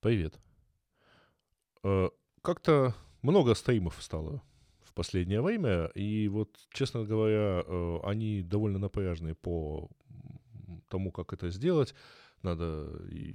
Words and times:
Привет. 0.00 0.38
Э, 1.82 2.08
Как-то 2.42 2.94
много 3.22 3.54
стримов 3.54 4.02
стало 4.02 4.42
в 4.82 4.94
последнее 4.94 5.42
время, 5.42 5.86
и 5.94 6.28
вот, 6.28 6.56
честно 6.72 7.04
говоря, 7.04 7.62
э, 7.66 7.98
они 8.04 8.42
довольно 8.42 8.78
напряжные 8.78 9.34
по 9.34 9.90
тому, 10.88 11.12
как 11.12 11.34
это 11.34 11.50
сделать. 11.50 11.94
Надо 12.42 12.88
и 13.10 13.34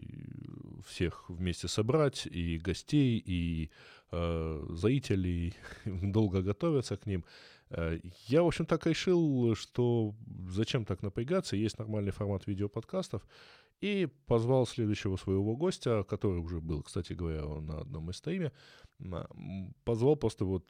всех 0.88 1.29
вместе 1.29 1.68
собрать, 1.68 2.25
и 2.25 2.57
гостей, 2.57 3.21
и 3.23 3.70
э, 4.11 4.66
зрителей, 4.71 5.54
долго 5.86 6.41
готовиться 6.41 6.97
к 6.97 7.05
ним. 7.05 7.23
Э, 7.70 8.00
Я, 8.25 8.41
в 8.41 8.47
общем, 8.47 8.66
так 8.66 8.88
решил, 8.88 9.54
что 9.54 10.16
зачем 10.50 10.84
так 10.86 11.04
напрягаться, 11.04 11.55
есть 11.55 11.77
нормальный 11.77 12.11
формат 12.11 12.47
видеоподкастов, 12.47 13.21
и 13.82 14.07
позвал 14.26 14.66
следующего 14.66 15.16
своего 15.18 15.55
гостя, 15.55 16.04
который 16.04 16.39
уже 16.39 16.62
был, 16.62 16.84
кстати 16.84 17.14
говоря, 17.14 17.46
на 17.46 17.79
одном 17.82 18.10
из 18.10 18.18
стриме, 18.18 18.52
позвал 19.83 20.16
просто 20.16 20.46
вот 20.46 20.70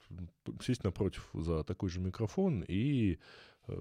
сесть 0.61 0.83
напротив 0.83 1.29
за 1.33 1.63
такой 1.63 1.89
же 1.89 1.99
микрофон 1.99 2.63
и 2.67 3.19
э, 3.67 3.73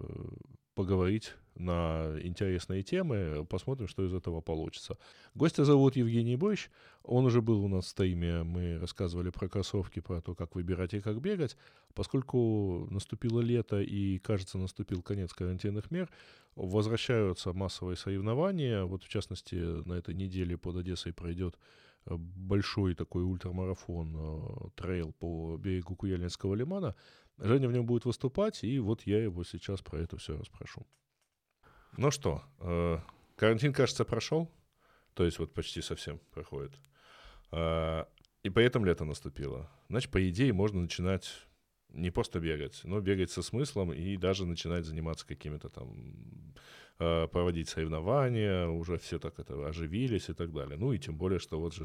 поговорить 0.74 1.34
на 1.54 2.14
интересные 2.20 2.82
темы, 2.82 3.46
посмотрим, 3.48 3.88
что 3.88 4.04
из 4.04 4.12
этого 4.12 4.40
получится. 4.40 4.98
Гостя 5.34 5.64
зовут 5.64 5.96
Евгений 5.96 6.36
Бойч, 6.36 6.70
он 7.02 7.26
уже 7.26 7.42
был 7.42 7.64
у 7.64 7.68
нас 7.68 7.84
в 7.84 7.88
стриме, 7.88 8.42
мы 8.42 8.78
рассказывали 8.78 9.30
про 9.30 9.48
кроссовки, 9.48 10.00
про 10.00 10.20
то, 10.20 10.34
как 10.34 10.54
выбирать 10.54 10.95
и 10.95 11.00
как 11.00 11.20
бегать. 11.20 11.56
Поскольку 11.95 12.88
наступило 12.90 13.40
лето 13.40 13.80
и, 13.80 14.18
кажется, 14.18 14.59
наступил 14.59 15.02
конец 15.02 15.32
карантинных 15.32 15.90
мер, 15.90 16.10
возвращаются 16.56 17.52
массовые 17.52 17.96
соревнования. 17.96 18.84
Вот, 18.84 19.04
в 19.04 19.09
частности, 19.09 19.54
на 19.54 19.95
этой 19.95 20.14
неделе 20.14 20.56
под 20.56 20.76
Одессой 20.76 21.12
пройдет 21.12 21.56
большой 22.06 22.95
такой 22.95 23.23
ультрамарафон, 23.23 24.14
э, 24.16 24.68
трейл 24.74 25.12
по 25.12 25.57
берегу 25.57 25.96
Куяльнинского 25.96 26.54
лимана. 26.54 26.95
Женя 27.38 27.68
в 27.68 27.73
нем 27.73 27.86
будет 27.86 28.04
выступать, 28.04 28.62
и 28.62 28.79
вот 28.79 29.02
я 29.07 29.23
его 29.23 29.45
сейчас 29.45 29.80
про 29.80 29.98
это 29.98 30.16
все 30.16 30.36
расспрошу. 30.36 30.86
Ну 31.96 32.10
что, 32.10 32.42
э, 32.60 32.98
карантин, 33.37 33.73
кажется, 33.73 34.04
прошел, 34.04 34.50
то 35.14 35.24
есть 35.24 35.38
вот 35.38 35.54
почти 35.54 35.80
совсем 35.80 36.20
проходит. 36.32 36.73
А, 37.52 38.09
И 38.42 38.51
поэтому 38.51 38.84
лето 38.84 39.04
наступило. 39.04 39.70
Значит, 39.88 40.10
по 40.10 40.28
идее, 40.28 40.52
можно 40.52 40.80
начинать 40.80 41.46
не 41.90 42.10
просто 42.10 42.40
бегать, 42.40 42.80
но 42.84 43.01
бегать 43.01 43.30
со 43.30 43.42
смыслом 43.42 43.92
и 43.92 44.16
даже 44.16 44.45
начинать 44.45 44.84
заниматься 44.84 45.26
какими-то 45.26 45.68
там, 45.68 46.54
э, 46.98 47.28
проводить 47.28 47.68
соревнования, 47.68 48.66
уже 48.66 48.98
все 48.98 49.18
так 49.18 49.38
это 49.38 49.68
оживились 49.68 50.29
и 50.29 50.34
так 50.34 50.52
далее. 50.52 50.76
Ну 50.76 50.92
и 50.92 50.98
тем 50.98 51.16
более, 51.16 51.38
что 51.38 51.60
вот 51.60 51.74
же 51.74 51.84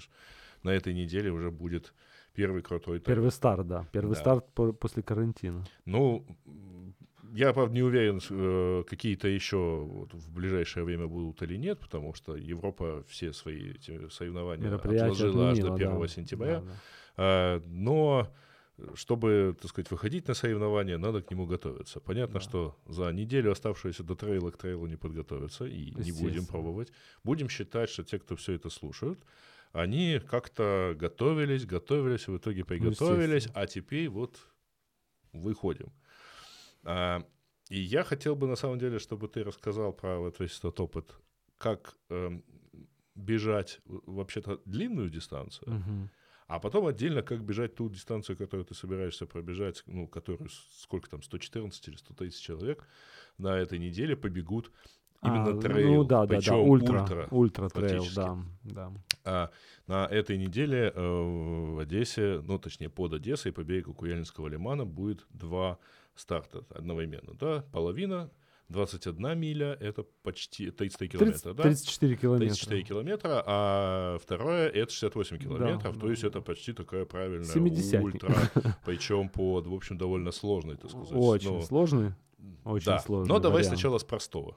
на 0.63 0.71
этой 0.71 0.94
неделе 0.94 1.31
уже 1.31 1.51
будет 1.51 1.94
первый 2.39 2.61
крутой 2.61 2.99
трейл. 2.99 3.15
Первый 3.15 3.31
старт, 3.31 3.67
да. 3.67 3.85
Первый 3.91 4.13
Да. 4.15 4.19
старт 4.21 4.53
по- 4.53 4.71
после 4.73 5.03
карантина. 5.03 5.65
Ну, 5.85 6.25
я, 7.33 7.51
правда, 7.53 7.73
не 7.75 7.83
уверен, 7.83 8.19
э, 8.29 8.83
какие-то 8.89 9.27
еще 9.27 9.57
вот 9.57 10.13
в 10.13 10.31
ближайшее 10.31 10.83
время 10.85 11.07
будут 11.07 11.41
или 11.41 11.57
нет, 11.57 11.79
потому 11.79 12.13
что 12.13 12.35
Европа 12.37 13.03
все 13.07 13.33
свои 13.33 13.73
соревнования 14.09 14.73
отложила 14.73 15.49
аж 15.49 15.57
до 15.59 15.73
отменила, 15.73 15.75
1 15.75 15.99
да. 16.01 16.07
сентября. 16.07 16.59
Да, 16.59 16.65
да. 16.65 16.73
А, 17.17 17.61
Но 17.67 18.27
чтобы, 18.95 19.55
так 19.61 19.69
сказать, 19.69 19.91
выходить 19.91 20.27
на 20.29 20.33
соревнования, 20.33 20.97
надо 20.97 21.21
к 21.21 21.31
нему 21.31 21.45
готовиться. 21.45 21.99
Понятно, 21.99 22.35
Да. 22.35 22.39
что 22.39 22.75
за 22.87 23.11
неделю, 23.11 23.51
оставшуюся 23.51 24.03
до 24.03 24.15
трейла, 24.15 24.51
к 24.51 24.57
трейлу 24.57 24.87
не 24.87 24.95
подготовиться, 24.95 25.65
и 25.65 25.91
не 25.91 26.13
будем 26.13 26.45
пробовать. 26.45 26.91
Будем 27.25 27.49
считать, 27.49 27.89
что 27.89 28.03
те, 28.03 28.17
кто 28.19 28.35
все 28.35 28.53
это 28.53 28.69
слушают, 28.69 29.19
они 29.72 30.20
как-то 30.20 30.95
готовились, 30.98 31.66
готовились, 31.66 32.28
в 32.28 32.38
итоге 32.38 32.64
приготовились, 32.66 33.45
естественно. 33.45 33.62
а 33.64 33.67
теперь 33.67 34.09
вот 34.09 34.48
выходим. 35.34 35.94
А, 36.84 37.23
И 37.69 37.79
я 37.79 38.03
хотел 38.03 38.35
бы, 38.35 38.47
на 38.47 38.56
самом 38.56 38.79
деле, 38.79 39.00
чтобы 39.00 39.28
ты 39.28 39.44
рассказал 39.44 39.94
про 39.94 40.19
вот 40.19 40.40
весь 40.40 40.58
этот 40.59 40.79
опыт, 40.79 41.16
как 41.58 41.97
эм, 42.09 42.44
бежать 43.16 43.79
вообще-то 43.85 44.62
длинную 44.66 45.09
дистанцию, 45.09 45.78
Мгм. 45.78 46.09
а 46.47 46.59
потом 46.59 46.88
отдельно, 46.88 47.22
как 47.24 47.44
бежать 47.44 47.75
ту 47.75 47.90
дистанцию, 47.90 48.38
которую 48.38 48.66
ты 48.66 48.74
собираешься 48.75 49.28
пробежать, 49.28 49.84
ну, 49.88 50.08
которую, 50.08 50.50
сколько 50.50 51.09
там, 51.09 51.22
114 51.24 51.88
или 51.90 51.96
130 51.97 52.41
человек 52.41 52.88
на 53.38 53.58
этой 53.59 53.79
неделе 53.79 54.16
побегут 54.18 54.72
именно 55.24 55.57
А, 55.57 55.62
трейл, 55.62 55.94
Ну 55.94 56.03
да, 56.03 56.22
да, 56.22 56.28
да. 56.28 56.35
причем 56.38 56.59
Ультра. 56.59 57.02
ультра. 57.02 57.28
Ультра 57.31 57.69
трейл, 57.69 58.06
да. 58.16 58.38
да. 58.63 58.91
А 59.25 59.50
на 59.88 60.06
этой 60.06 60.38
неделе 60.38 60.91
э, 60.96 61.02
в 61.02 61.80
Одессе, 61.80 62.41
ну, 62.46 62.57
точнее, 62.59 62.90
под 62.90 63.13
Одессой 63.13 63.52
по 63.52 63.63
берегу 63.63 63.94
Куяльницкого 63.94 64.47
лимана 64.47 64.85
будет 64.85 65.25
два 65.29 65.78
старта 66.16 66.63
одновременно, 66.69 67.34
да, 67.34 67.63
половина, 67.72 68.29
21 68.69 69.38
миля, 69.38 69.78
это 69.79 70.03
почти 70.22 70.69
33 70.69 71.08
километра, 71.09 71.53
30 71.53 71.56
да? 71.56 71.63
34 71.63 72.16
километра. 72.16 72.47
34 72.47 72.84
километра, 72.84 73.44
а 73.46 74.18
второе 74.19 74.69
это 74.69 74.91
68 74.91 75.38
километров, 75.40 75.94
Да, 75.96 76.00
то 76.00 76.06
да, 76.06 76.09
есть 76.12 76.22
да. 76.22 76.28
это 76.28 76.41
почти 76.41 76.74
такая 76.74 77.06
правильная 77.06 78.02
ультра, 78.02 78.35
причем 78.85 79.29
по, 79.29 79.59
в 79.59 79.74
общем, 79.74 79.97
довольно 79.97 80.31
сложной, 80.31 80.78
так 80.78 80.91
сказать. 80.91 81.12
Очень 81.13 81.53
ну, 81.53 81.62
сложный. 81.62 82.13
Очень 82.63 82.85
да. 82.85 83.00
сложный 83.00 83.34
Но 83.34 83.40
давай 83.40 83.63
вариант. 83.63 83.75
сначала 83.75 83.97
с 83.97 84.03
простого. 84.03 84.56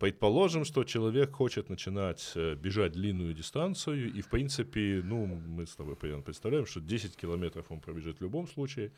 Предположим, 0.00 0.64
что 0.64 0.82
человек 0.82 1.32
хочет 1.36 1.68
начинать 1.68 2.32
э, 2.34 2.56
бежать 2.56 2.92
длинную 2.92 3.32
дистанцию, 3.32 4.12
и, 4.12 4.20
в 4.22 4.28
принципе, 4.28 5.02
ну, 5.04 5.26
мы 5.26 5.66
с 5.66 5.76
тобой 5.76 5.94
примерно 5.94 6.22
представляем, 6.24 6.66
что 6.66 6.80
10 6.80 7.16
километров 7.16 7.70
он 7.70 7.80
пробежит 7.80 8.18
в 8.18 8.22
любом 8.22 8.48
случае, 8.48 8.90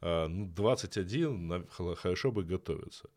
а, 0.00 0.26
ну, 0.26 0.46
21 0.46 1.46
на- 1.46 1.64
хо- 1.68 1.94
хорошо 1.94 2.32
бы 2.32 2.42
готовиться. 2.42 3.08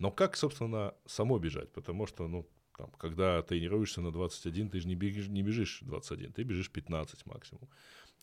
Но 0.00 0.10
как, 0.10 0.36
собственно, 0.36 0.94
само 1.06 1.38
бежать? 1.38 1.72
Потому 1.72 2.06
что, 2.06 2.26
ну, 2.26 2.44
там, 2.76 2.90
когда 2.98 3.40
тренируешься 3.42 4.00
на 4.00 4.10
21, 4.10 4.68
ты 4.68 4.80
же 4.80 4.88
не 4.88 4.96
бежишь, 4.96 5.28
не 5.28 5.42
бежишь 5.42 5.78
21, 5.82 6.32
ты 6.32 6.42
бежишь 6.42 6.70
15 6.72 7.24
максимум. 7.24 7.68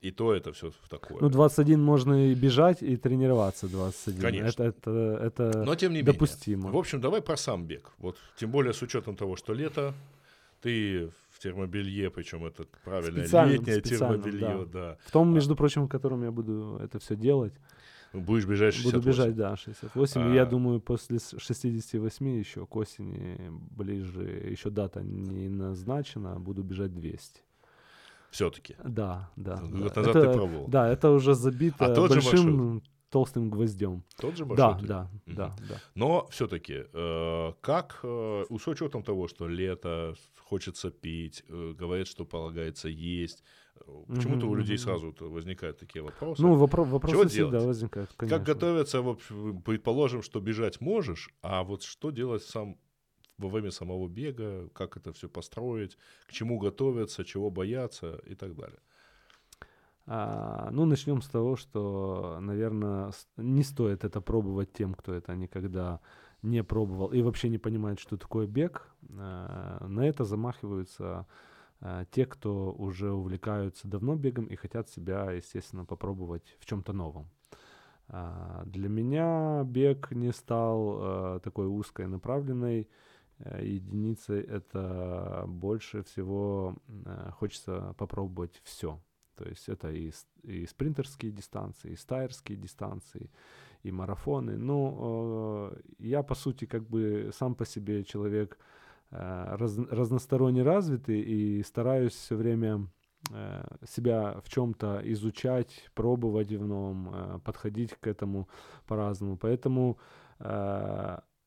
И 0.01 0.09
то 0.11 0.33
это 0.33 0.51
все 0.51 0.71
в 0.71 0.89
такое. 0.89 1.19
Ну, 1.21 1.29
21 1.29 1.79
можно 1.81 2.31
и 2.31 2.33
бежать, 2.35 2.81
и 2.81 2.97
тренироваться 2.97 3.67
21. 3.67 4.21
Конечно. 4.21 4.63
Это, 4.63 4.63
это, 4.63 5.19
это 5.51 5.63
Но 5.63 5.75
тем 5.75 5.91
не 5.91 5.97
менее. 5.99 6.13
допустимо. 6.13 6.71
В 6.71 6.77
общем, 6.77 6.99
давай 7.01 7.21
про 7.21 7.37
сам 7.37 7.65
бег. 7.65 7.91
Вот, 7.99 8.17
тем 8.35 8.49
более 8.51 8.73
с 8.73 8.81
учетом 8.81 9.15
того, 9.15 9.35
что 9.35 9.53
лето, 9.53 9.93
ты 10.61 11.09
в 11.29 11.39
термобелье, 11.39 12.09
причем 12.09 12.45
это 12.45 12.65
правильное 12.83 13.23
Специальном, 13.25 13.55
летнее 13.57 13.79
специальном, 13.79 14.21
термобелье, 14.23 14.65
да. 14.73 14.97
В 15.05 15.11
том, 15.11 15.33
между 15.33 15.55
прочим, 15.55 15.85
в 15.85 15.87
котором 15.89 16.23
я 16.23 16.31
буду 16.31 16.79
это 16.83 16.97
все 16.97 17.15
делать. 17.15 17.53
Будешь 18.13 18.45
бежать 18.45 18.73
68. 18.73 18.91
Буду 18.99 19.07
бежать, 19.07 19.35
да, 19.35 19.55
68. 19.55 20.31
И 20.31 20.35
я 20.35 20.41
А. 20.41 20.45
думаю, 20.45 20.81
после 20.81 21.19
с- 21.19 21.35
68 21.37 22.39
еще 22.39 22.65
к 22.65 22.75
осени 22.75 23.37
ближе, 23.77 24.23
еще 24.51 24.69
дата 24.71 25.01
не 25.03 25.47
назначена, 25.47 26.39
буду 26.39 26.63
бежать 26.63 26.93
200. 26.93 27.41
Все-таки. 28.31 28.75
Да, 28.83 29.29
да. 29.35 29.57
Год 29.57 29.93
да. 29.93 30.01
назад 30.01 30.15
это, 30.15 30.27
ты 30.27 30.33
пробовал. 30.33 30.67
Да, 30.67 30.87
это 30.89 31.11
уже 31.11 31.35
забито 31.35 31.85
А 31.85 31.95
тот 31.95 32.11
же 32.11 32.21
большим 32.21 32.81
толстым 33.09 33.49
гвоздем. 33.49 34.03
Тот 34.17 34.37
же 34.37 34.45
Да, 34.45 34.69
маршрут. 34.71 34.87
да, 34.87 35.11
Мгм. 35.25 35.35
да, 35.35 35.55
да. 35.69 35.75
Но 35.95 36.27
все-таки, 36.31 36.85
как, 37.61 37.99
э, 38.03 38.45
с 38.49 38.67
учетом 38.67 39.03
того, 39.03 39.27
что 39.27 39.49
лето, 39.49 40.15
хочется 40.39 40.91
пить, 40.91 41.43
э, 41.49 41.73
говорят, 41.77 42.07
что 42.07 42.23
полагается 42.25 42.87
есть, 42.87 43.43
э, 43.75 43.81
почему-то 44.07 44.45
у 44.47 44.51
Мгм, 44.51 44.59
людей 44.59 44.77
сразу 44.77 45.13
возникают 45.19 45.77
такие 45.79 46.01
вопросы. 46.01 46.41
Ну, 46.41 46.55
вопро- 46.55 46.85
вопросы 46.85 47.15
Чего 47.15 47.27
всегда 47.27 47.49
делать? 47.49 47.65
возникают, 47.67 48.13
конечно. 48.15 48.37
Как 48.37 48.45
готовиться, 48.47 49.01
в 49.01 49.09
общем, 49.09 49.61
предположим, 49.61 50.21
что 50.23 50.39
бежать 50.39 50.79
можешь, 50.81 51.29
а 51.41 51.63
вот 51.63 51.83
что 51.83 52.11
делать 52.11 52.43
сам 52.43 52.77
во 53.37 53.49
время 53.49 53.71
самого 53.71 54.07
бега, 54.07 54.69
как 54.73 54.97
это 54.97 55.11
все 55.13 55.29
построить, 55.29 55.97
к 56.27 56.31
чему 56.31 56.59
готовиться, 56.59 57.23
чего 57.23 57.49
бояться 57.49 58.21
и 58.25 58.35
так 58.35 58.55
далее. 58.55 58.79
А, 60.07 60.69
ну, 60.71 60.85
начнем 60.85 61.21
с 61.21 61.27
того, 61.27 61.55
что, 61.55 62.39
наверное, 62.41 63.11
не 63.37 63.63
стоит 63.63 64.03
это 64.03 64.21
пробовать 64.21 64.73
тем, 64.73 64.93
кто 64.93 65.13
это 65.13 65.35
никогда 65.35 65.99
не 66.41 66.63
пробовал 66.63 67.13
и 67.13 67.21
вообще 67.21 67.49
не 67.49 67.59
понимает, 67.59 67.99
что 67.99 68.17
такое 68.17 68.47
бег. 68.47 68.91
А, 69.17 69.85
на 69.87 70.01
это 70.01 70.25
замахиваются 70.25 71.27
а, 71.79 72.05
те, 72.05 72.25
кто 72.25 72.73
уже 72.73 73.11
увлекаются 73.11 73.87
давно 73.87 74.15
бегом 74.15 74.45
и 74.45 74.55
хотят 74.55 74.89
себя, 74.89 75.31
естественно, 75.31 75.85
попробовать 75.85 76.57
в 76.59 76.65
чем-то 76.65 76.93
новом. 76.93 77.29
А, 78.07 78.63
для 78.65 78.89
меня 78.89 79.63
бег 79.65 80.11
не 80.11 80.33
стал 80.33 80.97
а, 80.99 81.39
такой 81.39 81.67
узкой 81.67 82.07
направленной 82.07 82.89
э, 83.43 83.65
единицей. 83.65 84.41
Это 84.41 85.45
больше 85.47 86.03
всего 86.03 86.75
э, 87.05 87.31
хочется 87.31 87.93
попробовать 87.97 88.61
все. 88.63 88.99
То 89.35 89.49
есть 89.49 89.69
это 89.69 89.91
и, 89.91 90.11
и 90.43 90.65
спринтерские 90.65 91.31
дистанции, 91.31 91.91
и 91.91 91.95
стайерские 91.95 92.57
дистанции, 92.57 93.31
и 93.83 93.91
марафоны. 93.91 94.57
Ну, 94.57 95.71
э, 95.71 95.81
я, 95.99 96.23
по 96.23 96.35
сути, 96.35 96.65
как 96.65 96.87
бы 96.87 97.31
сам 97.33 97.55
по 97.55 97.65
себе 97.65 98.03
человек 98.03 98.57
раз- 99.09 99.77
разносторонне 99.89 100.63
развитый 100.63 101.21
и 101.21 101.63
стараюсь 101.63 102.13
все 102.13 102.35
время 102.35 102.87
себя 103.85 104.41
в 104.43 104.49
чем-то 104.49 105.01
изучать, 105.03 105.89
пробовать 105.93 106.51
в 106.51 106.65
новом, 106.65 107.39
подходить 107.41 107.93
к 107.99 108.07
этому 108.07 108.47
по-разному. 108.87 109.37
Поэтому 109.37 109.99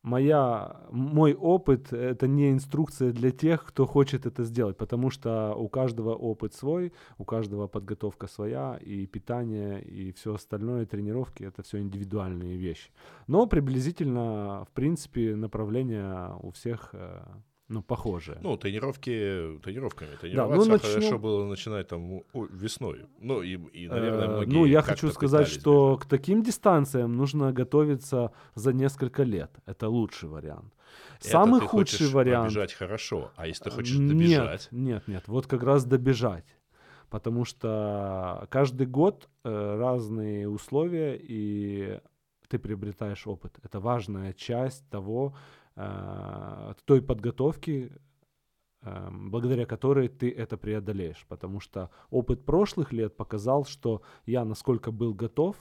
моя, 0.05 0.77
мой 0.91 1.35
опыт— 1.35 1.93
это 1.93 2.29
не 2.29 2.53
инструкция 2.53 3.11
для 3.13 3.31
тех, 3.31 3.65
кто 3.65 3.87
хочет 3.87 4.27
это 4.27 4.45
сделать, 4.45 4.77
потому 4.77 5.11
что 5.11 5.55
у 5.57 5.69
каждого 5.69 6.15
опыт 6.15 6.55
свой, 6.55 6.93
у 7.19 7.25
каждого 7.25 7.67
подготовка 7.67 8.29
своя, 8.29 8.77
и 8.77 9.07
питание, 9.07 9.83
и 9.83 10.13
все 10.13 10.35
остальное, 10.35 10.87
тренировки— 10.87 11.43
это 11.45 11.63
все 11.63 11.79
индивидуальные 11.81 12.57
вещи. 12.57 12.91
Но 13.27 13.47
приблизительно, 13.47 14.65
в 14.71 14.73
принципе, 14.75 15.35
направление 15.35 16.37
у 16.43 16.51
всех 16.51 16.91
э, 16.93 17.23
ну, 17.69 17.83
похожее. 17.83 18.39
Ну, 18.43 18.57
тренировки 18.57 19.59
тренировками. 19.63 20.17
Тренироваться 20.21 20.67
да, 20.69 20.73
ну, 20.73 20.73
начнем... 20.73 20.93
хорошо 20.93 21.19
было 21.19 21.47
начинать 21.47 21.89
там 21.89 22.23
весной. 22.51 23.07
Ну, 23.19 23.43
и, 23.43 23.55
и 23.55 23.89
наверное, 23.89 24.29
многие 24.29 24.53
Ну, 24.53 24.65
я 24.67 24.83
хочу 24.83 25.11
сказать, 25.11 25.49
что 25.49 25.95
бежать. 25.95 26.07
к 26.07 26.11
таким 26.11 26.43
дистанциям 26.43 27.17
нужно 27.17 27.53
готовиться 27.53 28.33
за 28.55 28.73
несколько 28.73 29.23
лет. 29.23 29.51
Это 29.67 29.89
лучший 29.89 30.29
вариант. 30.29 30.75
Это 31.21 31.29
Самый 31.29 31.61
ты 31.61 31.67
худший 31.67 32.09
вариант... 32.09 32.49
Добежать 32.49 32.75
хорошо, 32.75 33.31
а 33.37 33.47
если 33.47 33.65
ты 33.65 33.71
хочешь 33.71 33.97
добежать... 33.97 34.69
Нет, 34.71 34.87
нет, 34.87 35.09
нет, 35.09 35.25
вот 35.27 35.47
как 35.47 35.63
раз 35.63 35.85
добежать. 35.85 36.57
Потому 37.09 37.45
что 37.45 38.47
каждый 38.51 38.87
год 38.87 39.29
э, 39.45 39.77
разные 39.79 40.49
условия, 40.49 41.17
и 41.17 42.01
ты 42.49 42.59
приобретаешь 42.59 43.27
опыт. 43.27 43.59
Это 43.63 43.81
важная 43.81 44.33
часть 44.33 44.89
того, 44.91 45.35
э, 45.77 46.75
той 46.85 47.03
подготовки, 47.03 47.93
э, 48.83 49.09
благодаря 49.11 49.67
которой 49.67 50.09
ты 50.09 50.31
это 50.31 50.57
преодолеешь. 50.57 51.25
Потому 51.29 51.61
что 51.61 51.91
опыт 52.11 52.45
прошлых 52.45 52.93
лет 52.93 53.17
показал, 53.17 53.65
что 53.65 54.03
я 54.27 54.45
насколько 54.45 54.91
был 54.91 55.15
готов, 55.15 55.57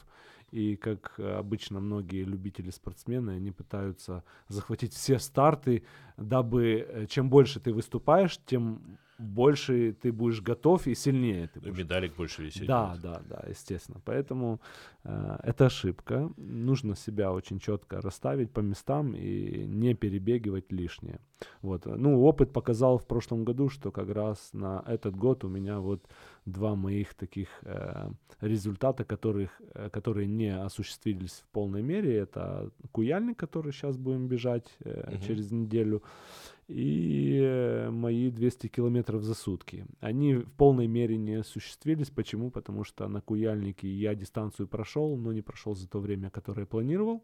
и 0.52 0.76
как 0.76 1.20
обычно 1.20 1.80
многие 1.80 2.24
любители 2.24 2.70
спортсмены, 2.70 3.32
они 3.32 3.52
пытаются 3.52 4.24
захватить 4.48 4.94
все 4.94 5.18
старты, 5.18 5.84
дабы 6.18 6.86
э, 6.88 7.06
чем 7.08 7.30
больше 7.30 7.60
ты 7.60 7.74
выступаешь, 7.74 8.40
тем 8.46 9.00
больше 9.24 9.94
ты 9.94 10.12
будешь 10.12 10.42
готов 10.42 10.88
и 10.88 10.96
сильнее 10.96 11.48
ты 11.48 11.60
будешь. 11.60 11.78
Медалик 11.78 12.16
больше 12.16 12.44
висеть. 12.44 12.68
Да, 12.68 12.92
будет. 12.92 13.02
да, 13.02 13.22
да, 13.30 13.44
естественно. 13.50 14.02
Поэтому 14.06 14.60
э, 15.04 15.38
это 15.44 15.66
ошибка. 15.66 16.30
Нужно 16.38 16.96
себя 16.96 17.32
очень 17.32 17.60
четко 17.60 18.02
расставить 18.02 18.52
по 18.52 18.60
местам 18.60 19.16
и 19.16 19.66
не 19.66 19.94
перебегивать 19.94 20.72
лишнее. 20.72 21.20
Вот. 21.62 21.86
Ну, 21.86 22.22
опыт 22.22 22.54
показал 22.54 22.98
в 22.98 23.06
прошлом 23.06 23.44
году, 23.44 23.70
что 23.70 23.92
как 23.92 24.10
раз 24.10 24.50
на 24.54 24.84
этот 24.88 25.16
год 25.16 25.44
у 25.44 25.50
меня 25.50 25.80
вот 25.80 26.06
два 26.46 26.76
моих 26.76 27.14
таких 27.14 27.48
э, 27.64 28.10
результата, 28.42 29.04
которых, 29.04 29.62
э, 29.74 29.90
которые 29.90 30.28
не 30.28 30.56
осуществились 30.56 31.44
в 31.46 31.52
полной 31.52 31.82
мере. 31.82 32.18
Это 32.18 32.72
Куяльник, 32.92 33.38
который 33.38 33.72
сейчас 33.72 33.98
будем 33.98 34.28
бежать 34.28 34.68
э, 34.84 35.16
угу. 35.16 35.24
через 35.24 35.52
неделю 35.52 36.04
и 36.68 37.40
э, 37.42 37.90
мои 37.90 38.30
200 38.30 38.68
километров 38.68 39.24
за 39.24 39.34
сутки. 39.34 39.86
Они 40.00 40.36
в 40.36 40.52
полной 40.52 40.88
мере 40.88 41.18
не 41.18 41.36
осуществились. 41.36 42.10
Почему? 42.10 42.52
Потому 42.52 42.84
что 42.84 43.08
на 43.08 43.22
Куяльнике 43.22 43.88
я 43.88 44.16
дистанцию 44.16 44.68
прошел, 44.68 45.18
но 45.18 45.34
не 45.34 45.42
прошел 45.42 45.76
за 45.76 45.88
то 45.88 46.00
время, 46.00 46.30
которое 46.30 46.66
планировал. 46.66 47.24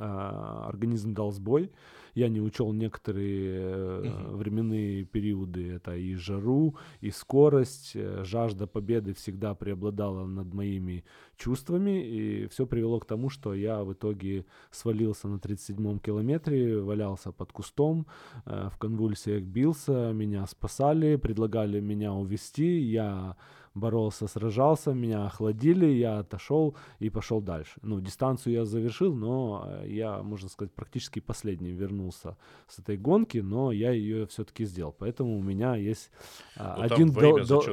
А, 0.00 0.66
организм 0.68 1.12
дал 1.12 1.32
сбой. 1.32 1.72
Я 2.14 2.28
не 2.28 2.40
учел 2.40 2.72
некоторые 2.72 4.00
угу. 4.00 4.36
временные 4.36 5.04
периоды. 5.04 5.72
Это 5.72 5.96
и 5.96 6.14
жару, 6.14 6.76
и 7.00 7.10
скорость. 7.10 7.92
Э, 7.94 8.24
жажда 8.24 8.66
победы 8.66 9.12
всегда 9.14 9.54
преобладала 9.54 10.26
над 10.26 10.54
моими 10.54 11.04
чувствами. 11.36 12.04
И 12.04 12.46
все 12.48 12.66
привело 12.66 13.00
к 13.00 13.06
тому, 13.06 13.28
что 13.28 13.54
я 13.54 13.82
в 13.84 13.92
итоге 13.92 14.46
свалился 14.70 15.28
на 15.28 15.36
37-м 15.36 15.98
километре, 15.98 16.80
валялся 16.80 17.32
под 17.32 17.52
кустом, 17.52 18.06
э, 18.46 18.68
в 18.72 18.78
конвульсиях 18.78 19.44
бился, 19.44 20.12
меня 20.12 20.46
спасали, 20.46 21.16
предлагали 21.16 21.80
меня 21.80 22.12
увести. 22.12 22.78
Я 22.80 23.36
боролся, 23.74 24.26
сражался, 24.26 24.92
меня 24.92 25.26
охладили, 25.26 25.86
я 25.86 26.18
отошел 26.18 26.74
и 26.98 27.10
пошел 27.10 27.40
дальше. 27.40 27.78
Ну, 27.82 28.00
дистанцию 28.00 28.54
я 28.54 28.64
завершил, 28.64 29.14
но 29.14 29.64
э, 29.66 29.88
я, 29.88 30.22
можно 30.22 30.48
сказать, 30.48 30.72
практически 30.72 31.20
последний 31.20 31.72
вернулся 31.72 32.36
с 32.66 32.78
этой 32.78 32.96
гонки, 32.96 33.38
но 33.38 33.72
я 33.72 33.92
ее 33.92 34.26
все-таки 34.26 34.64
сделал. 34.64 34.94
Поэтому 34.98 35.38
у 35.38 35.42
меня 35.42 35.76
есть 35.76 36.10
а, 36.56 36.76
ну, 36.76 36.82
один 36.82 37.12
дол- 37.12 37.44
дол- 37.44 37.64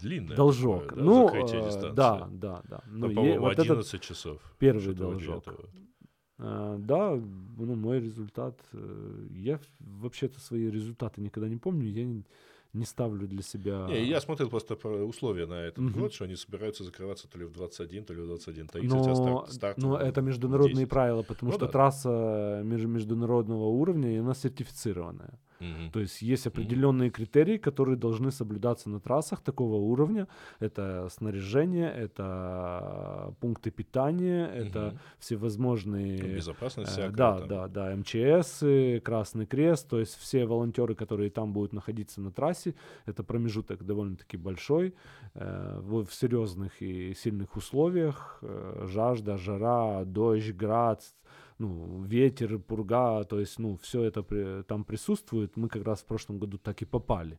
длинное 0.00 0.36
должок. 0.36 0.88
Такое, 0.88 0.96
да, 0.96 1.04
ну, 1.04 1.28
э, 1.28 1.92
да, 1.92 2.28
да, 2.30 2.62
да. 2.68 2.82
Ну, 2.86 3.08
ну 3.08 3.14
по-моему, 3.14 3.40
вот 3.40 3.58
11 3.58 4.00
часов. 4.00 4.40
Первый 4.58 4.94
должок. 4.94 5.44
Uh, 6.38 6.78
да, 6.78 7.14
ну, 7.14 7.74
мой 7.74 7.98
результат. 7.98 8.60
Uh, 8.72 9.28
я 9.34 9.58
вообще-то 9.80 10.38
свои 10.38 10.70
результаты 10.70 11.20
никогда 11.20 11.48
не 11.48 11.56
помню. 11.56 11.88
Я 11.88 12.04
не, 12.72 12.84
ставлю 12.84 13.26
для 13.26 13.42
себя... 13.42 13.86
Не, 13.88 14.04
я 14.04 14.20
смотрел 14.20 14.50
просто 14.50 14.74
условия 14.74 15.46
на 15.46 15.62
этот 15.62 15.84
угу. 15.84 16.00
год, 16.00 16.12
что 16.12 16.24
они 16.24 16.36
собираются 16.36 16.84
закрываться 16.84 17.28
то 17.28 17.38
ли 17.38 17.44
в 17.44 17.52
21, 17.52 18.04
то 18.04 18.14
ли 18.14 18.20
в 18.20 18.30
21.30, 18.30 18.82
но, 18.82 19.00
а 19.00 19.14
старт, 19.14 19.52
старт 19.52 19.78
Но 19.78 19.98
это 19.98 20.20
международные 20.20 20.86
правила, 20.86 21.22
потому 21.22 21.50
ну, 21.50 21.56
что 21.56 21.66
да. 21.66 21.72
трасса 21.72 22.60
международного 22.64 23.64
уровня, 23.64 24.14
и 24.14 24.16
она 24.18 24.34
сертифицированная. 24.34 25.38
Угу. 25.60 25.92
То 25.92 26.00
есть 26.00 26.22
есть 26.22 26.46
определенные 26.46 27.08
угу. 27.08 27.16
критерии, 27.16 27.58
которые 27.58 27.96
должны 27.96 28.30
соблюдаться 28.30 28.88
на 28.88 29.00
трассах 29.00 29.40
такого 29.40 29.76
уровня. 29.76 30.28
Это 30.60 31.08
снаряжение, 31.10 31.90
это 31.90 33.34
пункты 33.40 33.70
питания, 33.70 34.46
угу. 34.46 34.54
это 34.54 35.00
всевозможные... 35.18 36.36
Безопасность 36.36 36.98
э, 36.98 37.10
Да, 37.10 37.38
там. 37.38 37.48
да, 37.48 37.68
да, 37.68 37.96
МЧС, 37.96 38.62
Красный 39.02 39.46
Крест, 39.46 39.88
то 39.88 39.98
есть 39.98 40.16
все 40.16 40.46
волонтеры, 40.46 40.94
которые 40.94 41.30
там 41.30 41.52
будут 41.52 41.72
находиться 41.72 42.20
на 42.20 42.30
трассе, 42.30 42.74
это 43.06 43.22
промежуток 43.22 43.84
довольно-таки 43.84 44.36
большой, 44.36 44.94
э, 45.34 45.80
в, 45.80 46.04
в 46.04 46.14
серьезных 46.14 46.80
и 46.80 47.14
сильных 47.14 47.56
условиях, 47.56 48.38
э, 48.42 48.86
жажда, 48.86 49.36
жара, 49.36 50.04
дождь, 50.04 50.52
град, 50.52 51.02
ну, 51.58 52.02
ветер, 52.02 52.58
пурга, 52.58 53.24
то 53.24 53.40
есть, 53.40 53.58
ну, 53.58 53.76
все 53.76 54.04
это 54.04 54.22
при, 54.22 54.62
там 54.62 54.84
присутствует. 54.84 55.56
Мы 55.56 55.68
как 55.68 55.84
раз 55.84 56.00
в 56.00 56.06
прошлом 56.06 56.38
году 56.38 56.58
так 56.58 56.82
и 56.82 56.84
попали. 56.84 57.38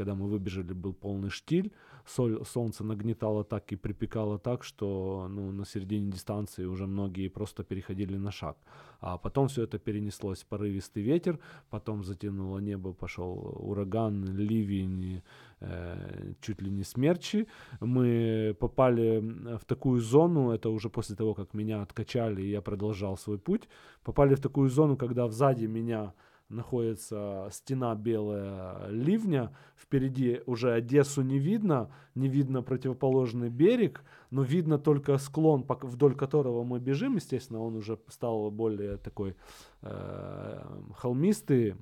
Когда 0.00 0.14
мы 0.14 0.28
выбежали, 0.28 0.72
был 0.72 0.94
полный 0.94 1.28
штиль, 1.28 1.70
соль, 2.06 2.42
солнце 2.44 2.84
нагнетало 2.84 3.44
так 3.44 3.72
и 3.72 3.76
припекало 3.76 4.38
так, 4.38 4.64
что 4.64 5.28
ну, 5.30 5.52
на 5.52 5.66
середине 5.66 6.10
дистанции 6.10 6.64
уже 6.64 6.86
многие 6.86 7.28
просто 7.28 7.64
переходили 7.64 8.16
на 8.16 8.30
шаг. 8.30 8.56
А 9.00 9.18
потом 9.18 9.48
все 9.48 9.64
это 9.64 9.78
перенеслось, 9.78 10.42
порывистый 10.44 11.02
ветер, 11.02 11.38
потом 11.68 12.02
затянуло 12.04 12.60
небо, 12.60 12.94
пошел 12.94 13.54
ураган, 13.58 14.24
ливень, 14.24 15.22
э, 15.60 16.32
чуть 16.40 16.62
ли 16.62 16.70
не 16.70 16.84
смерчи. 16.84 17.46
Мы 17.80 18.56
попали 18.58 19.20
в 19.58 19.64
такую 19.66 20.00
зону, 20.00 20.50
это 20.50 20.70
уже 20.70 20.88
после 20.88 21.14
того, 21.14 21.34
как 21.34 21.54
меня 21.54 21.82
откачали, 21.82 22.40
и 22.40 22.50
я 22.50 22.62
продолжал 22.62 23.18
свой 23.18 23.38
путь, 23.38 23.68
попали 24.02 24.34
в 24.34 24.40
такую 24.40 24.70
зону, 24.70 24.96
когда 24.96 25.28
сзади 25.28 25.66
меня 25.66 26.14
находится 26.50 27.48
стена 27.52 27.94
белая 27.94 28.88
ливня, 28.88 29.56
впереди 29.76 30.40
уже 30.46 30.72
Одессу 30.72 31.22
не 31.22 31.38
видно, 31.38 31.90
не 32.14 32.28
видно 32.28 32.62
противоположный 32.62 33.48
берег, 33.48 34.04
но 34.30 34.42
видно 34.42 34.78
только 34.78 35.16
склон, 35.18 35.64
вдоль 35.82 36.14
которого 36.14 36.64
мы 36.64 36.80
бежим, 36.80 37.16
естественно, 37.16 37.60
он 37.60 37.76
уже 37.76 37.98
стал 38.08 38.50
более 38.50 38.96
такой 38.96 39.36
э, 39.82 40.62
холмистый 40.96 41.76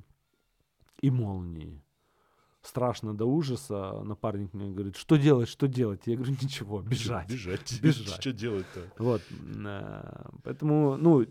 и 1.01 1.11
молнии. 1.11 1.83
Страшно 2.61 3.15
до 3.15 3.25
ужаса. 3.25 4.03
Напарник 4.05 4.53
мне 4.53 4.71
говорит, 4.71 4.97
что 4.97 5.17
делать, 5.17 5.49
что 5.49 5.69
делать? 5.69 6.03
Я 6.07 6.17
говорю, 6.17 6.33
ничего, 6.33 6.83
бежать. 6.83 7.31
Бежать. 7.31 7.81
Бежать. 7.81 8.09
Что 8.21 8.33
делать-то? 8.33 8.81
Вот. 8.99 9.23
Э, 9.65 10.29
поэтому, 10.43 10.97
ну, 10.97 11.25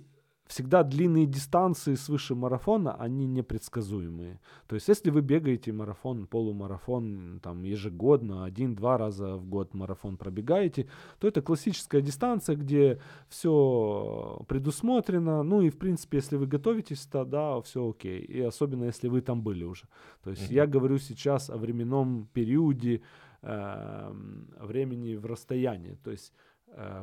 всегда 0.47 0.83
длинные 0.83 1.25
дистанции 1.25 1.95
свыше 1.95 2.35
марафона, 2.35 2.95
они 2.95 3.25
непредсказуемые. 3.25 4.39
То 4.67 4.75
есть, 4.75 4.87
если 4.87 5.09
вы 5.09 5.21
бегаете 5.21 5.71
марафон, 5.71 6.27
полумарафон 6.27 7.39
там 7.43 7.63
ежегодно, 7.63 8.45
один-два 8.45 8.97
раза 8.97 9.35
в 9.35 9.45
год 9.45 9.73
марафон 9.73 10.17
пробегаете, 10.17 10.87
то 11.19 11.27
это 11.27 11.41
классическая 11.41 12.01
дистанция, 12.01 12.55
где 12.55 12.99
все 13.29 14.43
предусмотрено. 14.47 15.43
Ну 15.43 15.61
и, 15.61 15.69
в 15.69 15.77
принципе, 15.77 16.17
если 16.17 16.37
вы 16.37 16.47
готовитесь, 16.47 17.05
то 17.05 17.25
да, 17.25 17.61
все 17.61 17.89
окей. 17.89 18.19
И 18.19 18.41
особенно, 18.41 18.85
если 18.85 19.07
вы 19.07 19.21
там 19.21 19.41
были 19.41 19.63
уже. 19.63 19.83
То 20.23 20.29
есть, 20.31 20.49
mm-hmm. 20.49 20.55
я 20.55 20.67
говорю 20.67 20.97
сейчас 20.97 21.49
о 21.49 21.57
временном 21.57 22.27
периоде, 22.33 23.01
э, 23.41 24.13
времени 24.59 25.15
в 25.15 25.25
расстоянии. 25.25 25.97
То 26.03 26.11
есть, 26.11 26.33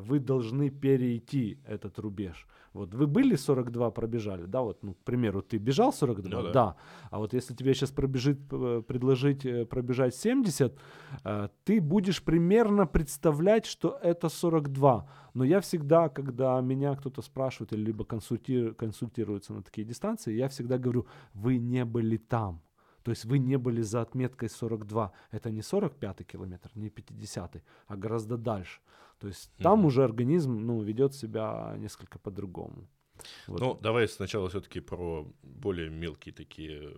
вы 0.00 0.20
должны 0.20 0.70
перейти 0.70 1.58
этот 1.66 1.98
рубеж. 1.98 2.46
Вот 2.74 2.92
вы 2.94 3.06
были 3.06 3.36
42, 3.36 3.90
пробежали, 3.90 4.46
да, 4.46 4.60
вот, 4.60 4.82
ну, 4.82 4.94
к 4.94 5.04
примеру, 5.04 5.42
ты 5.42 5.58
бежал 5.58 5.92
42, 5.92 6.30
Ну 6.30 6.42
да. 6.46 6.52
да. 6.52 6.76
А 7.10 7.18
вот 7.18 7.32
если 7.34 7.54
тебе 7.54 7.72
сейчас 7.72 7.90
пробежит, 7.90 8.38
э, 8.50 8.82
предложить 8.86 9.46
э, 9.46 9.64
пробежать 9.64 10.14
70, 10.16 10.76
э, 11.24 11.48
ты 11.64 11.80
будешь 11.80 12.20
примерно 12.22 12.86
представлять, 12.86 13.66
что 13.66 13.96
это 14.02 14.28
42. 14.28 15.08
Но 15.34 15.44
я 15.44 15.60
всегда, 15.60 16.08
когда 16.08 16.60
меня 16.60 16.96
кто-то 16.96 17.22
спрашивает 17.22 17.72
или 17.72 17.84
либо 17.86 18.04
консульти- 18.04 18.74
консультируется 18.74 19.52
на 19.54 19.62
такие 19.62 19.86
дистанции, 19.86 20.34
я 20.36 20.48
всегда 20.48 20.76
говорю, 20.76 21.06
вы 21.32 21.58
не 21.58 21.84
были 21.84 22.16
там. 22.16 22.60
То 23.04 23.12
есть 23.12 23.24
вы 23.26 23.38
не 23.38 23.58
были 23.58 23.82
за 23.82 24.00
отметкой 24.00 24.48
42. 24.48 25.12
Это 25.30 25.50
не 25.50 25.62
45 25.62 26.24
километр, 26.24 26.70
не 26.74 26.88
50, 26.90 27.62
а 27.86 27.96
гораздо 27.96 28.36
дальше. 28.36 28.80
То 29.24 29.28
есть 29.28 29.50
там 29.56 29.78
Мгм. 29.78 29.86
уже 29.86 30.04
организм 30.04 30.58
ну, 30.66 30.82
ведет 30.82 31.14
себя 31.14 31.74
несколько 31.78 32.18
по-другому. 32.18 32.86
Вот. 33.46 33.60
Ну, 33.60 33.78
давай 33.80 34.06
сначала 34.06 34.50
все-таки 34.50 34.80
про 34.80 35.26
более 35.42 35.88
мелкие 35.88 36.34
такие 36.34 36.82
э, 36.82 36.94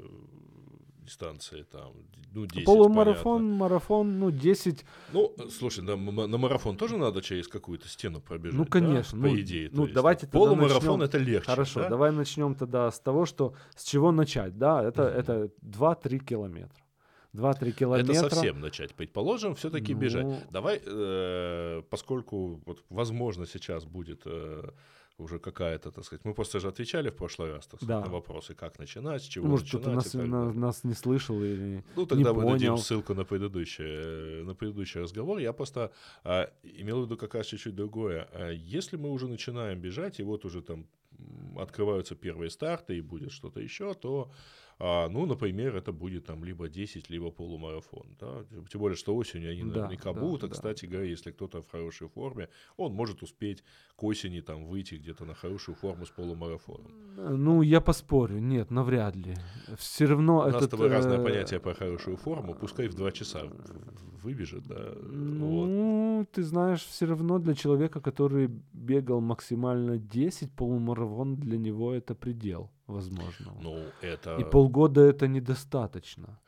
дистанции, 1.04 1.62
там, 1.62 1.92
ну, 2.34 2.46
10, 2.46 2.64
Полумарафон, 2.64 3.38
понятно. 3.42 3.56
марафон, 3.58 4.18
ну, 4.18 4.30
10. 4.32 4.84
Ну, 5.12 5.36
слушай, 5.50 5.84
на, 5.84 5.94
на 6.26 6.36
марафон 6.38 6.76
тоже 6.76 6.96
надо 6.96 7.22
через 7.22 7.46
какую-то 7.46 7.86
стену 7.88 8.20
пробежать, 8.20 8.58
Ну, 8.58 8.64
да, 8.64 8.70
конечно, 8.70 9.20
по 9.20 9.28
ну, 9.28 9.40
идее. 9.40 9.70
ну, 9.72 9.82
есть. 9.82 9.94
давайте 9.94 10.26
Полумарафон 10.26 11.02
это 11.02 11.18
легче, 11.18 11.46
Хорошо, 11.46 11.80
да? 11.82 11.90
давай 11.90 12.10
начнем 12.10 12.56
тогда 12.56 12.90
с 12.90 12.98
того, 12.98 13.24
что 13.24 13.54
с 13.76 13.84
чего 13.84 14.10
начать, 14.10 14.58
да? 14.58 14.82
Это, 14.82 15.02
Мгм. 15.02 15.18
это 15.20 15.50
2-3 15.62 16.18
километра. 16.18 16.82
2-3 17.36 17.72
километра. 17.72 18.12
Это 18.12 18.28
совсем 18.28 18.60
начать. 18.60 18.94
Предположим, 18.94 19.54
все-таки 19.54 19.94
бежать. 19.94 20.24
Ну. 20.24 20.38
Давай, 20.50 20.80
э, 20.84 21.82
поскольку, 21.90 22.60
вот, 22.66 22.84
возможно, 22.90 23.46
сейчас 23.46 23.84
будет 23.84 24.22
э, 24.26 24.70
уже 25.18 25.38
какая-то, 25.38 25.90
так 25.90 26.04
сказать, 26.04 26.24
мы 26.26 26.34
просто 26.34 26.60
же 26.60 26.68
отвечали 26.68 27.08
в 27.10 27.16
прошлый 27.16 27.52
раз, 27.52 27.66
так 27.66 27.80
сказать, 27.80 28.00
Да. 28.02 28.06
на 28.06 28.12
вопросы, 28.12 28.54
как 28.54 28.78
начинать, 28.78 29.22
с 29.22 29.26
чего 29.26 29.46
Может, 29.46 29.68
кто-то 29.68 29.90
начинать. 29.90 30.04
нас, 30.04 30.14
и 30.14 30.18
так 30.18 30.28
на- 30.28 30.52
нас 30.52 30.84
не 30.84 30.94
слышал 30.94 31.42
или 31.42 31.82
Ну, 31.96 32.02
не 32.02 32.06
тогда 32.08 32.32
мы 32.34 32.42
дадим 32.42 32.68
понял. 32.72 32.78
ссылку 32.78 33.14
на 33.14 33.24
предыдущий, 33.24 33.84
э, 33.86 34.42
на 34.44 34.54
предыдущий 34.54 35.00
разговор. 35.00 35.38
Я 35.38 35.52
просто 35.52 35.90
а, 36.24 36.50
имел 36.62 37.00
в 37.00 37.04
виду 37.06 37.16
как 37.16 37.34
раз 37.34 37.46
чуть-чуть 37.46 37.74
другое. 37.74 38.28
А 38.32 38.50
Если 38.50 38.96
мы 38.98 39.10
уже 39.10 39.26
начинаем 39.26 39.80
бежать, 39.80 40.20
и 40.20 40.22
вот 40.22 40.44
уже 40.44 40.60
там 40.60 40.86
открываются 41.58 42.14
первые 42.14 42.50
старты, 42.50 42.96
и 42.96 43.00
будет 43.00 43.32
что-то 43.32 43.60
еще, 43.60 43.94
то, 43.94 44.30
а, 44.78 45.08
ну, 45.08 45.24
например, 45.26 45.74
это 45.76 45.92
будет 45.92 46.26
там 46.26 46.44
либо 46.44 46.68
10, 46.68 47.08
либо 47.08 47.30
полумарафон. 47.30 48.16
Да? 48.20 48.44
Тем 48.70 48.80
более, 48.80 48.96
что 48.96 49.16
осенью 49.16 49.50
они 49.50 49.62
Да, 49.62 49.80
наверняка 49.80 50.12
да, 50.12 50.20
будут. 50.20 50.44
А, 50.44 50.48
да. 50.48 50.52
кстати 50.52 50.86
говоря, 50.86 51.08
если 51.08 51.30
кто-то 51.30 51.62
в 51.62 51.70
хорошей 51.70 52.08
форме, 52.08 52.48
он 52.76 52.92
может 52.92 53.22
успеть 53.22 53.64
к 53.96 54.04
осени 54.04 54.40
там 54.40 54.66
выйти 54.66 54.96
где-то 54.96 55.24
на 55.24 55.34
хорошую 55.34 55.76
форму 55.76 56.04
с 56.04 56.10
полумарафоном. 56.10 56.92
Ну, 57.16 57.62
я 57.62 57.80
поспорю, 57.80 58.38
нет, 58.38 58.70
навряд 58.70 59.16
ли. 59.16 59.34
Все 59.78 60.04
равно 60.04 60.40
У 60.40 60.44
нас 60.44 60.56
этот, 60.56 60.64
с 60.64 60.68
тобой 60.68 60.88
разное 60.88 61.18
э, 61.18 61.24
понятие 61.24 61.60
про 61.60 61.74
хорошую 61.74 62.16
форму. 62.16 62.54
Пускай 62.54 62.88
в 62.88 62.94
2 62.94 63.12
часа 63.12 63.44
выбежит, 64.26 64.66
да. 64.66 64.92
вот. 65.02 65.68
Ну, 65.68 66.26
ты 66.32 66.42
знаешь, 66.42 66.84
все 66.84 67.06
равно 67.06 67.38
для 67.38 67.54
человека, 67.54 68.00
который 68.00 68.50
бегал 68.72 69.20
максимально 69.20 69.98
10, 69.98 70.52
полумарафон 70.52 71.36
для 71.36 71.58
него 71.58 71.94
это 71.94 72.14
предел 72.14 72.70
возможного. 72.86 73.60
Ну, 73.62 73.76
это... 74.02 74.36
И 74.40 74.44
полгода 74.44 75.00
это 75.00 75.28
недостаточно. 75.28 76.38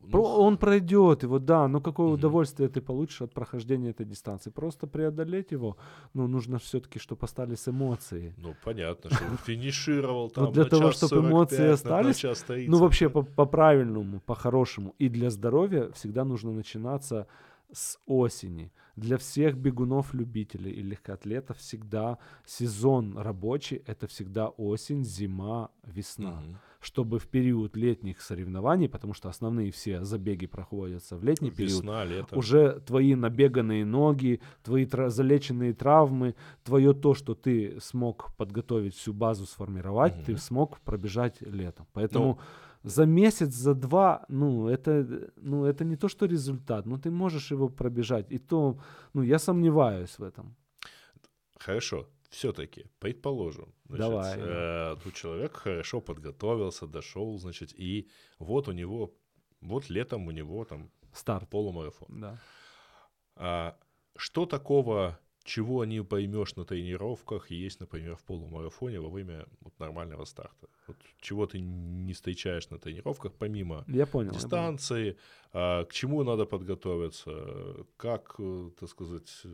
Ну, 0.00 0.22
он 0.22 0.56
пройдет 0.56 1.22
его, 1.22 1.38
да, 1.38 1.68
но 1.68 1.80
какое 1.80 2.06
Мгм. 2.06 2.14
удовольствие 2.14 2.68
ты 2.68 2.80
получишь 2.80 3.22
от 3.22 3.32
прохождения 3.34 3.90
этой 3.90 4.06
дистанции? 4.06 4.50
Просто 4.50 4.86
преодолеть 4.86 5.52
его, 5.52 5.76
ну, 6.14 6.26
нужно 6.28 6.58
все-таки, 6.58 6.98
чтобы 6.98 7.24
остались 7.24 7.68
эмоции. 7.68 8.34
Ну, 8.36 8.54
понятно, 8.64 9.10
что 9.10 9.24
он 9.24 9.36
финишировал 9.38 10.30
там 10.30 10.52
для 10.52 10.64
того, 10.64 10.90
час 10.92 10.96
чтоб 11.08 11.12
эмоции 11.24 11.56
45, 11.56 11.60
на- 11.60 11.66
на 11.66 11.72
остались, 11.74 12.16
час 12.16 12.42
30, 12.42 12.68
Ну, 12.70 12.78
вообще, 12.78 13.08
по-правильному, 13.08 14.20
по-хорошему. 14.20 14.94
И 14.98 15.08
для 15.08 15.30
здоровья 15.30 15.90
всегда 15.92 16.24
нужно 16.24 16.52
начинаться 16.52 17.26
с 17.72 17.98
осени. 18.06 18.70
Для 18.94 19.16
всех 19.18 19.56
бегунов-любителей 19.56 20.70
и 20.70 20.82
легкоатлетов 20.82 21.58
всегда 21.58 22.18
сезон 22.46 23.18
рабочий— 23.18 23.82
это 23.86 24.06
всегда 24.06 24.48
осень, 24.48 25.04
зима, 25.04 25.70
весна. 25.84 26.42
Чтобы 26.86 27.18
в 27.18 27.26
период 27.26 27.76
летних 27.76 28.20
соревнований, 28.22 28.88
потому 28.88 29.12
что 29.14 29.28
основные 29.28 29.70
все 29.70 30.04
забеги 30.04 30.46
проходятся 30.46 31.16
в 31.16 31.24
летний 31.24 31.50
период, 31.50 31.82
Весна, 31.82 32.04
лето. 32.04 32.36
уже 32.38 32.80
твои 32.86 33.16
набеганные 33.16 33.84
ноги, 33.84 34.40
твои 34.62 34.86
тра- 34.86 35.10
залеченные 35.10 35.72
травмы, 35.74 36.34
твое 36.62 36.92
то, 36.94 37.14
что 37.14 37.34
ты 37.34 37.80
смог 37.80 38.30
подготовить 38.36 38.94
всю 38.94 39.12
базу, 39.12 39.46
сформировать, 39.46 40.14
ты 40.26 40.32
Мгм. 40.32 40.40
смог 40.40 40.78
пробежать 40.84 41.42
летом. 41.42 41.86
Поэтому 41.92 42.26
Ну, 42.26 42.90
за 42.90 43.04
месяц, 43.06 43.52
за 43.54 43.74
два, 43.74 44.24
ну 44.28 44.68
это, 44.68 45.32
ну, 45.42 45.64
это 45.64 45.84
не 45.84 45.96
то, 45.96 46.08
что 46.08 46.26
результат, 46.26 46.86
но 46.86 46.98
ты 46.98 47.10
можешь 47.10 47.50
его 47.50 47.68
пробежать. 47.68 48.26
И 48.32 48.38
то, 48.38 48.78
ну, 49.14 49.22
я 49.22 49.38
сомневаюсь 49.40 50.18
в 50.18 50.22
этом. 50.22 50.54
Хорошо, 51.58 52.06
все-таки, 52.36 52.84
предположим. 52.98 53.72
Значит, 53.88 53.98
Давай. 53.98 54.38
э, 54.38 54.96
тут 55.02 55.14
человек 55.14 55.56
хорошо 55.56 56.00
подготовился, 56.00 56.86
дошел, 56.86 57.38
значит, 57.38 57.72
и 57.80 58.08
вот 58.38 58.68
у 58.68 58.72
него, 58.72 59.14
вот 59.62 59.88
летом 59.88 60.26
у 60.26 60.32
него 60.32 60.64
там 60.64 60.90
Старт. 61.12 61.48
полумарафон. 61.48 62.20
Да. 62.20 62.38
А 63.36 63.76
что 64.16 64.44
такого, 64.44 65.18
чего 65.44 65.86
не 65.86 66.04
поймешь 66.04 66.56
на 66.56 66.64
тренировках, 66.66 67.50
есть, 67.50 67.80
например, 67.80 68.16
в 68.16 68.22
полумарафоне 68.24 69.00
во 69.00 69.08
время 69.08 69.46
вот, 69.60 69.78
нормального 69.78 70.26
старта? 70.26 70.68
Вот 70.86 70.96
чего 71.20 71.46
ты 71.46 71.58
не 71.58 72.12
встречаешь 72.12 72.68
на 72.68 72.78
тренировках, 72.78 73.32
помимо 73.32 73.76
Я 73.76 73.82
понял. 73.82 73.96
я 73.96 74.06
понял. 74.06 74.32
дистанции, 74.32 75.16
а, 75.52 75.84
к 75.84 75.92
чему 75.92 76.22
надо 76.22 76.44
подготовиться, 76.44 77.86
как, 77.96 78.34
э, 78.38 78.70
так 78.78 78.90
сказать, 78.90 79.40
э, 79.44 79.48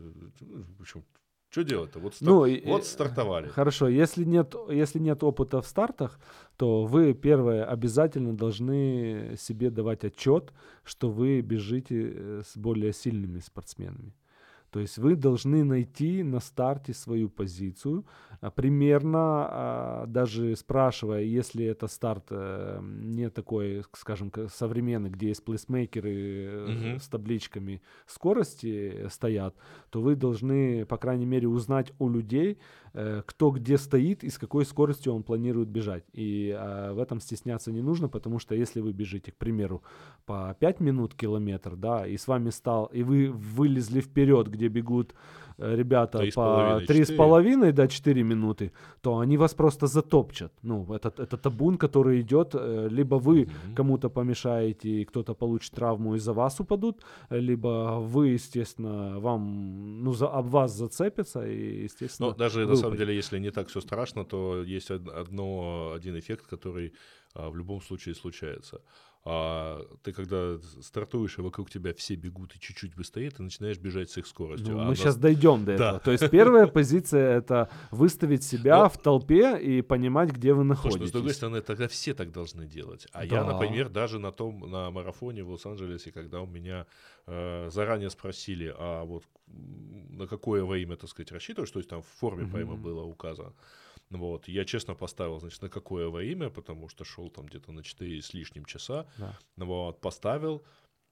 в 0.77 0.81
общем, 0.81 1.05
что 1.53 1.63
делать-то? 1.63 1.99
Вот, 1.99 2.15
стар- 2.15 2.27
Ну, 2.29 2.61
вот 2.65 2.83
стартовали. 2.85 3.47
Хорошо, 3.47 3.87
если 3.87 4.23
нет, 4.25 4.55
если 4.71 4.97
нет 4.99 5.23
опыта 5.23 5.61
в 5.61 5.67
стартах, 5.67 6.19
то 6.57 6.85
вы, 6.85 7.13
первое, 7.13 7.63
обязательно 7.63 8.35
должны 8.35 9.35
себе 9.37 9.69
давать 9.69 10.03
отчет, 10.03 10.51
что 10.83 11.11
вы 11.11 11.41
бежите 11.41 12.11
э, 12.15 12.41
с 12.43 12.57
более 12.57 12.91
сильными 12.91 13.39
спортсменами. 13.39 14.13
То 14.73 14.79
есть 14.79 14.97
вы 14.97 15.15
должны 15.15 15.63
найти 15.63 16.23
на 16.23 16.39
старте 16.39 16.93
свою 16.93 17.29
позицию, 17.29 18.05
а, 18.41 18.49
примерно 18.49 19.19
а, 19.19 20.05
даже 20.07 20.55
спрашивая, 20.55 21.21
если 21.21 21.63
это 21.63 21.87
старт 21.87 22.25
э, 22.31 22.79
не 22.81 23.29
такой, 23.29 23.83
скажем, 23.93 24.31
ка- 24.31 24.47
современный, 24.47 25.11
где 25.11 25.27
есть 25.27 25.45
плейсмейкеры 25.45 26.13
Мгм. 26.67 26.99
с 26.99 27.07
табличками 27.07 27.81
скорости 28.07 29.07
стоят, 29.09 29.55
то 29.91 30.01
вы 30.01 30.15
должны, 30.15 30.85
по 30.87 30.97
крайней 30.97 31.27
мере, 31.27 31.47
узнать 31.47 31.93
у 31.99 32.09
людей, 32.09 32.57
э, 32.93 33.21
кто 33.27 33.51
где 33.51 33.77
стоит 33.77 34.23
и 34.23 34.29
с 34.29 34.39
какой 34.39 34.65
скоростью 34.65 35.13
он 35.13 35.21
планирует 35.23 35.69
бежать. 35.69 36.03
И 36.13 36.51
а, 36.57 36.93
в 36.93 36.99
этом 36.99 37.19
стесняться 37.19 37.71
не 37.71 37.81
нужно, 37.81 38.09
потому 38.09 38.39
что 38.39 38.55
если 38.55 38.81
вы 38.81 38.91
бежите, 38.91 39.31
к 39.31 39.35
примеру, 39.35 39.83
по 40.25 40.55
5 40.59 40.79
минут 40.79 41.13
километр, 41.13 41.75
да, 41.75 42.07
и 42.07 42.17
с 42.17 42.27
вами 42.27 42.49
стал, 42.49 42.85
и 42.87 43.03
вы 43.03 43.31
вылезли 43.31 44.01
вперед, 44.01 44.47
где 44.47 44.62
бегут 44.69 45.13
э, 45.57 45.75
ребята 45.75 46.17
Три 46.17 46.31
по 46.31 46.41
половиной, 46.43 46.85
3 46.85 46.95
с 46.95 47.07
четыре. 47.07 47.17
половиной, 47.17 47.71
да, 47.71 47.87
4 47.87 48.23
минуты, 48.23 48.71
то 49.01 49.19
они 49.19 49.37
вас 49.37 49.53
просто 49.53 49.87
затопчат. 49.87 50.51
Ну, 50.63 50.85
это, 50.93 51.09
это 51.17 51.37
табун, 51.37 51.77
который 51.77 52.21
идет, 52.21 52.55
э, 52.55 52.87
либо 52.91 53.15
вы 53.15 53.41
Мгм. 53.45 53.75
кому-то 53.75 54.09
помешаете, 54.09 54.89
и 54.89 55.05
кто-то 55.05 55.33
получит 55.35 55.71
травму 55.73 56.15
и 56.15 56.19
за 56.19 56.33
вас 56.33 56.59
упадут, 56.59 57.01
либо 57.29 57.99
вы, 57.99 58.29
естественно, 58.35 59.19
вам, 59.19 60.03
ну, 60.03 60.13
за, 60.13 60.27
об 60.27 60.47
вас 60.47 60.71
зацепятся, 60.71 61.47
и, 61.47 61.83
естественно, 61.83 62.29
Но 62.29 62.35
даже 62.35 62.65
на 62.65 62.75
самом 62.75 62.97
деле, 62.97 63.15
если 63.15 63.39
не 63.39 63.51
так 63.51 63.67
все 63.67 63.81
страшно, 63.81 64.23
то 64.25 64.63
есть 64.63 64.91
од- 64.91 65.07
одно, 65.07 65.91
один 65.95 66.17
эффект, 66.17 66.47
который 66.47 66.93
а, 67.35 67.49
в 67.49 67.55
любом 67.57 67.81
случае 67.81 68.13
случается. 68.15 68.81
А, 69.25 69.79
ты 70.03 70.11
когда 70.11 70.57
стартуешь, 70.81 71.37
и 71.37 71.41
вокруг 71.41 71.69
тебя 71.69 71.93
все 71.93 72.15
бегут 72.15 72.55
и 72.55 72.59
чуть-чуть 72.59 72.93
быстрее, 72.93 73.31
ты 73.31 73.41
начинаешь 73.41 73.77
бежать 73.77 74.09
с 74.09 74.17
их 74.17 74.27
скоростью. 74.27 74.73
Ну, 74.73 74.79
А 74.79 74.83
мы 74.83 74.89
на- 74.89 74.95
сейчас 74.97 75.15
дойдем 75.15 75.63
до 75.63 75.77
Да. 75.77 75.87
этого. 75.87 75.99
То 76.01 76.11
есть 76.11 76.29
первая 76.29 76.67
позиция 76.67 77.37
это 77.37 77.69
выставить 77.91 78.43
себя 78.43 78.79
Но- 78.83 78.89
в 78.89 78.97
толпе 78.97 79.57
и 79.61 79.81
понимать, 79.81 80.31
где 80.31 80.53
вы 80.53 80.65
находитесь. 80.65 81.07
с 81.07 81.11
другой 81.13 81.33
стороны, 81.33 81.61
тогда 81.61 81.87
все 81.87 82.13
так 82.13 82.33
должны 82.33 82.65
делать. 82.65 83.07
А 83.13 83.23
я, 83.23 83.43
Да. 83.45 83.53
например, 83.53 83.87
даже 83.87 84.19
на 84.19 84.33
том, 84.33 84.69
на 84.69 84.91
марафоне 84.91 85.43
в 85.43 85.51
Лос-Анджелесе, 85.51 86.11
когда 86.11 86.41
у 86.41 86.45
меня 86.45 86.85
э, 87.25 87.69
заранее 87.71 88.09
спросили, 88.09 88.75
а 88.77 89.05
вот 89.05 89.23
на 89.47 90.27
какое 90.27 90.65
время, 90.65 90.97
так 90.97 91.09
сказать, 91.09 91.31
рассчитываешь, 91.31 91.71
то 91.71 91.79
есть 91.79 91.89
там 91.89 92.01
в 92.01 92.07
форме 92.19 92.43
Мгм. 92.43 92.81
было 92.81 93.03
указано. 93.03 93.53
Ну 94.13 94.19
Вот, 94.19 94.47
я 94.47 94.63
честно 94.63 94.95
поставил, 94.95 95.39
значит, 95.39 95.61
на 95.63 95.69
какое 95.69 96.07
время, 96.07 96.49
потому 96.49 96.87
что 96.87 97.03
шел 97.03 97.31
там 97.31 97.45
где-то 97.47 97.71
на 97.71 97.81
4 97.83 98.21
с 98.21 98.35
лишним 98.35 98.65
часа. 98.65 99.07
Да. 99.17 99.39
Ну 99.55 99.65
Вот, 99.65 100.01
поставил, 100.01 100.63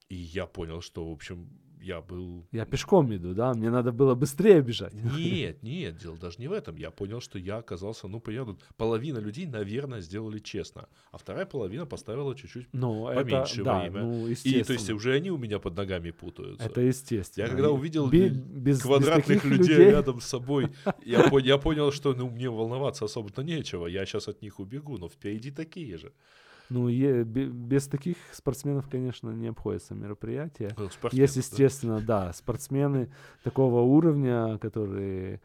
и 0.09 0.15
я 0.15 0.45
понял, 0.45 0.81
что, 0.81 1.09
в 1.09 1.11
общем, 1.11 1.49
я 1.81 2.01
был... 2.01 2.45
Я 2.51 2.65
пешком 2.65 3.13
иду, 3.15 3.33
да? 3.33 3.53
Мне 3.53 3.69
надо 3.69 3.91
было 3.91 4.15
быстрее 4.15 4.61
бежать. 4.61 4.93
Нет, 4.93 5.63
нет, 5.63 5.97
дело 5.97 6.17
даже 6.17 6.37
не 6.39 6.47
в 6.47 6.51
этом. 6.53 6.75
Я 6.75 6.91
понял, 6.91 7.21
что 7.21 7.39
я 7.39 7.57
оказался, 7.57 8.07
ну, 8.07 8.19
понятно, 8.19 8.57
половина 8.77 9.17
людей, 9.17 9.45
наверное, 9.45 10.01
сделали 10.01 10.39
честно, 10.39 10.87
а 11.11 11.17
вторая 11.17 11.45
половина 11.45 11.85
поставила 11.85 12.35
чуть-чуть 12.35 12.67
Ну, 12.73 13.05
поменьше 13.13 13.55
это, 13.55 13.63
да, 13.63 13.79
время. 13.81 14.01
ну, 14.01 14.27
И, 14.27 14.63
то 14.63 14.73
есть, 14.73 14.89
уже 14.89 15.13
они 15.13 15.31
у 15.31 15.37
меня 15.37 15.59
под 15.59 15.75
ногами 15.75 16.11
путаются. 16.11 16.65
Это 16.65 16.81
естественно. 16.81 17.45
Я 17.45 17.49
когда 17.49 17.69
увидел 17.71 18.07
бе- 18.09 18.29
без, 18.29 18.37
без 18.37 18.81
квадратных 18.81 19.41
таких 19.41 19.45
людей, 19.45 19.75
людей 19.75 19.91
рядом 19.91 20.21
с 20.21 20.25
собой, 20.25 20.69
я, 21.05 21.29
я 21.39 21.57
понял, 21.57 21.91
что 21.91 22.13
ну, 22.13 22.29
мне 22.29 22.49
волноваться 22.49 23.05
особо-то 23.05 23.43
нечего. 23.43 23.87
Я 23.87 24.05
сейчас 24.05 24.27
от 24.27 24.41
них 24.41 24.59
убегу, 24.59 24.97
но 24.97 25.09
впереди 25.09 25.51
такие 25.51 25.97
же. 25.97 26.13
Ну, 26.71 26.87
е- 26.87 27.23
бе- 27.25 27.47
без 27.47 27.87
таких 27.87 28.15
спортсменов, 28.31 28.87
конечно, 28.89 29.29
не 29.31 29.49
обходится 29.49 29.93
мероприятие. 29.93 30.69
Ну, 30.77 30.87
Есть, 31.11 31.35
да. 31.35 31.39
естественно, 31.39 31.99
да, 32.01 32.31
спортсмены 32.33 33.09
такого 33.43 33.81
уровня, 33.81 34.57
которые 34.57 35.41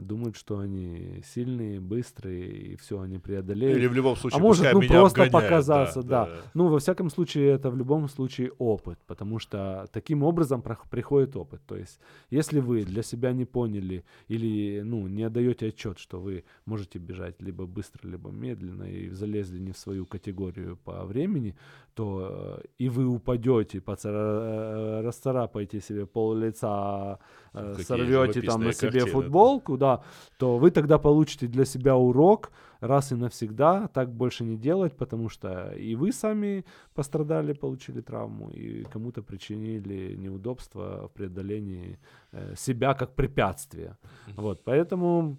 думают, 0.00 0.36
что 0.36 0.58
они 0.58 1.22
сильные, 1.24 1.80
быстрые, 1.80 2.50
и 2.50 2.76
все, 2.76 3.00
они 3.00 3.18
преодолеют. 3.18 3.78
Или 3.78 3.86
в 3.86 3.94
любом 3.94 4.16
случае, 4.16 4.38
а 4.38 4.42
может, 4.42 4.72
ну, 4.72 4.80
просто 4.80 5.22
обгоняют, 5.22 5.32
показаться, 5.32 6.02
да. 6.02 6.28
Ну, 6.54 6.68
во 6.68 6.78
всяком 6.78 7.10
случае, 7.10 7.50
это 7.50 7.70
в 7.70 7.76
любом 7.76 8.08
случае 8.08 8.50
опыт, 8.58 8.98
потому 9.06 9.38
что 9.38 9.86
таким 9.92 10.22
образом 10.22 10.62
приходит 10.90 11.36
опыт. 11.36 11.60
То 11.66 11.76
есть, 11.76 12.00
если 12.30 12.60
вы 12.60 12.84
для 12.84 13.02
себя 13.02 13.32
не 13.32 13.44
поняли 13.44 14.04
или, 14.28 14.82
ну, 14.82 15.06
не 15.06 15.22
отдаете 15.22 15.68
отчет, 15.68 15.98
что 15.98 16.20
вы 16.20 16.44
можете 16.66 16.98
бежать 16.98 17.40
либо 17.40 17.66
быстро, 17.66 18.08
либо 18.08 18.30
медленно, 18.30 18.84
и 18.84 19.08
залезли 19.10 19.60
не 19.60 19.72
в 19.72 19.78
свою 19.78 20.04
категорию 20.04 20.76
по 20.84 21.04
времени, 21.04 21.54
то 21.94 22.58
э, 22.62 22.66
и 22.78 22.88
вы 22.88 23.06
упадете, 23.06 23.78
поцара- 23.78 25.00
э, 25.00 25.02
расцарапаете 25.02 25.80
себе 25.80 26.06
пол 26.06 26.34
лица, 26.34 27.18
э, 27.49 27.49
Какие 27.52 27.84
сорвете 27.84 28.42
там 28.42 28.62
на 28.62 28.72
себе 28.72 28.90
картины, 28.90 29.06
да. 29.06 29.12
футболку, 29.12 29.76
да, 29.76 30.02
то 30.38 30.58
вы 30.58 30.70
тогда 30.70 30.98
получите 30.98 31.46
для 31.46 31.64
себя 31.64 31.96
урок 31.96 32.52
раз 32.80 33.12
и 33.12 33.14
навсегда 33.14 33.88
так 33.88 34.12
больше 34.12 34.44
не 34.44 34.56
делать, 34.56 34.96
потому 34.96 35.28
что 35.28 35.72
и 35.72 35.94
вы 35.94 36.12
сами 36.12 36.64
пострадали, 36.94 37.52
получили 37.52 38.00
травму, 38.00 38.50
и 38.50 38.84
кому-то 38.84 39.22
причинили 39.22 40.14
неудобства 40.16 41.08
в 41.08 41.12
преодолении 41.12 41.98
э, 42.32 42.54
себя 42.56 42.94
как 42.94 43.14
препятствия. 43.14 43.98
Вот, 44.36 44.62
поэтому 44.64 45.36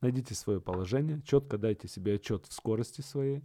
найдите 0.00 0.34
свое 0.34 0.60
положение, 0.60 1.22
четко 1.22 1.58
дайте 1.58 1.88
себе 1.88 2.14
отчет 2.14 2.46
в 2.46 2.52
скорости 2.52 3.00
своей. 3.00 3.42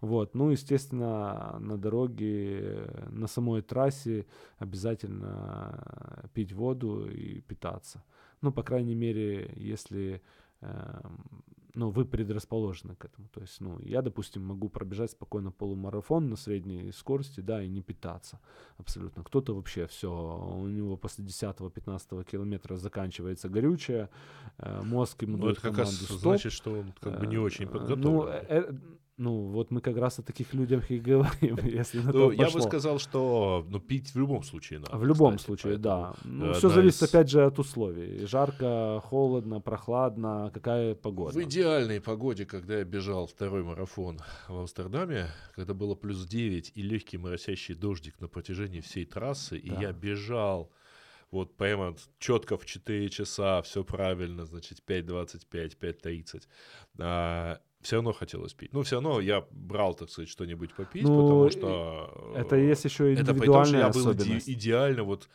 Вот. 0.00 0.34
Ну, 0.34 0.50
естественно, 0.50 1.56
на 1.60 1.76
дороге, 1.76 2.60
э, 2.62 3.08
на 3.10 3.26
самой 3.26 3.62
трассе 3.62 4.26
обязательно 4.58 6.28
пить 6.32 6.52
воду 6.52 7.10
и 7.10 7.40
питаться. 7.40 8.02
Ну, 8.40 8.52
по 8.52 8.62
крайней 8.62 8.94
мере, 8.94 9.52
если 9.56 10.22
эм, 10.62 11.44
ну, 11.74 11.90
вы 11.90 12.04
предрасположены 12.04 12.94
к 12.96 13.04
этому. 13.04 13.28
То 13.28 13.40
есть, 13.40 13.60
ну, 13.60 13.78
я, 13.80 14.02
допустим, 14.02 14.44
могу 14.44 14.68
пробежать 14.68 15.10
спокойно 15.10 15.50
полумарафон 15.50 16.28
на 16.28 16.36
средней 16.36 16.92
скорости, 16.92 17.40
да, 17.40 17.62
и 17.62 17.68
не 17.68 17.82
питаться 17.82 18.40
абсолютно. 18.78 19.24
Кто-то 19.24 19.54
вообще 19.54 19.86
все, 19.86 20.10
у 20.10 20.66
него 20.66 20.96
после 20.96 21.24
10-15 21.24 22.24
километра 22.24 22.76
заканчивается 22.76 23.48
горючее, 23.48 24.08
э, 24.58 24.82
мозг 24.82 25.22
ему 25.22 25.36
Ну, 25.36 25.44
дает 25.44 25.58
это 25.58 25.68
как 25.68 25.78
раз 25.78 25.94
«стоп». 25.94 26.18
значит, 26.18 26.52
что 26.52 26.72
он 26.72 26.92
как 27.00 27.18
бы 27.20 27.26
не 27.26 27.36
Э, 27.36 27.40
очень 27.40 27.66
э, 27.66 27.68
подготовлен. 27.68 28.02
Ну, 28.02 28.24
э, 28.26 28.44
э, 28.48 28.72
ну, 29.20 29.50
вот 29.52 29.70
мы 29.70 29.82
как 29.82 29.98
раз 29.98 30.18
о 30.18 30.22
таких 30.22 30.54
людях 30.54 30.90
и 30.90 30.98
говорим, 30.98 31.56
если 31.64 32.00
на 32.00 32.10
Ну, 32.10 32.30
я 32.30 32.50
бы 32.50 32.62
сказал, 32.62 32.98
что 32.98 33.66
ну, 33.68 33.78
пить 33.78 34.14
в 34.14 34.18
любом 34.18 34.42
случае 34.42 34.78
надо. 34.78 34.96
В 34.96 35.04
любом 35.04 35.36
кстати, 35.36 35.46
случае, 35.46 35.72
поэтому, 35.74 35.82
да. 35.84 36.14
Ну, 36.24 36.46
э, 36.46 36.54
все 36.54 36.70
зависит, 36.70 37.02
из- 37.02 37.08
опять 37.08 37.28
же, 37.30 37.44
от 37.44 37.58
условий. 37.58 38.26
Жарко, 38.26 39.02
холодно, 39.04 39.60
прохладно, 39.60 40.50
какая 40.54 40.94
погода. 40.94 41.38
В 41.38 41.42
идеальной 41.42 42.00
погоде, 42.00 42.46
когда 42.46 42.78
я 42.78 42.84
бежал 42.84 43.26
второй 43.26 43.62
марафон 43.62 44.20
в 44.48 44.58
Амстердаме, 44.58 45.26
когда 45.54 45.74
было 45.74 45.94
плюс 45.94 46.26
9 46.26 46.72
и 46.74 46.82
легкий 46.82 47.18
моросящий 47.18 47.74
дождик 47.74 48.20
на 48.20 48.28
протяжении 48.28 48.80
всей 48.80 49.04
трассы, 49.04 49.58
и 49.58 49.68
я 49.68 49.92
бежал 49.92 50.70
вот 51.30 51.56
прямо 51.56 51.94
четко 52.18 52.56
в 52.56 52.64
4 52.64 53.10
часа, 53.10 53.60
все 53.60 53.84
правильно, 53.84 54.46
значит, 54.46 54.82
5.25, 54.86 55.76
5.30. 55.78 57.60
все 57.80 57.96
равно 57.96 58.12
хотелось 58.12 58.52
пить. 58.54 58.72
Ну, 58.72 58.82
все 58.82 58.96
равно 58.96 59.20
я 59.20 59.44
брал, 59.50 59.94
так 59.94 60.10
сказать, 60.10 60.28
что-нибудь 60.28 60.74
попить, 60.74 61.04
Ну, 61.04 61.22
потому 61.22 61.50
что... 61.50 62.34
Это 62.36 62.56
э, 62.56 62.68
есть 62.68 62.84
еще 62.84 63.12
Это 63.14 63.34
при 63.34 63.46
том, 63.46 63.64
что 63.64 63.76
индивидуальная 63.76 63.80
я 63.80 63.88
был 63.90 64.12
иде- 64.12 64.52
идеально, 64.52 65.02
вот 65.04 65.28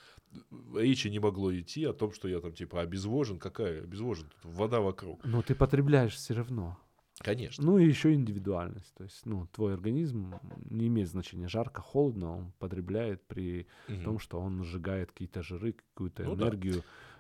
речи 0.76 1.08
не 1.08 1.20
могло 1.20 1.54
идти 1.56 1.86
о 1.86 1.94
том, 1.94 2.12
что 2.12 2.28
я 2.28 2.40
там 2.40 2.54
типа 2.54 2.82
обезвожен. 2.82 3.40
Какая 3.40 3.84
обезвожен? 3.84 4.30
Тут 4.42 4.54
вода 4.54 4.80
вокруг. 4.82 5.24
Но 5.26 5.42
ты 5.42 5.56
потребляешь 5.56 6.14
все 6.14 6.34
равно. 6.34 6.78
Конечно. 7.20 7.64
Ну 7.64 7.78
и 7.78 7.86
еще 7.88 8.14
индивидуальность. 8.14 8.94
То 8.96 9.06
есть, 9.06 9.26
ну, 9.26 9.48
твой 9.48 9.74
организм 9.74 10.36
не 10.70 10.88
имеет 10.88 11.08
значения 11.08 11.48
жарко, 11.48 11.82
холодно, 11.82 12.38
он 12.38 12.52
потребляет 12.60 13.26
при 13.26 13.68
Мгм. 13.88 14.04
том, 14.04 14.20
что 14.20 14.40
он 14.40 14.64
сжигает 14.64 15.12
какие-то 15.12 15.42
жиры, 15.42 15.74
какую-то 15.74 16.24
Ну 16.24 16.36
да. 16.36 16.46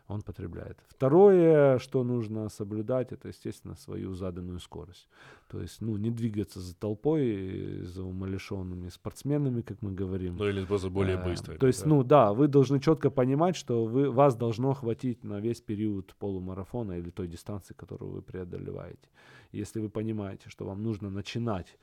Он 0.07 0.21
потребляет. 0.21 0.77
Второе, 0.87 1.79
что 1.79 2.03
нужно 2.03 2.49
соблюдать, 2.49 3.11
это, 3.11 3.27
естественно, 3.29 3.75
свою 3.75 4.13
заданную 4.13 4.59
скорость. 4.59 5.07
То 5.47 5.61
есть, 5.61 5.81
ну, 5.81 5.97
не 5.97 6.11
двигаться 6.11 6.59
за 6.59 6.75
толпой, 6.75 7.81
за 7.83 8.03
умалишенными 8.03 8.89
спортсменами, 8.89 9.61
как 9.61 9.81
мы 9.81 9.91
говорим. 9.91 10.37
Ну 10.37 10.47
или 10.47 10.65
просто 10.65 10.89
более 10.89 11.17
Э, 11.17 11.23
быстро. 11.23 11.57
То 11.57 11.67
есть, 11.67 11.85
ну 11.85 12.03
да, 12.03 12.33
вы 12.33 12.47
должны 12.47 12.79
четко 12.79 13.09
понимать, 13.09 13.55
что 13.55 13.85
вы, 13.85 14.11
вас 14.11 14.35
должно 14.35 14.73
хватить 14.73 15.23
на 15.23 15.39
весь 15.39 15.61
период 15.61 16.13
полумарафона 16.19 16.93
или 16.93 17.09
той 17.09 17.27
дистанции, 17.27 17.73
которую 17.73 18.11
вы 18.11 18.21
преодолеваете. 18.21 19.09
Если 19.51 19.79
вы 19.79 19.89
понимаете, 19.89 20.49
что 20.49 20.65
вам 20.65 20.83
нужно 20.83 21.09
начинать 21.09 21.77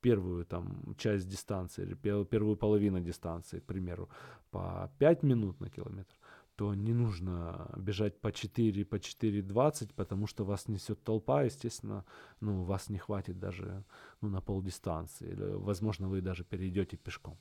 первую 0.00 0.44
там 0.44 0.94
часть 0.96 1.28
дистанции 1.28 1.82
или 1.82 1.94
пе- 1.94 2.24
первую 2.24 2.56
половину 2.56 3.00
дистанции, 3.00 3.58
к 3.58 3.64
примеру, 3.64 4.08
по 4.50 4.90
5 4.98 5.22
минут 5.24 5.60
на 5.60 5.68
километр, 5.70 6.14
то 6.58 6.74
не 6.74 6.92
нужно 6.92 7.70
бежать 7.76 8.20
по 8.20 8.32
4, 8.32 8.84
по 8.84 8.96
4.20, 8.96 9.90
потому 9.94 10.26
что 10.26 10.44
вас 10.44 10.66
несет 10.66 11.04
толпа, 11.04 11.44
естественно, 11.44 12.04
ну, 12.40 12.64
вас 12.64 12.88
не 12.90 12.98
хватит 12.98 13.38
даже 13.38 13.84
ну, 14.20 14.28
на 14.28 14.40
полдистанции, 14.40 15.30
или, 15.30 15.52
возможно, 15.54 16.08
вы 16.08 16.20
даже 16.20 16.42
перейдете 16.42 16.96
пешком. 16.96 17.38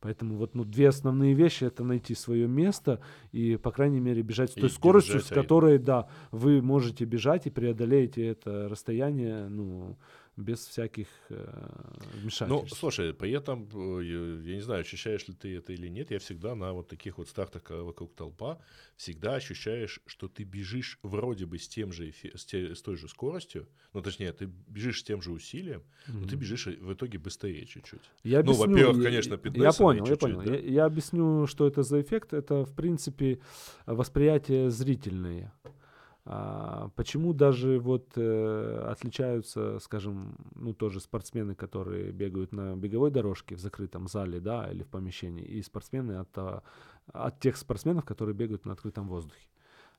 Поэтому 0.00 0.36
вот 0.36 0.54
ну, 0.54 0.64
две 0.64 0.88
основные 0.88 1.34
вещи 1.34 1.64
это 1.64 1.84
найти 1.84 2.14
свое 2.14 2.48
место 2.48 3.00
и, 3.32 3.56
по 3.56 3.70
крайней 3.70 4.00
мере, 4.00 4.22
бежать 4.22 4.50
с 4.50 4.54
той 4.54 4.70
И 4.70 4.72
скоростью, 4.72 5.20
с 5.20 5.28
которой, 5.28 5.78
да, 5.78 6.08
вы 6.30 6.62
можете 6.62 7.04
бежать 7.04 7.46
и 7.46 7.50
преодолеете 7.50 8.26
это 8.26 8.68
расстояние, 8.70 9.48
ну, 9.48 9.98
без 10.36 10.66
всяких 10.66 11.06
э, 11.30 11.46
Ну, 12.14 12.20
вмешательств. 12.22 12.78
слушай, 12.78 13.14
при 13.14 13.30
этом, 13.30 13.68
э, 13.72 14.04
я, 14.04 14.54
не 14.56 14.60
знаю, 14.60 14.80
ощущаешь 14.80 15.28
ли 15.28 15.34
ты 15.34 15.56
это 15.56 15.72
или 15.72 15.86
нет, 15.88 16.10
я 16.10 16.18
всегда 16.18 16.54
на 16.56 16.72
вот 16.72 16.88
таких 16.88 17.18
вот 17.18 17.28
стартах, 17.28 17.62
когда 17.62 17.82
вокруг 17.84 18.14
толпа, 18.14 18.58
всегда 18.96 19.36
ощущаешь, 19.36 20.00
что 20.06 20.26
ты 20.28 20.42
бежишь 20.42 20.98
вроде 21.02 21.46
бы 21.46 21.58
с 21.58 21.68
тем 21.68 21.92
же, 21.92 22.12
с, 22.34 22.44
те- 22.44 22.74
с 22.74 22.82
той 22.82 22.96
же 22.96 23.08
скоростью, 23.08 23.68
ну, 23.92 24.02
точнее, 24.02 24.32
ты 24.32 24.46
бежишь 24.68 25.00
с 25.00 25.04
тем 25.04 25.22
же 25.22 25.30
усилием, 25.30 25.82
но 26.08 26.26
ты 26.26 26.34
бежишь 26.36 26.66
в 26.66 26.92
итоге 26.92 27.18
быстрее 27.18 27.64
чуть-чуть. 27.66 28.00
Я 28.24 28.38
Ну, 28.42 28.50
объясню, 28.52 28.66
во-первых, 28.66 28.96
я- 28.98 29.02
конечно, 29.04 29.40
Я 29.54 29.72
понял, 29.72 30.06
я 30.06 30.16
понял. 30.16 30.42
да. 30.42 30.54
Я, 30.54 30.58
я 30.60 30.84
объясню, 30.86 31.46
что 31.46 31.66
это 31.68 31.82
за 31.84 32.00
эффект. 32.00 32.32
Это, 32.32 32.64
в 32.64 32.74
принципе, 32.74 33.38
восприятие 33.86 34.70
зрительное. 34.70 35.52
А, 36.26 36.88
почему 36.96 37.34
даже 37.34 37.78
вот 37.78 38.12
э, 38.16 38.86
отличаются, 38.90 39.78
скажем, 39.78 40.36
ну 40.54 40.72
тоже 40.72 41.00
спортсмены, 41.00 41.54
которые 41.54 42.12
бегают 42.12 42.52
на 42.52 42.76
беговой 42.76 43.10
дорожке 43.10 43.56
в 43.56 43.60
закрытом 43.60 44.08
зале, 44.08 44.40
да, 44.40 44.70
или 44.70 44.82
в 44.82 44.88
помещении, 44.88 45.44
и 45.44 45.60
спортсмены 45.60 46.12
от, 46.12 46.38
а, 46.38 46.62
от 47.12 47.40
тех 47.40 47.58
спортсменов, 47.58 48.06
которые 48.06 48.34
бегают 48.34 48.64
на 48.64 48.72
открытом 48.72 49.06
воздухе. 49.06 49.48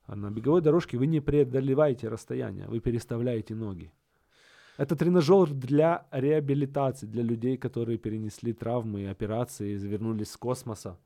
А 0.06 0.16
на 0.16 0.30
беговой 0.30 0.62
дорожке 0.62 0.98
вы 0.98 1.06
не 1.06 1.20
преодолеваете 1.20 2.08
расстояние, 2.08 2.66
вы 2.66 2.80
переставляете 2.80 3.54
ноги. 3.54 3.92
Это 4.78 4.96
тренажер 4.96 5.54
для 5.54 6.06
реабилитации, 6.10 7.06
для 7.06 7.22
людей, 7.22 7.56
которые 7.56 7.98
перенесли 7.98 8.52
травмы 8.52 9.08
операции, 9.08 9.74
вернулись 9.74 10.32
с 10.32 10.36
космоса. 10.36 10.98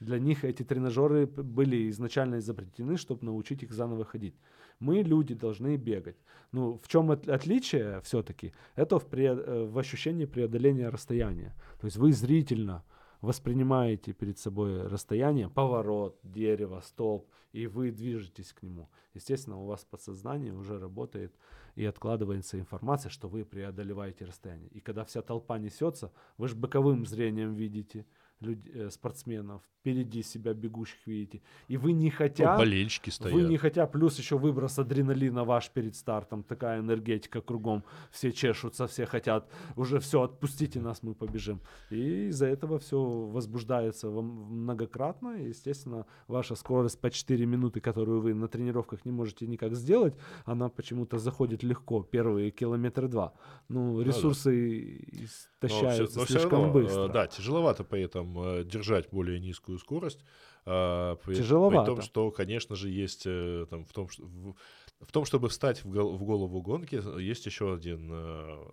Для 0.00 0.18
них 0.18 0.44
эти 0.44 0.62
тренажеры 0.62 1.26
были 1.26 1.88
изначально 1.90 2.38
изобретены, 2.38 2.96
чтобы 2.96 3.24
научить 3.24 3.62
их 3.62 3.72
заново 3.72 4.04
ходить. 4.04 4.34
Мы, 4.78 5.02
люди, 5.02 5.34
должны 5.34 5.76
бегать. 5.76 6.16
Ну, 6.52 6.78
в 6.82 6.88
чем 6.88 7.10
от- 7.10 7.28
отличие 7.28 8.00
все-таки? 8.02 8.52
Это 8.74 8.98
в, 8.98 9.06
пре- 9.06 9.42
э, 9.42 9.64
в 9.64 9.78
ощущении 9.78 10.26
преодоления 10.26 10.90
расстояния. 10.90 11.54
То 11.80 11.86
есть 11.86 11.96
вы 11.96 12.12
зрительно 12.12 12.84
воспринимаете 13.22 14.12
перед 14.12 14.38
собой 14.38 14.86
расстояние, 14.86 15.48
поворот, 15.48 16.18
дерево, 16.22 16.80
столб, 16.84 17.26
и 17.52 17.66
вы 17.66 17.90
движетесь 17.90 18.52
к 18.52 18.62
нему. 18.62 18.90
Естественно, 19.14 19.56
у 19.56 19.66
вас 19.66 19.84
подсознание 19.84 20.52
уже 20.52 20.78
работает 20.78 21.34
и 21.74 21.86
откладывается 21.86 22.58
информация, 22.58 23.08
что 23.10 23.28
вы 23.28 23.44
преодолеваете 23.44 24.26
расстояние. 24.26 24.68
И 24.68 24.80
когда 24.80 25.04
вся 25.04 25.22
толпа 25.22 25.58
несется, 25.58 26.12
вы 26.36 26.48
же 26.48 26.54
боковым 26.54 27.06
зрением 27.06 27.54
видите, 27.54 28.04
люд- 28.40 28.66
э, 28.74 28.90
спортсменов, 28.90 29.62
впереди 29.80 30.22
себя 30.22 30.52
бегущих 30.54 31.06
видите, 31.06 31.40
и 31.68 31.76
вы 31.76 31.92
не 31.92 32.06
Ну, 32.10 32.16
хотя, 32.16 32.56
болельщики 32.58 33.10
стоят. 33.10 33.34
вы 33.34 33.42
не 33.42 33.56
хотя, 33.56 33.86
плюс 33.86 34.18
еще 34.18 34.36
выброс 34.36 34.78
адреналина 34.78 35.44
ваш 35.44 35.70
перед 35.70 35.94
стартом, 35.94 36.42
такая 36.42 36.80
энергетика 36.80 37.40
кругом, 37.40 37.84
все 38.10 38.32
чешутся, 38.32 38.86
все 38.86 39.06
хотят, 39.06 39.48
уже 39.76 39.98
все, 40.00 40.22
отпустите 40.22 40.80
нас, 40.80 41.02
мы 41.02 41.14
побежим. 41.14 41.60
И 41.90 42.28
из-за 42.28 42.46
этого 42.46 42.78
все 42.78 42.98
возбуждается 43.00 44.10
вам 44.10 44.26
многократно, 44.26 45.36
и, 45.36 45.48
естественно, 45.50 46.04
ваша 46.28 46.56
скорость 46.56 47.00
по 47.00 47.10
4 47.10 47.46
минуты, 47.46 47.80
которую 47.80 48.20
вы 48.20 48.34
на 48.34 48.48
тренировках 48.48 49.04
не 49.04 49.12
можете 49.12 49.46
никак 49.46 49.74
сделать, 49.74 50.14
она 50.44 50.68
почему-то 50.68 51.18
заходит 51.18 51.62
легко, 51.62 52.02
первые 52.02 52.50
километра 52.50 53.08
два. 53.08 53.32
Ну, 53.68 53.98
да. 53.98 54.04
ресурсы 54.04 54.98
Но 55.12 55.24
истощаются 55.24 56.06
всё- 56.06 56.18
но 56.20 56.24
всё 56.26 56.32
слишком 56.38 56.62
равно, 56.64 56.68
э, 56.80 56.82
быстро. 56.82 57.08
Да, 57.08 57.26
тяжеловато 57.26 57.84
при 57.84 58.00
этом 58.26 58.38
э, 58.40 58.64
держать 58.64 59.08
более 59.10 59.40
низкую 59.40 59.78
скорость. 59.78 60.24
а, 60.64 61.16
При, 61.16 61.34
при 61.34 61.42
Тяжеловато. 61.42 61.86
том, 61.86 62.02
что, 62.02 62.30
конечно 62.30 62.76
же, 62.76 62.88
есть 62.88 63.22
э, 63.26 63.66
там 63.70 63.84
в 63.84 63.92
том, 63.92 64.08
что, 64.08 64.24
в, 64.24 64.54
в 65.00 65.12
том, 65.12 65.24
чтобы 65.24 65.48
встать 65.48 65.84
в, 65.84 65.90
гол- 65.90 66.16
в 66.16 66.24
голову 66.24 66.62
гонки, 66.62 67.00
есть 67.20 67.46
еще 67.46 67.74
один 67.74 68.10
э, 68.12 68.64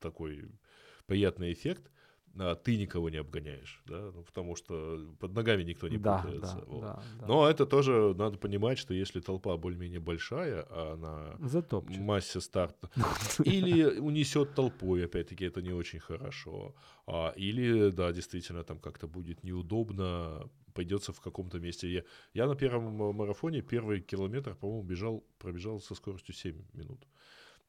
такой 0.00 0.50
приятный 1.06 1.52
эффект. 1.52 1.90
А, 2.38 2.54
Ты 2.54 2.76
никого 2.76 3.10
не 3.10 3.18
обгоняешь, 3.18 3.82
да, 3.86 4.10
ну, 4.14 4.22
потому 4.22 4.56
что 4.56 4.98
под 5.20 5.34
ногами 5.34 5.62
никто 5.62 5.88
не 5.88 5.98
да, 5.98 6.18
путается. 6.18 6.56
да, 6.56 6.64
вот. 6.66 6.80
да, 6.80 7.02
да. 7.20 7.26
Но 7.26 7.48
это 7.48 7.64
тоже 7.66 8.14
надо 8.18 8.38
понимать, 8.38 8.78
что 8.78 8.94
если 8.94 9.20
толпа 9.20 9.56
более-менее 9.56 10.00
большая, 10.00 10.66
а 10.70 10.96
на 10.96 11.48
Затопчет. 11.48 12.00
массе 12.00 12.40
старта, 12.40 12.90
или 13.44 14.00
унесет 14.00 14.54
толпой, 14.54 15.04
опять-таки, 15.04 15.44
это 15.44 15.62
не 15.62 15.72
очень 15.72 16.00
хорошо. 16.00 16.74
А, 17.06 17.32
или, 17.36 17.90
да, 17.90 18.12
действительно, 18.12 18.64
там 18.64 18.78
как-то 18.78 19.06
будет 19.06 19.44
неудобно, 19.44 20.48
пойдется 20.72 21.12
в 21.12 21.20
каком-то 21.20 21.60
месте. 21.60 21.88
Я, 21.88 22.02
я 22.34 22.46
на 22.46 22.56
первом 22.56 22.84
ма- 22.96 23.12
марафоне 23.12 23.62
первый 23.62 24.00
километр, 24.00 24.54
по-моему, 24.56 24.82
бежал, 24.82 25.24
пробежал 25.38 25.80
со 25.80 25.94
скоростью 25.94 26.34
7 26.34 26.62
минут 26.72 27.06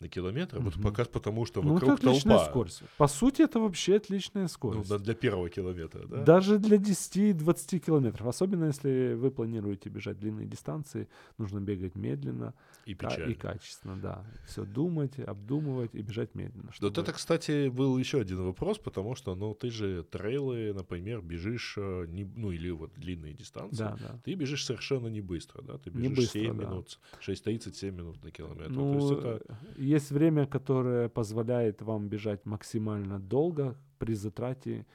на 0.02 0.10
километр, 0.10 0.60
вот 0.60 0.76
Мгм. 0.76 0.84
пока 0.84 1.06
потому 1.06 1.46
что 1.46 1.62
Ну, 1.62 1.78
это 1.78 1.86
вокруг 1.86 2.00
отличная 2.00 2.38
толпа. 2.38 2.50
скорость. 2.52 2.84
По 2.98 3.08
сути, 3.08 3.44
это 3.44 3.60
вообще 3.60 3.96
отличная 3.96 4.44
Ну, 4.44 4.50
скорость. 4.50 4.90
да, 4.90 4.98
для 4.98 5.14
первого 5.14 5.50
километра, 5.50 6.06
да? 6.06 6.24
Даже 6.24 6.60
для 6.60 6.78
10-20 6.78 7.80
километров. 7.80 8.28
Особенно, 8.28 8.66
если 8.66 9.14
вы 9.14 9.32
планируете 9.32 9.90
бежать 9.90 10.20
длинные 10.20 10.48
дистанции, 10.48 11.08
нужно 11.38 11.62
бегать 11.62 11.96
медленно 11.96 12.54
И 12.86 12.94
печально. 12.94 13.32
и 13.32 13.36
качественно, 13.36 13.96
да. 13.96 14.26
Все 14.48 14.66
думать, 14.66 15.18
обдумывать 15.20 15.96
и 15.96 16.02
бежать 16.02 16.36
медленно. 16.36 16.66
Вот 16.66 16.76
чтобы- 16.76 17.02
это, 17.02 17.14
кстати, 17.14 17.70
был 17.70 17.98
еще 17.98 18.20
один 18.20 18.44
вопрос, 18.44 18.78
потому 18.80 19.16
что, 19.16 19.34
ну, 19.36 19.54
ты 19.54 19.70
же 19.72 20.04
трейлы, 20.04 20.74
например, 20.74 21.22
бежишь, 21.22 21.76
э, 21.78 22.06
не, 22.10 22.26
ну, 22.26 22.52
или 22.52 22.70
вот 22.70 22.92
длинные 22.96 23.34
дистанции, 23.34 23.78
Да, 23.78 23.96
да. 23.98 24.20
ты 24.26 24.34
бежишь 24.36 24.66
совершенно 24.66 25.08
не 25.08 25.22
быстро, 25.22 25.62
да, 25.62 25.78
ты 25.78 25.90
Не 25.92 26.10
бежишь 26.10 26.18
быстро, 26.18 26.40
7 26.40 26.58
да. 26.58 26.64
минут, 26.66 27.00
6.37 27.22 27.96
минут 27.96 28.22
на 28.24 28.32
километр. 28.32 28.66
То 28.74 28.74
Ну, 28.74 28.94
есть 28.96 29.12
это, 29.20 29.42
э, 29.48 29.54
есть 29.86 30.12
время, 30.12 30.46
которое 30.46 31.10
позволяет 31.10 31.82
вам 31.82 32.10
бежать 32.10 32.46
максимально 32.46 33.20
долго 33.20 33.76
при 33.98 34.14
затрате 34.16 34.86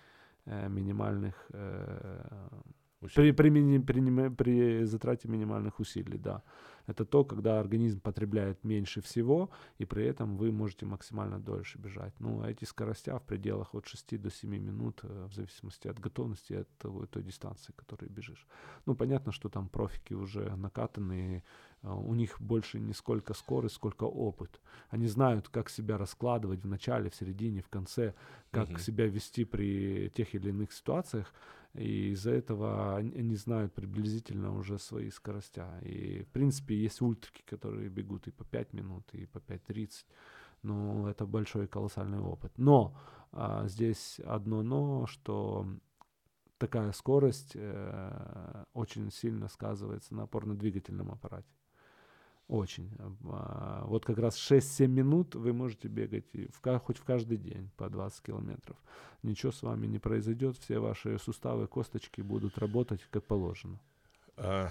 э, 0.46 0.68
минимальных 0.68 1.46
э. 1.52 2.60
При, 3.14 3.32
при, 3.32 3.78
при, 3.78 4.28
при 4.28 4.84
затрате 4.84 5.28
минимальных 5.28 5.80
усилий, 5.80 6.18
да. 6.18 6.42
Это 6.86 7.04
то, 7.04 7.24
когда 7.24 7.60
организм 7.60 8.00
потребляет 8.00 8.64
меньше 8.64 9.00
всего, 9.00 9.50
и 9.78 9.86
при 9.86 10.04
этом 10.04 10.36
вы 10.36 10.52
можете 10.52 10.86
максимально 10.86 11.38
дольше 11.38 11.78
бежать. 11.78 12.12
Ну, 12.20 12.42
а 12.42 12.50
эти 12.50 12.64
скоростя 12.64 13.18
в 13.18 13.22
пределах 13.22 13.74
от 13.74 13.86
6 13.86 14.20
до 14.20 14.30
7 14.30 14.50
минут, 14.50 15.00
э, 15.04 15.28
в 15.30 15.34
зависимости 15.34 15.88
от 15.88 15.98
готовности, 15.98 16.54
от 16.54 16.68
того, 16.78 17.06
той 17.06 17.22
дистанции, 17.22 17.72
которой 17.76 18.08
бежишь. 18.10 18.46
Ну, 18.86 18.94
понятно, 18.94 19.32
что 19.32 19.48
там 19.48 19.68
профики 19.68 20.14
уже 20.14 20.56
накатанные, 20.56 21.42
у 21.82 22.14
них 22.14 22.40
больше 22.40 22.78
не 22.78 22.92
сколько 22.92 23.34
скорость, 23.34 23.76
сколько 23.76 24.04
опыт. 24.04 24.60
Они 24.90 25.06
знают, 25.06 25.48
как 25.48 25.70
себя 25.70 25.96
раскладывать 25.98 26.62
в 26.62 26.68
начале, 26.68 27.08
в 27.10 27.14
середине, 27.14 27.62
в 27.62 27.68
конце, 27.68 28.14
как 28.50 28.68
Мгм. 28.70 28.78
себя 28.78 29.06
вести 29.06 29.44
при 29.44 30.10
тех 30.14 30.34
или 30.34 30.50
иных 30.50 30.72
ситуациях. 30.72 31.32
И 31.74 32.10
из-за 32.10 32.32
этого 32.32 32.96
они, 32.96 33.12
они 33.14 33.36
знают 33.36 33.72
приблизительно 33.72 34.54
уже 34.56 34.78
свои 34.78 35.10
скоростя. 35.10 35.78
И, 35.82 36.24
в 36.24 36.28
принципе, 36.32 36.74
есть 36.74 37.00
ультрики, 37.00 37.42
которые 37.46 37.88
бегут 37.88 38.26
и 38.26 38.30
по 38.30 38.44
5 38.44 38.72
минут, 38.74 39.08
и 39.14 39.26
по 39.26 39.38
5.30. 39.38 40.04
Ну, 40.62 41.06
это 41.06 41.26
большой 41.26 41.66
колоссальный 41.68 42.20
опыт. 42.20 42.52
Но 42.58 42.94
а, 43.32 43.66
здесь 43.68 44.20
одно 44.26 44.62
но, 44.62 45.06
что 45.06 45.66
такая 46.58 46.92
скорость 46.92 47.52
э, 47.54 48.64
очень 48.74 49.10
сильно 49.10 49.48
сказывается 49.48 50.14
на 50.14 50.24
опорно-двигательном 50.24 51.10
аппарате. 51.10 51.48
Очень. 52.50 52.90
А, 53.28 53.84
Вот 53.86 54.04
как 54.04 54.18
раз 54.18 54.36
6-7 54.36 54.88
минут 54.88 55.36
вы 55.36 55.52
можете 55.52 55.86
бегать 55.88 56.24
и 56.34 56.48
в, 56.52 56.60
ка- 56.60 56.80
хоть 56.80 56.98
в 56.98 57.04
каждый 57.04 57.36
день 57.38 57.70
по 57.76 57.88
20 57.88 58.22
километров. 58.24 58.76
Ничего 59.22 59.52
с 59.52 59.62
вами 59.62 59.86
не 59.86 59.98
произойдет, 60.00 60.56
все 60.58 60.80
ваши 60.80 61.16
суставы, 61.18 61.68
косточки 61.68 62.22
будут 62.22 62.58
работать 62.58 63.06
как 63.10 63.24
положено. 63.24 63.78
А, 64.36 64.70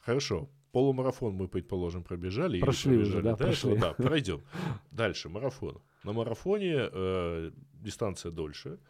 хорошо. 0.00 0.48
Полумарафон 0.72 1.34
мы, 1.34 1.46
предположим, 1.46 2.02
пробежали. 2.02 2.58
Прошли 2.60 2.98
уже, 2.98 3.22
да, 3.22 3.34
этого. 3.34 3.36
прошли. 3.46 3.78
Да, 3.78 3.92
пройдем. 3.92 4.42
Дальше, 4.90 5.28
марафон. 5.28 5.80
На 6.02 6.12
марафоне 6.12 6.88
э, 6.92 7.50
дистанция 7.74 8.32
дольше, 8.32 8.80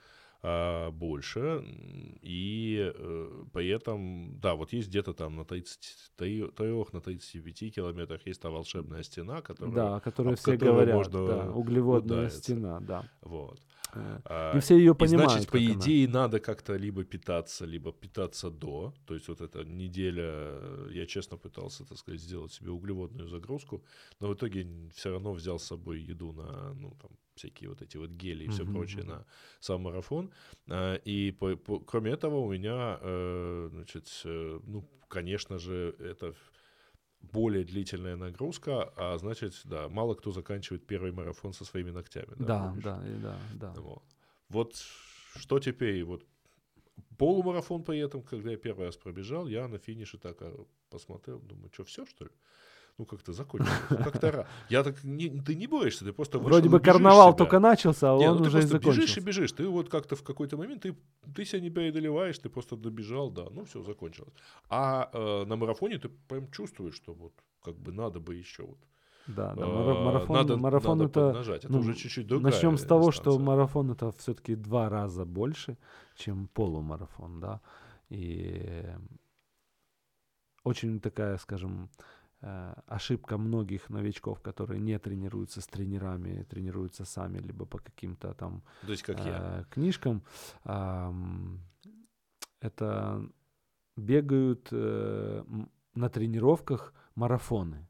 больше, 0.91 1.41
м, 1.41 2.19
и 2.23 2.93
э, 2.95 3.45
при 3.53 3.69
этом, 3.69 4.39
да, 4.41 4.55
вот 4.55 4.73
есть 4.75 4.89
где-то 4.89 5.15
там 5.15 5.37
на 5.37 5.45
33, 5.45 6.45
на 6.93 7.01
35 7.01 7.71
километрах 7.71 8.27
есть 8.27 8.43
та 8.43 8.51
волшебная 8.51 9.03
стена, 9.03 9.41
которая... 9.41 9.75
да, 9.75 10.01
которые 10.01 10.33
об 10.35 10.39
все 10.39 10.57
говорят, 10.57 10.95
можно 10.95 11.27
да, 11.27 11.51
углеводная 11.51 12.17
удариться. 12.19 12.39
стена, 12.39 12.81
да. 12.81 13.09
Вот. 13.23 13.59
Э, 13.95 14.19
А, 14.25 14.57
И 14.57 14.61
все 14.61 14.77
ее 14.77 14.93
И 14.93 14.95
понимают. 14.95 15.31
значит, 15.33 15.49
по 15.51 15.59
как 15.59 15.67
она. 15.69 15.75
идее, 15.81 16.09
надо 16.09 16.41
как-то 16.41 16.77
либо 16.77 17.05
питаться, 17.05 17.65
либо 17.65 17.93
питаться 17.93 18.51
до. 18.51 18.93
То 19.07 19.15
есть 19.15 19.29
вот 19.29 19.41
эта 19.41 19.65
неделя, 19.65 20.59
я 20.91 21.07
честно 21.07 21.37
пытался, 21.39 21.85
так 21.85 21.97
сказать, 21.99 22.21
сделать 22.21 22.53
себе 22.53 22.71
углеводную 22.71 23.29
загрузку, 23.29 23.83
но 24.21 24.29
в 24.29 24.35
итоге 24.35 24.67
все 24.95 25.11
равно 25.11 25.33
взял 25.33 25.59
с 25.59 25.65
собой 25.65 26.01
еду 26.01 26.33
на, 26.33 26.75
ну, 26.75 26.91
там, 27.01 27.11
всякие 27.35 27.69
вот 27.69 27.83
эти 27.83 27.97
вот 27.97 28.11
гели 28.11 28.45
и 28.45 28.49
все 28.49 28.65
Мгм, 28.65 28.73
прочее 28.73 29.05
на 29.05 29.27
сам 29.61 29.83
марафон. 29.83 30.31
А, 30.69 30.95
И 31.05 31.33
по- 31.33 31.57
по- 31.57 31.81
кроме 31.81 32.13
этого 32.13 32.37
у 32.39 32.53
меня, 32.53 32.99
э, 33.01 33.69
значит, 33.71 34.23
э, 34.25 34.61
ну, 34.67 34.85
конечно 35.09 35.59
же, 35.59 35.95
это 35.99 36.35
более 37.33 37.65
длительная 37.65 38.17
нагрузка, 38.17 38.93
а 38.97 39.19
значит, 39.19 39.61
да, 39.65 39.89
мало 39.89 40.15
кто 40.15 40.31
заканчивает 40.33 40.87
первый 40.87 41.13
марафон 41.13 41.53
со 41.53 41.65
своими 41.65 41.91
ногтями. 41.91 42.35
Да, 42.39 42.61
помнишь? 42.61 42.85
да, 42.85 43.03
и 43.09 43.19
да, 43.23 43.39
да. 43.61 43.73
Вот. 43.81 44.03
Вот 44.49 44.75
что 45.37 45.59
теперь? 45.59 46.05
Вот 46.05 46.25
полумарафон 47.19 47.83
при 47.85 47.99
этом, 47.99 48.23
когда 48.23 48.51
я 48.51 48.57
первый 48.57 48.87
раз 48.87 48.97
пробежал, 48.97 49.49
я 49.49 49.69
на 49.69 49.79
финише 49.79 50.19
так 50.19 50.43
а, 50.43 50.67
посмотрел, 50.91 51.41
думаю, 51.41 51.71
что 51.73 51.85
все 51.85 52.07
что 52.07 52.25
ли? 52.25 52.31
Ну 52.97 53.07
как-то 53.07 53.33
закончилось, 53.33 53.73
ну, 53.91 53.97
как-то. 53.97 54.47
Я 54.69 54.85
так 54.85 55.03
не, 55.03 55.29
ты 55.29 55.57
не 55.57 55.67
боишься, 55.67 56.05
ты 56.05 56.13
просто 56.13 56.39
вышел 56.39 56.51
Вроде 56.51 56.69
бы 56.69 56.79
карнавал 56.79 57.31
себя. 57.31 57.39
только 57.39 57.59
начался, 57.59 58.15
а 58.15 58.19
Не, 58.19 58.31
он 58.31 58.37
ну 58.39 58.45
ты 58.45 58.49
уже 58.49 58.59
и 58.59 58.61
просто 58.61 58.79
бежишь 58.79 58.95
и 58.95 58.97
закончился. 58.99 59.21
бежишь. 59.21 59.53
Ты 59.53 59.69
вот 59.69 59.89
как-то 59.89 60.15
в 60.15 60.23
какой-то 60.23 60.57
момент 60.57 60.83
ты, 60.83 60.95
ты 61.35 61.45
себя 61.45 61.61
не 61.61 61.71
преодолеваешь, 61.71 62.39
ты 62.39 62.49
просто 62.49 62.77
добежал, 62.77 63.31
да, 63.31 63.47
ну 63.51 63.65
все, 63.65 63.83
закончилось. 63.83 64.33
А 64.69 65.11
э, 65.13 65.45
на 65.45 65.57
марафоне 65.57 65.99
ты 65.99 66.09
прям 66.09 66.49
чувствуешь, 66.53 66.95
что 66.95 67.15
вот 67.15 67.33
как 67.65 67.77
бы 67.77 67.93
надо 67.93 68.21
бы 68.21 68.37
еще 68.37 68.63
вот. 68.63 68.79
Да, 69.27 69.55
да, 69.55 69.63
э, 69.63 69.67
мара- 69.67 70.05
марафон, 70.05 70.37
надо, 70.37 70.57
марафон 70.57 70.99
надо 70.99 71.11
это... 71.11 71.27
поднажать. 71.29 71.65
Это 71.65 71.73
ну, 71.73 71.81
уже 71.81 71.95
чуть-чуть 71.95 72.27
другая 72.27 72.53
Начнем 72.53 72.77
с 72.77 72.85
того, 72.85 73.11
что 73.11 73.31
дистанция. 73.31 73.45
марафон 73.45 73.91
это 73.91 74.13
все-таки 74.13 74.55
два 74.55 74.89
раза 74.89 75.25
больше, 75.25 75.79
чем 76.15 76.47
полумарафон, 76.47 77.41
да. 77.41 77.61
И 78.09 78.85
очень 80.63 81.01
такая, 81.01 81.39
скажем, 81.39 81.91
ошибка 82.87 83.39
многих 83.39 83.91
новичков, 83.91 84.41
которые 84.41 84.81
не 84.81 84.99
тренируются 84.99 85.61
с 85.61 85.67
тренерами, 85.67 86.43
тренируются 86.45 87.05
сами, 87.05 87.39
либо 87.39 87.65
по 87.67 87.79
каким-то 87.79 88.35
там 88.35 88.63
То 88.83 88.93
есть 88.93 89.03
как 89.03 89.19
я. 89.25 89.61
э, 89.61 89.65
книжкам, 89.71 90.23
ам, 90.65 91.61
это 92.61 93.23
бегают 93.97 94.69
э, 94.73 95.45
на 95.95 96.09
тренировках 96.09 96.93
марафоны. 97.15 97.87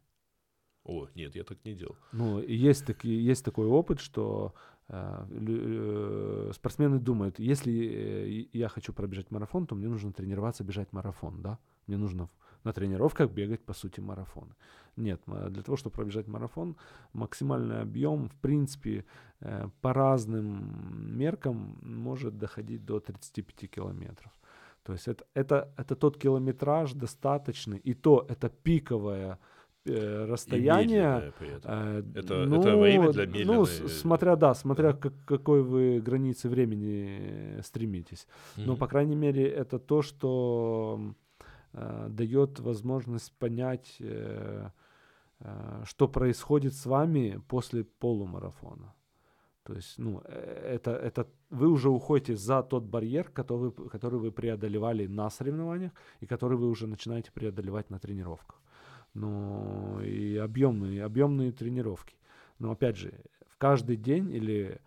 О, 0.85 1.09
нет, 1.15 1.35
я 1.35 1.45
так 1.45 1.65
не 1.65 1.75
делал. 1.75 1.97
Ну, 2.13 2.41
есть, 2.41 2.87
таки, 2.87 3.09
есть 3.09 3.45
такой 3.45 3.67
опыт, 3.67 4.01
что 4.01 4.55
э, 4.89 5.27
э, 5.31 6.53
спортсмены 6.55 6.99
думают, 6.99 7.39
если 7.39 7.73
э, 7.73 8.47
я 8.53 8.69
хочу 8.69 8.93
пробежать 8.93 9.31
марафон, 9.31 9.67
то 9.67 9.75
мне 9.75 9.89
нужно 9.89 10.13
тренироваться 10.13 10.63
бежать 10.63 10.93
марафон, 10.93 11.41
да? 11.43 11.59
Мне 11.87 11.97
нужно 11.97 12.29
на 12.65 12.73
тренировках 12.73 13.31
бегать, 13.31 13.61
по 13.61 13.75
сути, 13.75 14.01
марафоны. 14.01 14.55
Нет, 14.97 15.21
для 15.27 15.63
того, 15.63 15.77
чтобы 15.77 15.97
пробежать 15.97 16.29
марафон, 16.29 16.77
максимальный 17.13 17.83
объем, 17.83 18.29
в 18.29 18.35
принципе, 18.41 19.05
э, 19.41 19.69
по 19.81 19.93
разным 19.93 21.19
меркам 21.19 21.79
может 21.83 22.39
доходить 22.39 22.85
до 22.85 23.01
35 23.01 23.71
километров. 23.71 24.33
То 24.85 24.93
есть 24.93 25.09
это, 25.09 25.25
это, 25.35 25.73
это 25.77 25.97
тот 25.97 26.17
километраж 26.17 26.93
достаточный, 26.93 27.79
и 27.79 27.95
то 27.95 28.25
это 28.29 28.49
пиковое 28.49 29.39
э, 29.87 30.27
расстояние. 30.27 31.33
Э, 31.65 32.03
это, 32.15 32.45
ну, 32.47 32.61
это 32.61 32.77
время 32.77 33.11
для 33.13 33.27
медленной... 33.27 33.57
Ну, 33.57 33.67
смотря, 33.67 34.37
да, 34.37 34.55
смотря 34.55 34.93
да. 34.93 34.99
Как, 34.99 35.13
какой 35.25 35.63
вы 35.63 36.01
границы 36.01 36.49
времени 36.49 37.61
стремитесь. 37.63 38.27
Mm-hmm. 38.57 38.65
Но, 38.67 38.77
по 38.77 38.87
крайней 38.87 39.17
мере, 39.17 39.49
это 39.49 39.79
то, 39.79 40.03
что 40.03 41.15
э, 41.75 42.07
дает 42.09 42.61
возможность 42.61 43.33
понять, 43.39 43.97
э, 44.01 44.71
э, 45.41 45.83
что 45.85 46.09
происходит 46.09 46.75
с 46.75 46.87
вами 46.87 47.43
после 47.49 47.85
полумарафона. 47.85 48.95
То 49.65 49.75
есть, 49.75 49.99
ну, 49.99 50.21
это, 50.21 50.91
это 50.91 51.27
вы 51.51 51.69
уже 51.69 51.89
уходите 51.89 52.37
за 52.37 52.63
тот 52.63 52.85
барьер, 52.85 53.31
который, 53.31 53.73
который 53.91 54.19
вы 54.19 54.31
преодолевали 54.31 55.07
на 55.07 55.31
соревнованиях 55.31 55.93
и 56.21 56.27
который 56.27 56.59
вы 56.59 56.69
уже 56.69 56.87
начинаете 56.87 57.33
преодолевать 57.33 57.91
на 57.91 57.99
тренировках. 57.99 58.61
Ну, 59.15 60.01
и 60.01 60.37
объемные, 60.37 61.05
объемные 61.05 61.53
тренировки. 61.53 62.15
Но 62.59 62.73
опять 62.73 62.97
же, 62.97 63.15
в 63.47 63.57
каждый 63.57 63.97
день 63.97 64.31
или 64.31 64.81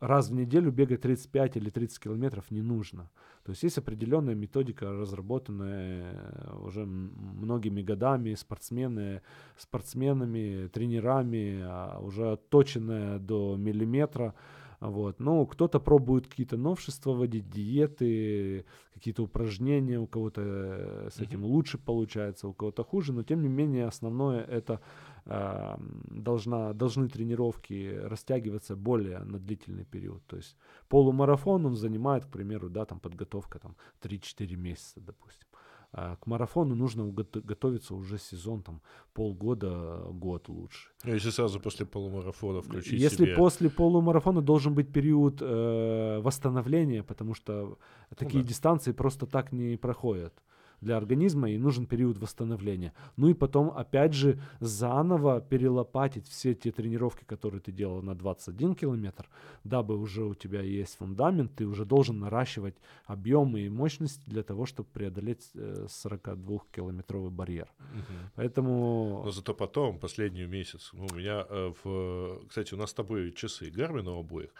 раз 0.00 0.28
в 0.28 0.34
неделю 0.34 0.70
бегать 0.70 1.00
35 1.00 1.56
или 1.56 1.70
30 1.70 1.98
километров 1.98 2.50
не 2.50 2.62
нужно. 2.62 3.10
То 3.44 3.50
есть 3.50 3.62
есть 3.62 3.78
определенная 3.78 4.34
методика, 4.34 4.90
разработанная 4.90 6.12
э, 6.12 6.56
уже 6.64 6.84
многими 6.86 7.82
годами 7.82 8.34
спортсмены, 8.34 9.22
спортсменами, 9.56 10.68
тренерами, 10.68 11.60
а 11.62 11.98
уже 12.00 12.32
отточенная 12.32 13.18
до 13.18 13.56
миллиметра. 13.56 14.34
Вот. 14.80 15.20
Ну, 15.20 15.46
кто-то 15.46 15.80
пробует 15.80 16.26
какие-то 16.26 16.56
новшества 16.56 17.12
вводить, 17.12 17.48
диеты, 17.50 18.64
какие-то 18.94 19.22
упражнения, 19.22 19.98
у 19.98 20.06
кого-то 20.06 20.42
э, 20.44 21.08
с 21.10 21.20
этим 21.20 21.42
mm-hmm. 21.42 21.48
лучше 21.48 21.78
получается, 21.78 22.48
у 22.48 22.54
кого-то 22.54 22.84
хуже, 22.84 23.12
но 23.12 23.22
тем 23.22 23.42
не 23.42 23.48
менее 23.48 23.86
основное 23.86 24.42
это 24.42 24.80
э, 25.26 25.76
должна, 26.10 26.72
должны 26.72 27.08
тренировки 27.08 27.98
растягиваться 28.02 28.76
более 28.76 29.18
на 29.20 29.38
длительный 29.38 29.84
период. 29.84 30.24
То 30.26 30.36
есть 30.36 30.56
полумарафон 30.88 31.66
он 31.66 31.74
занимает, 31.74 32.24
к 32.24 32.28
примеру, 32.28 32.70
да, 32.70 32.84
там 32.84 33.00
подготовка 33.00 33.58
там 33.58 33.76
3-4 34.02 34.56
месяца, 34.56 35.00
допустим. 35.00 35.48
А 35.96 36.16
к 36.16 36.26
марафону 36.26 36.74
нужно 36.74 37.12
готовиться 37.12 37.94
уже 37.94 38.18
сезон, 38.18 38.62
там, 38.62 38.80
полгода, 39.12 40.02
год 40.10 40.48
лучше. 40.48 40.88
Ну, 41.04 41.14
если 41.14 41.30
сразу 41.30 41.60
после 41.60 41.86
полумарафона 41.86 42.62
включить 42.62 43.00
Если 43.00 43.24
себе... 43.26 43.36
после 43.36 43.70
полумарафона 43.70 44.42
должен 44.42 44.74
быть 44.74 44.92
период 44.92 45.40
э, 45.40 46.20
восстановления, 46.20 47.04
потому 47.04 47.34
что 47.34 47.78
ну, 48.10 48.16
такие 48.16 48.42
да. 48.42 48.48
дистанции 48.48 48.90
просто 48.90 49.26
так 49.26 49.52
не 49.52 49.76
проходят 49.76 50.34
для 50.80 50.96
организма 50.96 51.50
и 51.50 51.58
нужен 51.58 51.86
период 51.86 52.18
восстановления. 52.18 52.92
Ну 53.16 53.28
и 53.28 53.34
потом, 53.34 53.70
опять 53.76 54.12
же, 54.12 54.40
заново 54.60 55.40
перелопатить 55.40 56.28
все 56.28 56.54
те 56.54 56.70
тренировки, 56.72 57.24
которые 57.24 57.60
ты 57.60 57.72
делал 57.72 58.02
на 58.02 58.14
21 58.14 58.74
километр, 58.74 59.28
дабы 59.64 59.96
уже 59.96 60.24
у 60.24 60.34
тебя 60.34 60.60
есть 60.60 60.96
фундамент, 60.96 61.54
ты 61.54 61.66
уже 61.66 61.84
должен 61.84 62.18
наращивать 62.18 62.74
объемы 63.06 63.60
и 63.60 63.68
мощность 63.68 64.22
для 64.26 64.42
того, 64.42 64.66
чтобы 64.66 64.88
преодолеть 64.92 65.50
42-километровый 65.54 67.28
э, 67.28 67.34
барьер. 67.34 67.72
Угу. 67.78 68.30
Поэтому... 68.36 69.22
Но 69.24 69.30
зато 69.30 69.54
потом, 69.54 69.98
последний 69.98 70.46
месяц, 70.46 70.90
ну, 70.92 71.06
у 71.10 71.14
меня, 71.14 71.46
э, 71.48 71.72
в... 71.82 72.46
кстати, 72.48 72.74
у 72.74 72.76
нас 72.76 72.90
с 72.90 72.94
тобой 72.94 73.32
часы 73.32 73.70
Гармина 73.70 74.18
обоих, 74.18 74.50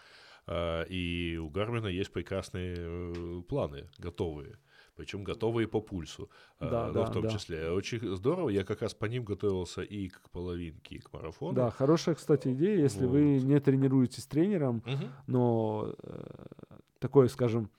э, 0.47 0.85
и 0.87 1.37
у 1.37 1.49
Гармина 1.49 1.87
есть 1.87 2.11
прекрасные 2.11 3.43
планы, 3.43 3.89
готовые 3.97 4.57
причем 4.95 5.23
готовые 5.23 5.67
по 5.67 5.81
пульсу, 5.81 6.29
а, 6.59 6.69
да, 6.69 6.87
ну, 6.87 6.93
да, 6.93 7.05
в 7.05 7.11
том 7.11 7.23
да. 7.23 7.29
числе. 7.29 7.71
Очень 7.71 8.15
здорово, 8.15 8.49
я 8.49 8.63
как 8.63 8.81
раз 8.81 8.93
по 8.93 9.05
ним 9.05 9.23
готовился 9.23 9.81
и 9.81 10.09
к 10.09 10.29
половинке, 10.29 10.95
и 10.95 10.99
к 10.99 11.11
марафону. 11.13 11.53
Да, 11.53 11.71
хорошая, 11.71 12.15
кстати, 12.15 12.53
идея, 12.53 12.79
если 12.79 13.05
вот. 13.05 13.11
вы 13.11 13.41
не 13.41 13.59
тренируетесь 13.59 14.23
с 14.23 14.27
тренером, 14.27 14.83
угу. 14.85 15.05
но 15.27 15.95
э, 16.03 16.77
такое, 16.99 17.27
скажем, 17.27 17.69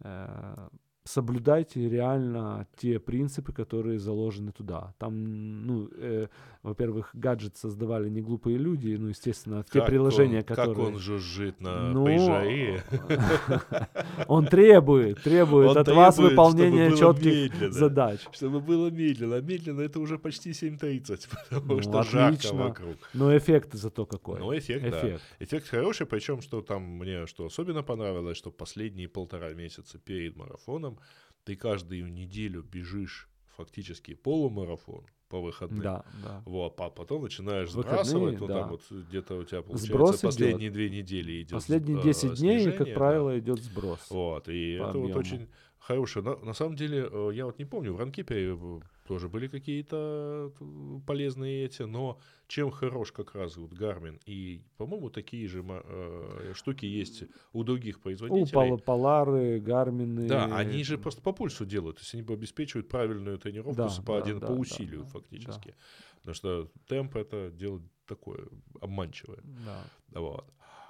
э, 0.00 0.68
соблюдайте 1.04 1.88
реально 1.88 2.66
те 2.76 2.98
принципы, 2.98 3.52
которые 3.52 3.98
заложены 3.98 4.52
туда. 4.52 4.94
Там, 4.98 5.66
ну, 5.66 5.88
э, 5.96 6.28
во-первых, 6.62 7.10
гаджет 7.14 7.56
создавали 7.56 8.10
не 8.10 8.20
глупые 8.20 8.58
люди, 8.58 8.94
ну, 8.98 9.08
естественно, 9.08 9.64
те 9.72 9.82
приложения, 9.82 10.38
он, 10.38 10.44
которые... 10.44 10.74
Как 10.74 10.84
он 10.84 10.98
жужжит 10.98 11.60
на 11.60 11.90
ну, 11.92 12.04
Байжаи. 12.04 12.82
Он 14.28 14.46
требует, 14.46 15.22
требует 15.22 15.76
от 15.76 15.88
вас 15.88 16.18
выполнения 16.18 16.94
четких 16.96 17.72
задач. 17.72 18.20
Чтобы 18.32 18.60
было 18.60 18.90
медленно. 18.90 19.40
Медленно 19.40 19.80
это 19.80 20.00
уже 20.00 20.18
почти 20.18 20.50
7.30, 20.50 21.28
потому 21.50 21.74
ну, 21.74 21.82
что 21.82 22.02
жарко 22.02 22.54
вокруг. 22.54 22.96
Но 23.14 23.36
эффект 23.36 23.72
зато 23.72 24.06
какой. 24.06 24.38
Ну, 24.38 24.56
эффект, 24.56 24.84
эффект. 24.84 25.22
да. 25.38 25.44
Эффект 25.44 25.68
хороший, 25.68 26.06
причем, 26.06 26.42
что 26.42 26.60
там 26.60 26.82
мне 26.82 27.26
что 27.26 27.46
особенно 27.46 27.82
понравилось, 27.82 28.36
что 28.36 28.50
последние 28.50 29.08
полтора 29.08 29.52
месяца 29.52 29.98
перед 29.98 30.36
марафоном 30.36 30.98
ты 31.44 31.56
каждую 31.56 32.12
неделю 32.12 32.62
бежишь 32.62 33.28
фактически 33.56 34.14
полумарафон 34.14 35.04
по 35.28 35.40
выходным. 35.40 35.80
Да, 35.80 36.04
да. 36.24 36.42
Вот, 36.44 36.80
а 36.80 36.90
потом 36.90 37.22
начинаешь 37.22 37.70
Выходные, 37.70 38.04
сбрасывать, 38.04 38.40
ну 38.40 38.46
да. 38.48 38.60
там 38.60 38.70
вот 38.70 38.82
где-то 38.90 39.36
у 39.36 39.44
тебя 39.44 39.62
получается 39.62 39.86
Сброс 39.86 40.20
последние 40.20 40.68
идет. 40.68 40.72
две 40.72 40.90
недели 40.90 41.42
идет. 41.42 41.52
Последние 41.52 42.02
10 42.02 42.34
дней, 42.34 42.72
как 42.72 42.92
правило, 42.94 43.30
да. 43.30 43.38
идет 43.38 43.62
сброс. 43.62 44.00
Вот, 44.10 44.48
и 44.48 44.72
это 44.72 44.90
объему. 44.90 45.08
вот 45.08 45.16
очень 45.16 45.48
хорошее. 45.80 46.24
На, 46.24 46.36
на 46.36 46.52
самом 46.52 46.76
деле, 46.76 47.08
э, 47.10 47.30
я 47.34 47.46
вот 47.46 47.58
не 47.58 47.64
помню, 47.64 47.92
в 47.92 47.98
Ранкипе 47.98 48.54
э, 48.54 48.80
тоже 49.06 49.28
были 49.28 49.48
какие-то 49.48 50.52
э, 50.60 51.00
полезные 51.06 51.64
эти, 51.64 51.82
но 51.82 52.20
чем 52.46 52.70
хорош 52.70 53.12
как 53.12 53.34
раз 53.34 53.56
вот 53.56 53.72
Garmin, 53.72 54.20
и, 54.26 54.62
по-моему, 54.76 55.10
такие 55.10 55.48
же 55.48 55.64
э, 55.66 56.52
штуки 56.54 56.84
есть 56.84 57.24
у 57.52 57.64
других 57.64 58.00
производителей. 58.00 58.72
У 58.72 58.78
Полары, 58.78 59.58
Гармины. 59.60 60.28
Да, 60.28 60.44
они 60.56 60.84
же 60.84 60.98
просто 60.98 61.22
по 61.22 61.32
пульсу 61.32 61.66
делают, 61.66 61.96
то 61.96 62.02
есть 62.02 62.14
они 62.14 62.22
обеспечивают 62.22 62.88
правильную 62.88 63.38
тренировку 63.38 63.76
да, 63.76 63.88
по, 64.04 64.18
да, 64.18 64.22
один, 64.22 64.38
да, 64.38 64.46
по 64.46 64.52
усилию 64.52 65.00
да, 65.00 65.06
фактически. 65.06 65.68
Да. 65.68 65.74
Потому 66.18 66.34
что 66.34 66.70
темп 66.86 67.16
это 67.16 67.50
дело 67.50 67.82
такое 68.06 68.46
обманчивое. 68.80 69.40
Да. 69.64 69.82
Вот. 70.20 70.44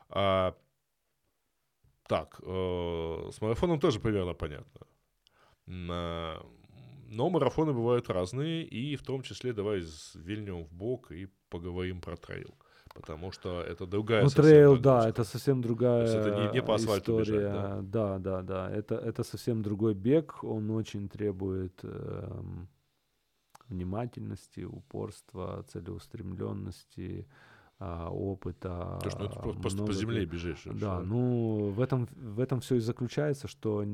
А, 0.09 0.57
так, 2.11 2.41
э, 2.43 3.31
с 3.33 3.41
марафоном 3.41 3.79
тоже 3.79 4.01
примерно 4.01 4.35
понятно. 4.35 4.81
На 5.67 6.43
но 7.11 7.31
марафоны 7.31 7.73
бывают 7.73 8.11
разные, 8.11 8.65
и 8.65 8.97
в 8.97 9.03
том 9.03 9.23
числе 9.23 9.53
давай 9.53 9.83
вильнем 10.15 10.65
в 10.65 10.73
бок 10.73 11.13
и 11.13 11.29
поговорим 11.49 12.01
про 12.01 12.17
трейл. 12.17 12.55
Потому 12.95 13.33
что 13.33 13.63
это 13.63 13.87
другая 13.87 14.23
ну, 14.23 14.29
трейл, 14.29 14.77
да, 14.77 15.09
это 15.09 15.25
совсем 15.25 15.61
другая 15.61 16.07
То 16.07 16.13
есть 16.13 16.27
это 16.27 16.41
не, 16.41 16.53
не 16.55 16.63
по 16.63 16.75
асфальту 16.75 17.23
история. 17.23 17.39
Бежать, 17.39 17.53
да? 17.53 17.81
да, 17.83 18.19
да, 18.19 18.43
да. 18.43 18.71
Это, 18.71 18.95
это 18.95 19.25
совсем 19.25 19.63
другой 19.63 19.95
бег. 19.95 20.45
Он 20.45 20.71
очень 20.71 21.09
требует 21.09 21.81
э, 21.85 22.43
внимательности, 23.69 24.61
упорства, 24.65 25.65
целеустремленности 25.69 27.27
а, 27.29 27.50
опыта. 27.81 28.99
То, 29.03 29.11
что 29.11 29.23
ну, 29.23 29.29
ты 29.29 29.61
просто 29.61 29.85
по 29.85 29.93
земле 29.93 30.27
бежишь. 30.27 30.63
Да, 30.65 30.99
что? 30.99 31.01
ну 31.03 31.71
в 31.71 31.81
этом, 31.81 32.09
в 32.15 32.41
этом 32.41 32.61
все 32.61 32.77
и 32.77 32.81
заключается, 32.81 33.49
что 33.49 33.85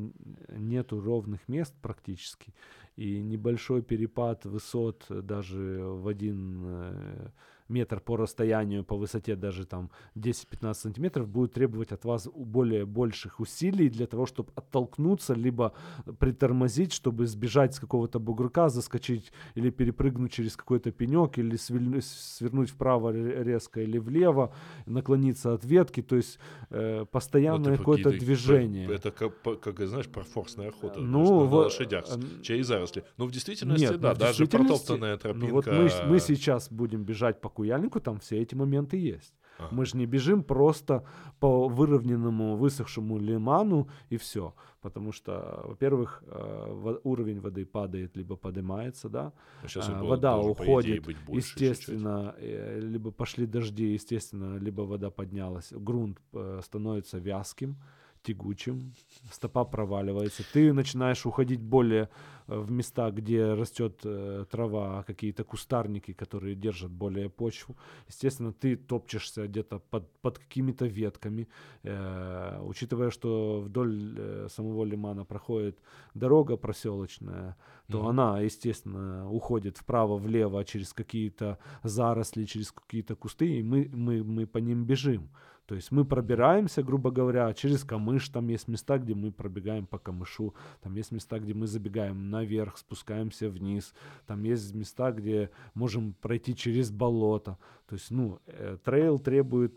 нету 0.48 1.00
ровных 1.00 1.46
мест 1.48 1.74
практически, 1.80 2.52
и 2.96 3.20
небольшой 3.20 3.82
перепад 3.82 4.44
высот 4.44 5.06
даже 5.08 5.82
в 5.84 6.08
один 6.08 6.62
э, 6.64 7.28
метр 7.68 8.00
по 8.00 8.16
расстоянию, 8.16 8.84
по 8.84 8.96
высоте 8.96 9.36
даже 9.36 9.64
там 9.66 9.90
10-15 10.16 10.74
сантиметров, 10.74 11.28
будет 11.28 11.52
требовать 11.52 11.92
от 11.92 12.04
вас 12.04 12.28
более 12.34 12.86
больших 12.86 13.40
усилий 13.40 13.88
для 13.88 14.06
того, 14.06 14.26
чтобы 14.26 14.50
оттолкнуться, 14.54 15.34
либо 15.34 15.72
притормозить, 16.18 16.92
чтобы 16.92 17.26
сбежать 17.26 17.74
с 17.74 17.80
какого-то 17.80 18.18
бугорка, 18.18 18.68
заскочить 18.68 19.32
или 19.54 19.70
перепрыгнуть 19.70 20.32
через 20.32 20.56
какой-то 20.56 20.90
пенек, 20.90 21.38
или 21.38 21.56
свернуть 21.56 22.70
вправо 22.70 23.10
резко 23.12 23.80
или 23.80 23.98
влево, 23.98 24.52
наклониться 24.86 25.54
от 25.54 25.64
ветки, 25.64 26.02
то 26.02 26.16
есть 26.16 26.38
э, 26.70 27.04
постоянное 27.10 27.76
какое-то 27.76 28.10
движение. 28.10 28.88
Это 28.90 29.10
как, 29.10 29.60
как, 29.60 29.80
знаешь, 29.86 30.08
парфорсная 30.08 30.68
охота 30.68 31.00
ну, 31.00 31.46
в, 31.46 31.50
на 31.50 31.56
лошадях, 31.56 32.04
через 32.42 32.66
заросли. 32.66 33.04
Но 33.16 33.26
в 33.26 33.30
действительности, 33.30 33.82
Нет, 33.82 33.92
ну, 33.92 33.98
да, 33.98 34.14
в 34.14 34.18
даже 34.18 34.38
действительности- 34.38 34.86
протоптанная 34.86 35.16
тропинка. 35.16 35.46
Ну 35.46 35.52
вот 35.52 35.66
мы, 35.66 35.90
мы 36.08 36.20
сейчас 36.20 36.70
будем 36.70 37.04
бежать 37.04 37.40
по 37.40 37.48
Куяльнику, 37.56 38.00
там 38.00 38.18
все 38.18 38.42
эти 38.42 38.54
моменты 38.54 38.96
есть. 38.96 39.34
Ага. 39.58 39.68
Мы 39.74 39.86
же 39.86 39.96
не 39.96 40.06
бежим 40.06 40.42
просто 40.42 41.02
по 41.40 41.68
выровненному, 41.68 42.56
высохшему 42.56 43.18
лиману 43.18 43.88
и 44.10 44.16
все. 44.16 44.52
Потому 44.82 45.12
что, 45.12 45.62
во-первых, 45.64 46.22
э, 46.26 46.98
уровень 47.04 47.40
воды 47.40 47.64
падает, 47.64 48.16
либо 48.16 48.36
поднимается, 48.36 49.08
да. 49.08 49.32
А, 49.76 50.04
вода 50.04 50.38
идее, 50.38 50.50
уходит, 50.50 51.06
быть 51.06 51.16
больше 51.26 51.48
чуть-чуть. 51.48 51.60
естественно, 51.60 52.34
э, 52.38 52.80
либо 52.80 53.10
пошли 53.10 53.46
дожди, 53.46 53.94
естественно, 53.94 54.58
либо 54.58 54.82
вода 54.82 55.10
поднялась, 55.10 55.72
грунт 55.72 56.18
становится 56.60 57.18
вязким, 57.18 57.76
тягучим, 58.26 58.92
стопа 59.32 59.64
проваливается, 59.64 60.42
ты 60.52 60.72
начинаешь 60.72 61.26
уходить 61.26 61.60
более 61.60 62.08
э, 62.48 62.58
в 62.58 62.70
места, 62.70 63.10
где 63.10 63.54
растет 63.54 64.00
э, 64.04 64.44
трава, 64.50 65.02
какие-то 65.02 65.44
кустарники, 65.44 66.12
которые 66.12 66.54
держат 66.54 66.90
более 66.90 67.28
почву. 67.28 67.76
Естественно, 68.08 68.52
ты 68.52 68.76
топчешься 68.76 69.46
где-то 69.46 69.78
под, 69.90 70.04
под 70.20 70.38
какими-то 70.38 70.86
ветками, 70.86 71.46
Э, 71.88 72.58
учитывая, 72.62 73.10
что 73.10 73.60
вдоль 73.60 74.14
э, 74.18 74.48
самого 74.50 74.84
лимана 74.84 75.24
проходит 75.24 75.78
дорога 76.14 76.56
проселочная, 76.56 77.56
то 77.88 77.98
Мгм. 77.98 78.08
она, 78.08 78.40
естественно, 78.40 79.30
уходит 79.30 79.76
вправо-влево 79.78 80.64
через 80.64 80.92
какие-то 80.92 81.58
заросли, 81.84 82.44
через 82.44 82.72
какие-то 82.72 83.14
кусты, 83.14 83.58
и 83.58 83.62
мы, 83.62 83.88
мы, 83.94 84.24
мы 84.24 84.46
по 84.46 84.58
ним 84.58 84.84
бежим. 84.84 85.28
То 85.66 85.74
есть 85.74 85.90
мы 85.90 86.04
пробираемся, 86.04 86.82
грубо 86.82 87.10
говоря, 87.10 87.52
через 87.52 87.82
камыш, 87.82 88.28
там 88.28 88.48
есть 88.48 88.68
места, 88.68 88.98
где 88.98 89.14
мы 89.14 89.32
пробегаем 89.32 89.86
по 89.86 89.98
камышу, 89.98 90.54
там 90.80 90.94
есть 90.94 91.10
места, 91.10 91.40
где 91.40 91.54
мы 91.54 91.66
забегаем 91.66 92.30
наверх, 92.30 92.78
спускаемся 92.78 93.50
вниз, 93.50 93.92
там 94.26 94.44
есть 94.44 94.72
места, 94.74 95.10
где 95.10 95.50
можем 95.74 96.14
пройти 96.14 96.54
через 96.54 96.92
болото. 96.92 97.58
То 97.88 97.94
есть, 97.94 98.10
ну, 98.12 98.38
э, 98.46 98.78
трейл 98.84 99.18
требует 99.18 99.74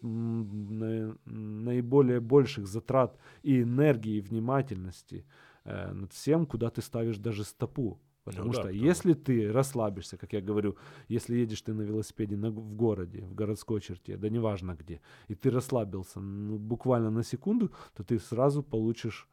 наиболее 1.25 2.19
больших 2.19 2.67
затрат 2.67 3.17
и 3.41 3.62
энергии, 3.63 4.17
и 4.17 4.21
внимательности 4.21 5.25
э, 5.65 5.91
над 5.91 6.13
всем, 6.13 6.45
куда 6.45 6.69
ты 6.69 6.84
ставишь 6.84 7.17
даже 7.17 7.43
стопу. 7.43 7.99
Потому 8.30 8.48
Ну 8.48 8.54
да, 8.54 8.60
что 8.60 8.68
потому- 8.68 8.86
если 8.86 9.13
ты 9.13 9.52
расслабишься, 9.52 10.18
как 10.18 10.34
я 10.34 10.42
говорю, 10.42 10.76
если 11.08 11.36
едешь 11.38 11.62
ты 11.62 11.74
на 11.74 11.82
велосипеде 11.82 12.38
на, 12.38 12.52
в 12.52 12.76
городе, 12.76 13.22
в 13.22 13.34
городской 13.34 13.82
черте, 13.82 14.18
да 14.18 14.30
неважно 14.30 14.76
где, 14.80 15.02
и 15.30 15.36
ты 15.36 15.50
расслабился 15.50 16.20
ну, 16.20 16.58
буквально 16.60 17.10
на 17.10 17.24
секунду, 17.24 17.72
то 17.96 18.04
ты 18.04 18.20
сразу 18.20 18.62
получишь 18.63 19.28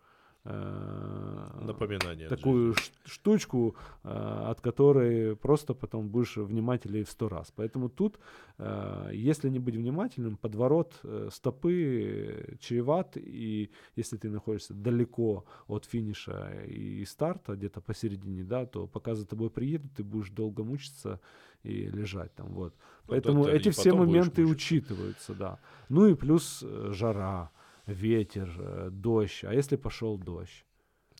Напоминание. 0.46 2.26
от 2.26 2.30
такую 2.30 2.74
штучку, 3.04 3.76
э, 4.04 4.08
от 4.50 4.60
которой 4.60 5.36
просто 5.36 5.74
потом 5.74 6.08
будешь 6.08 6.36
внимательнее 6.36 7.04
в 7.04 7.10
сто 7.10 7.28
раз. 7.28 7.52
Поэтому 7.56 7.88
тут, 7.88 8.18
э, 8.58 9.10
если 9.12 9.48
не 9.50 9.58
быть 9.58 9.74
внимательным, 9.74 10.36
подворот 10.36 11.00
э, 11.02 11.28
стопы 11.32 11.72
э, 11.72 12.56
чреват, 12.60 13.16
и 13.16 13.70
если 13.96 14.16
ты 14.16 14.30
находишься 14.30 14.74
далеко 14.74 15.44
от 15.66 15.84
финиша 15.84 16.64
и 16.66 17.04
старта, 17.04 17.54
где-то 17.54 17.80
посередине, 17.80 18.44
да, 18.44 18.66
то 18.66 18.86
пока 18.86 19.14
за 19.14 19.26
тобой 19.26 19.50
приедут, 19.50 19.92
ты 19.96 20.04
будешь 20.04 20.30
долго 20.30 20.64
мучиться 20.64 21.20
и 21.62 21.88
лежать 21.88 22.34
там, 22.34 22.52
вот. 22.52 22.74
Ну, 22.74 23.08
Поэтому 23.08 23.44
да, 23.44 23.50
да, 23.50 23.56
эти 23.56 23.70
все 23.70 23.92
моменты 23.92 24.42
мучиться. 24.42 24.52
учитываются, 24.52 25.34
да. 25.34 25.58
Ну 25.88 26.06
и 26.06 26.14
плюс 26.14 26.62
э, 26.62 26.90
жара, 26.92 27.50
ветер, 27.86 28.54
э, 28.58 28.88
дождь. 28.90 29.44
А 29.44 29.54
если 29.54 29.76
пошел 29.76 30.18
дождь? 30.18 30.64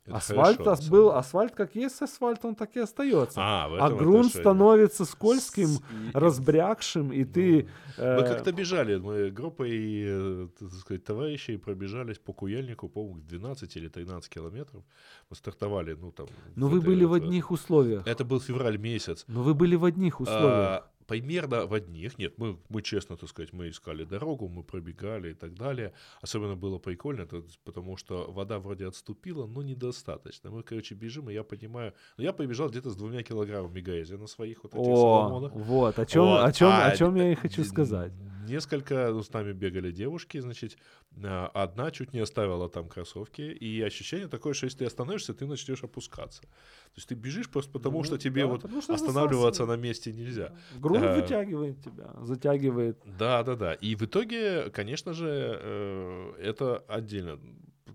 Это 0.05 0.19
асфальт 0.19 0.59
хорошо, 0.59 0.91
был, 0.91 1.11
асфальт 1.11 1.55
как 1.57 1.75
есть 1.75 2.01
асфальт, 2.01 2.45
он 2.45 2.55
так 2.55 2.77
и 2.77 2.79
остается. 2.81 3.41
А, 3.43 3.65
А 3.65 3.91
грунт 3.91 4.27
отношении. 4.27 4.41
становится 4.43 5.05
скользким, 5.05 5.67
С- 5.67 5.83
разбрякшим, 6.15 7.13
и 7.13 7.25
ты... 7.25 7.69
Мы 7.99 8.05
э, 8.05 8.29
как-то 8.29 8.53
бежали, 8.53 8.99
мы 8.99 9.31
группой, 9.33 10.05
э, 10.07 10.49
так 10.61 10.73
сказать, 10.75 11.05
товарищей 11.05 11.57
пробежались 11.57 12.19
по 12.19 12.33
Куяльнику, 12.33 12.89
по-моему, 12.89 13.19
12 13.21 13.77
или 13.77 13.89
13 13.89 14.33
километров. 14.33 14.85
Мы 15.29 15.35
стартовали, 15.37 15.95
ну 15.95 16.13
там... 16.13 16.29
В 16.55 16.61
вы 16.69 16.79
этой 16.79 16.87
были 16.87 17.05
в 17.05 17.13
одних 17.13 17.51
условиях. 17.51 18.07
Это 18.07 18.25
был 18.25 18.39
февраль 18.39 18.79
месяц. 18.79 19.25
Но 19.27 19.43
вы 19.43 19.55
были 19.55 19.75
в 19.75 19.85
одних 19.85 20.21
условиях. 20.21 20.85
А, 20.85 20.91
примерно 21.07 21.67
в 21.67 21.75
одних. 21.75 22.19
Нет, 22.19 22.39
мы, 22.39 22.59
мы 22.69 22.83
честно, 22.83 23.17
так 23.17 23.29
сказать, 23.29 23.53
мы 23.53 23.69
искали 23.69 24.05
дорогу, 24.05 24.49
мы 24.49 24.63
пробегали 24.63 25.31
и 25.31 25.35
так 25.35 25.55
далее. 25.55 25.93
Особенно 26.21 26.57
было 26.57 26.79
прикольно, 26.79 27.23
это 27.23 27.43
потому 27.65 27.97
что 27.97 28.31
вода 28.31 28.59
вроде 28.59 28.87
отступила, 28.87 29.47
но 29.47 29.63
недостаточно. 29.63 30.51
Мы, 30.51 30.63
короче, 30.63 30.95
бежим, 30.95 31.31
и 31.31 31.35
я 31.35 31.43
понимаю... 31.43 31.93
Ну, 32.17 32.25
я 32.25 32.33
побежал 32.33 32.69
где-то 32.69 32.91
с 32.91 32.97
двумя 32.97 33.23
килограммами 33.23 33.81
грязи 33.81 34.15
на 34.15 34.27
своих 34.27 34.63
вот 34.63 34.75
этих 34.75 34.83
О, 34.83 34.97
соломонах. 34.97 35.53
вот, 35.55 35.99
о 35.99 36.07
чем, 36.07 36.23
Вот, 36.23 36.45
о 36.45 36.53
чем, 36.53 36.69
а 36.69 36.87
о 36.87 36.97
чем 36.97 37.15
я 37.17 37.33
и 37.33 37.35
хочу 37.35 37.65
сказать. 37.65 38.13
Несколько 38.49 39.09
ну, 39.11 39.23
с 39.23 39.33
нами 39.33 39.53
бегали 39.53 39.91
девушки, 39.91 40.39
значит, 40.39 40.79
а, 41.25 41.49
одна 41.49 41.91
чуть 41.91 42.13
не 42.13 42.21
оставила 42.21 42.69
там 42.69 42.89
кроссовки, 42.89 43.43
и 43.43 43.83
ощущение 43.83 44.29
такое, 44.29 44.55
что 44.55 44.67
если 44.67 44.79
ты 44.79 44.85
остановишься, 44.85 45.35
ты 45.35 45.47
начнешь 45.47 45.83
опускаться. 45.83 46.43
То 46.43 46.99
есть 46.99 47.09
ты 47.09 47.15
бежишь 47.17 47.51
просто 47.51 47.73
потому, 47.73 47.99
Ну, 47.99 48.05
что 48.05 48.19
тебе 48.19 48.43
да, 48.43 48.49
вот 48.49 48.65
останавливаться 48.89 49.67
на 49.67 49.77
месте 49.77 50.13
нельзя. 50.13 50.53
Грунт 50.99 51.15
Да. 51.15 51.21
вытягивает 51.21 51.81
тебя, 51.83 52.15
затягивает. 52.23 52.99
Да, 53.05 53.43
да, 53.43 53.57
да. 53.57 53.75
И 53.75 53.95
в 53.95 54.03
итоге, 54.03 54.71
конечно 54.71 55.13
же, 55.13 55.29
э, 55.29 56.33
это 56.41 56.79
отдельно. 56.89 57.39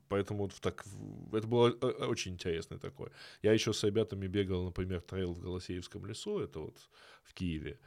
Поэтому 0.07 0.43
вот 0.43 0.51
в 0.53 0.59
так, 0.59 0.83
это 1.31 1.47
было 1.47 1.69
э, 1.69 2.05
очень 2.05 2.33
интересно 2.33 2.77
такое. 2.79 3.11
Я 3.41 3.53
еще 3.53 3.71
с 3.71 3.83
ребятами 3.83 4.27
бегал, 4.27 4.65
например, 4.65 5.01
трейл 5.01 5.33
в 5.33 5.39
Голосеевском 5.39 6.05
лесу, 6.05 6.39
это 6.39 6.59
вот 6.59 6.77
в 7.23 7.33
Киеве. 7.33 7.79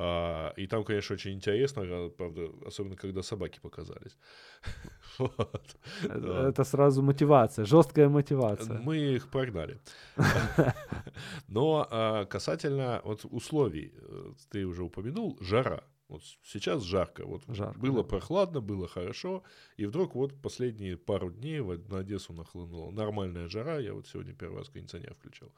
А, 0.00 0.52
и 0.56 0.68
там, 0.68 0.84
конечно, 0.84 1.14
очень 1.14 1.32
интересно, 1.32 1.82
а, 1.84 2.10
правда, 2.10 2.50
особенно 2.64 2.96
когда 2.96 3.22
собаки 3.22 3.58
показались. 3.60 4.16
Вот. 5.18 5.76
Это, 6.04 6.64
сразу 6.64 7.02
мотивация, 7.02 7.64
жесткая 7.64 8.08
мотивация. 8.08 8.78
Мы 8.78 8.98
их 8.98 9.28
прогнали. 9.28 9.80
Но 11.48 11.88
а, 11.90 12.24
касательно 12.26 13.00
вот 13.04 13.24
условий, 13.24 13.92
э, 13.96 14.32
ты 14.50 14.64
уже 14.64 14.84
упомянул, 14.84 15.36
жара. 15.40 15.82
Вот 16.08 16.22
сейчас 16.44 16.84
жарко. 16.84 17.26
Вот 17.26 17.42
Жарко, 17.48 17.78
было 17.80 18.02
да. 18.02 18.08
прохладно, 18.08 18.60
было 18.60 18.86
хорошо, 18.86 19.42
и 19.76 19.86
вдруг 19.86 20.14
вот 20.14 20.40
последние 20.40 20.96
пару 20.96 21.30
дней 21.30 21.60
на 21.60 21.98
Одессу 21.98 22.32
нахлынула 22.32 22.92
нормальная 22.92 23.48
жара. 23.48 23.78
Я 23.80 23.92
вот 23.92 24.06
сегодня 24.06 24.34
первый 24.34 24.58
раз 24.58 24.68
кондиционер 24.68 25.14
включил. 25.14 25.52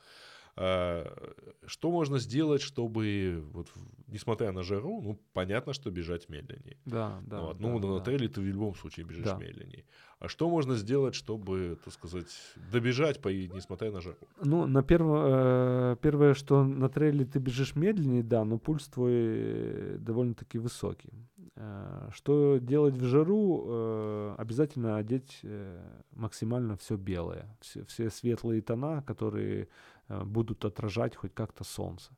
А, 0.57 1.33
что 1.67 1.91
можно 1.91 2.19
сделать, 2.19 2.63
чтобы, 2.63 3.43
вот, 3.53 3.69
несмотря 4.07 4.53
на 4.53 4.63
жару, 4.63 5.01
ну, 5.03 5.21
понятно, 5.33 5.73
что 5.73 5.91
бежать 5.91 6.29
медленнее. 6.29 6.79
Да, 6.85 7.21
да. 7.27 7.41
Вот, 7.41 7.59
да, 7.59 7.69
ну, 7.69 7.79
на 7.79 7.99
да. 7.99 8.05
трейле 8.05 8.29
ты 8.29 8.41
в 8.41 8.45
любом 8.45 8.75
случае 8.75 9.07
бежишь 9.07 9.25
Да. 9.25 9.37
медленнее. 9.37 9.85
А 10.19 10.29
что 10.29 10.51
можно 10.51 10.75
сделать, 10.75 11.15
чтобы, 11.15 11.79
так 11.83 11.95
сказать, 11.95 12.27
добежать, 12.73 13.23
по, 13.23 13.29
несмотря 13.29 13.91
на 13.91 14.01
жару? 14.01 14.19
Ну, 14.45 14.67
на 14.67 14.83
перво, 14.83 15.93
э, 15.93 15.97
первое, 16.03 16.35
что 16.35 16.63
на 16.63 16.89
трейле 16.91 17.25
ты 17.25 17.39
бежишь 17.39 17.75
медленнее, 17.75 18.23
да, 18.23 18.45
но 18.45 18.59
пульс 18.59 18.87
твой 18.89 19.13
э, 19.15 19.97
довольно-таки 19.99 20.59
высокий. 20.59 21.11
Э, 21.57 22.09
Что 22.13 22.59
делать 22.59 22.95
в 22.95 23.05
жару? 23.05 23.65
Э, 23.67 24.35
Обязательно 24.39 24.97
одеть 24.97 25.41
э, 25.43 25.81
максимально 26.13 26.77
все 26.77 26.97
белое, 26.97 27.47
все, 27.61 27.85
все 27.85 28.11
светлые 28.11 28.63
тона, 28.63 29.03
которые 29.03 29.69
будут 30.09 30.65
отражать 30.65 31.15
хоть 31.15 31.33
как-то 31.35 31.63
солнце. 31.63 32.11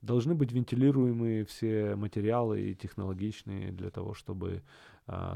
Должны 0.00 0.34
быть 0.34 0.52
вентилируемые 0.52 1.44
все 1.44 1.94
материалы 1.96 2.70
и 2.70 2.74
технологичные 2.74 3.72
для 3.72 3.90
того, 3.90 4.14
чтобы 4.14 4.62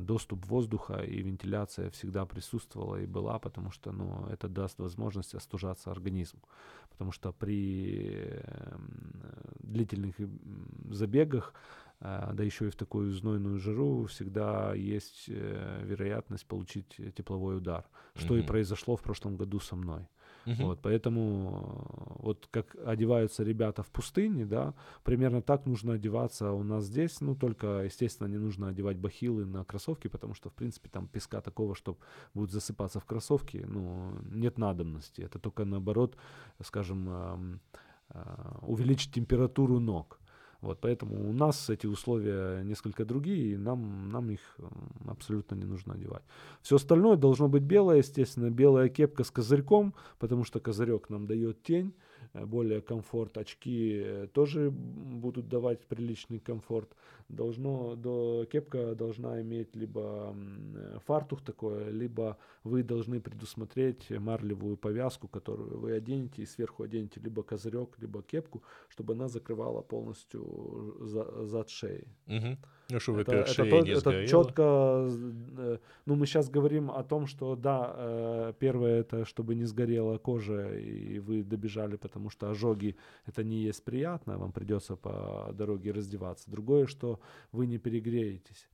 доступ 0.01 0.47
воздуха 0.47 1.03
и 1.03 1.23
вентиляция 1.23 1.90
всегда 1.90 2.25
присутствовала 2.25 2.97
и 2.97 3.07
была, 3.07 3.38
потому 3.38 3.71
что 3.71 3.93
ну, 3.93 4.27
это 4.31 4.49
даст 4.49 4.79
возможность 4.79 5.35
остужаться 5.35 5.90
организму. 5.90 6.40
Потому 6.88 7.12
что 7.12 7.33
при 7.33 8.43
длительных 9.59 10.14
забегах, 10.90 11.53
да 12.00 12.42
еще 12.42 12.66
и 12.66 12.70
в 12.70 12.76
такую 12.76 13.12
знойную 13.12 13.58
жару, 13.58 14.06
всегда 14.06 14.74
есть 14.74 15.26
э, 15.28 15.82
вероятность 15.84 16.46
получить 16.46 16.96
тепловой 17.14 17.58
удар, 17.58 17.84
что 18.14 18.36
и 18.36 18.38
Мгм. 18.38 18.46
произошло 18.46 18.96
в 18.96 19.02
прошлом 19.02 19.36
году 19.36 19.60
со 19.60 19.76
мной. 19.76 20.08
Мгм. 20.46 20.64
Вот, 20.64 20.80
поэтому 20.80 22.16
э, 22.18 22.22
вот 22.22 22.48
как 22.50 22.74
одеваются 22.86 23.44
ребята 23.44 23.82
в 23.82 23.90
пустыне, 23.90 24.46
да, 24.46 24.72
примерно 25.04 25.42
так 25.42 25.66
нужно 25.66 25.92
одеваться 25.94 26.52
у 26.52 26.62
нас 26.62 26.84
здесь. 26.84 27.20
Ну, 27.20 27.34
только, 27.34 27.82
естественно, 27.84 28.28
не 28.28 28.38
нужно 28.38 28.68
одевать 28.68 28.96
бахилы 28.96 29.44
на 29.44 29.64
кроссовки, 29.64 30.08
потому 30.08 30.32
что, 30.34 30.48
в 30.48 30.54
принципе, 30.54 30.88
там 30.88 31.06
песка 31.08 31.40
такого, 31.42 31.74
что 31.74 31.98
будет 32.32 32.50
засыпаться 32.50 33.00
в 33.00 33.04
кроссовки, 33.04 33.66
ну, 33.68 34.12
нет 34.30 34.56
надобности. 34.58 35.20
Это 35.20 35.38
только, 35.38 35.64
наоборот, 35.66 36.16
скажем, 36.64 37.08
э, 37.10 37.58
увеличить 38.62 39.12
температуру 39.12 39.78
ног. 39.78 40.19
Вот, 40.61 40.79
поэтому 40.81 41.29
у 41.29 41.33
нас 41.33 41.70
эти 41.70 41.87
условия 41.87 42.62
несколько 42.62 43.05
другие, 43.05 43.55
и 43.55 43.57
нам, 43.57 44.11
нам 44.11 44.31
их 44.31 44.40
м, 44.59 44.70
абсолютно 45.09 45.55
не 45.55 45.64
нужно 45.64 45.95
одевать. 45.95 46.22
Все 46.61 46.76
остальное 46.76 47.16
должно 47.16 47.49
быть 47.49 47.62
белое, 47.62 47.99
естественно, 47.99 48.51
белая 48.51 48.89
кепка 48.89 49.24
с 49.24 49.30
козырьком, 49.30 49.95
потому 50.18 50.45
что 50.45 50.61
козырек 50.61 51.09
нам 51.09 51.26
дает 51.26 51.62
тень, 51.62 51.89
э, 51.89 52.09
более 52.35 52.81
комфорт. 52.81 53.39
Очки 53.39 54.03
э, 54.05 54.29
тоже 54.33 54.71
будут 54.71 55.49
давать 55.49 55.87
приличный 55.87 56.39
комфорт. 56.39 56.91
Должно, 57.29 57.97
до, 57.97 58.47
кепка 58.51 58.95
должна 58.95 59.41
иметь 59.41 59.77
либо 59.77 60.35
фартух 61.07 61.43
такой, 61.43 61.93
либо 61.93 62.39
вы 62.64 62.83
должны 62.83 63.21
предусмотреть 63.21 64.11
марлевую 64.11 64.77
повязку, 64.77 65.29
которую 65.29 65.79
вы 65.79 65.93
оденете 65.93 66.43
и 66.43 66.47
сверху 66.47 66.83
оденете 66.83 67.21
либо 67.21 67.43
козырек, 67.43 67.99
либо 67.99 68.23
кепку, 68.23 68.62
чтобы 68.89 69.14
она 69.14 69.29
закрывала 69.29 69.83
полностью 69.83 70.97
за, 71.01 71.47
зад 71.47 71.68
шеи. 71.68 72.09
Угу. 72.27 72.59
Ну, 72.91 73.01
чтобы 73.01 73.20
это, 73.20 73.32
это, 73.32 73.62
это, 73.62 73.80
не 73.80 73.91
это 73.91 74.26
четко, 74.26 75.09
ну 76.07 76.14
мы 76.14 76.26
сейчас 76.26 76.49
говорим 76.51 76.91
о 76.91 77.03
том, 77.03 77.26
что 77.26 77.57
да, 77.57 78.53
первое 78.59 79.01
это 79.01 79.24
чтобы 79.24 79.55
не 79.55 79.64
сгорела 79.64 80.18
кожа 80.18 80.74
и 80.74 81.18
вы 81.18 81.43
добежали, 81.43 81.97
потому 81.97 82.30
что 82.30 82.51
ожоги 82.51 82.97
это 83.26 83.45
не 83.45 83.62
есть 83.62 83.84
приятно, 83.84 84.38
вам 84.38 84.53
придется 84.53 84.97
по 84.97 85.51
дороге 85.53 85.93
раздеваться. 85.93 86.51
Другое, 86.51 86.86
что 86.86 87.20
вы 87.53 87.66
не 87.66 87.78
перегреетесь. 87.78 88.68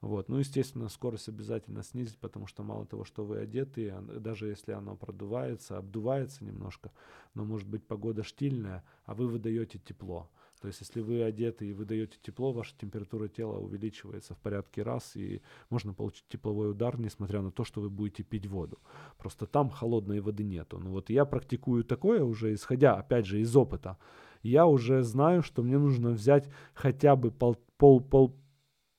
Вот. 0.00 0.28
Ну, 0.28 0.38
естественно, 0.38 0.88
скорость 0.88 1.28
обязательно 1.28 1.84
снизить, 1.84 2.18
потому 2.18 2.48
что 2.48 2.64
мало 2.64 2.84
того, 2.86 3.04
что 3.04 3.24
вы 3.24 3.38
одеты, 3.38 3.94
даже 4.18 4.48
если 4.48 4.72
оно 4.72 4.96
продувается, 4.96 5.78
обдувается 5.78 6.44
немножко, 6.44 6.90
но 7.34 7.44
может 7.44 7.68
быть 7.68 7.86
погода 7.86 8.24
штильная, 8.24 8.82
а 9.06 9.14
вы 9.14 9.28
выдаете 9.28 9.78
тепло. 9.78 10.28
То 10.62 10.68
есть, 10.68 10.80
если 10.80 11.00
вы 11.00 11.24
одеты 11.24 11.66
и 11.66 11.72
вы 11.72 11.84
даете 11.84 12.18
тепло, 12.22 12.52
ваша 12.52 12.72
температура 12.78 13.26
тела 13.26 13.58
увеличивается 13.58 14.34
в 14.34 14.38
порядке 14.38 14.84
раз, 14.84 15.16
и 15.16 15.42
можно 15.70 15.92
получить 15.92 16.24
тепловой 16.28 16.70
удар, 16.70 17.00
несмотря 17.00 17.42
на 17.42 17.50
то, 17.50 17.64
что 17.64 17.80
вы 17.80 17.90
будете 17.90 18.22
пить 18.22 18.46
воду. 18.46 18.78
Просто 19.18 19.46
там 19.46 19.70
холодной 19.70 20.20
воды 20.20 20.44
нету. 20.44 20.78
Ну 20.78 20.90
вот 20.90 21.10
я 21.10 21.24
практикую 21.24 21.82
такое 21.82 22.22
уже, 22.22 22.54
исходя, 22.54 22.94
опять 22.94 23.26
же, 23.26 23.40
из 23.40 23.56
опыта. 23.56 23.98
Я 24.44 24.66
уже 24.66 25.02
знаю, 25.02 25.42
что 25.42 25.64
мне 25.64 25.78
нужно 25.78 26.10
взять 26.10 26.48
хотя 26.74 27.16
бы 27.16 27.32
пол, 27.32 27.56
пол, 27.76 28.00
пол, 28.00 28.36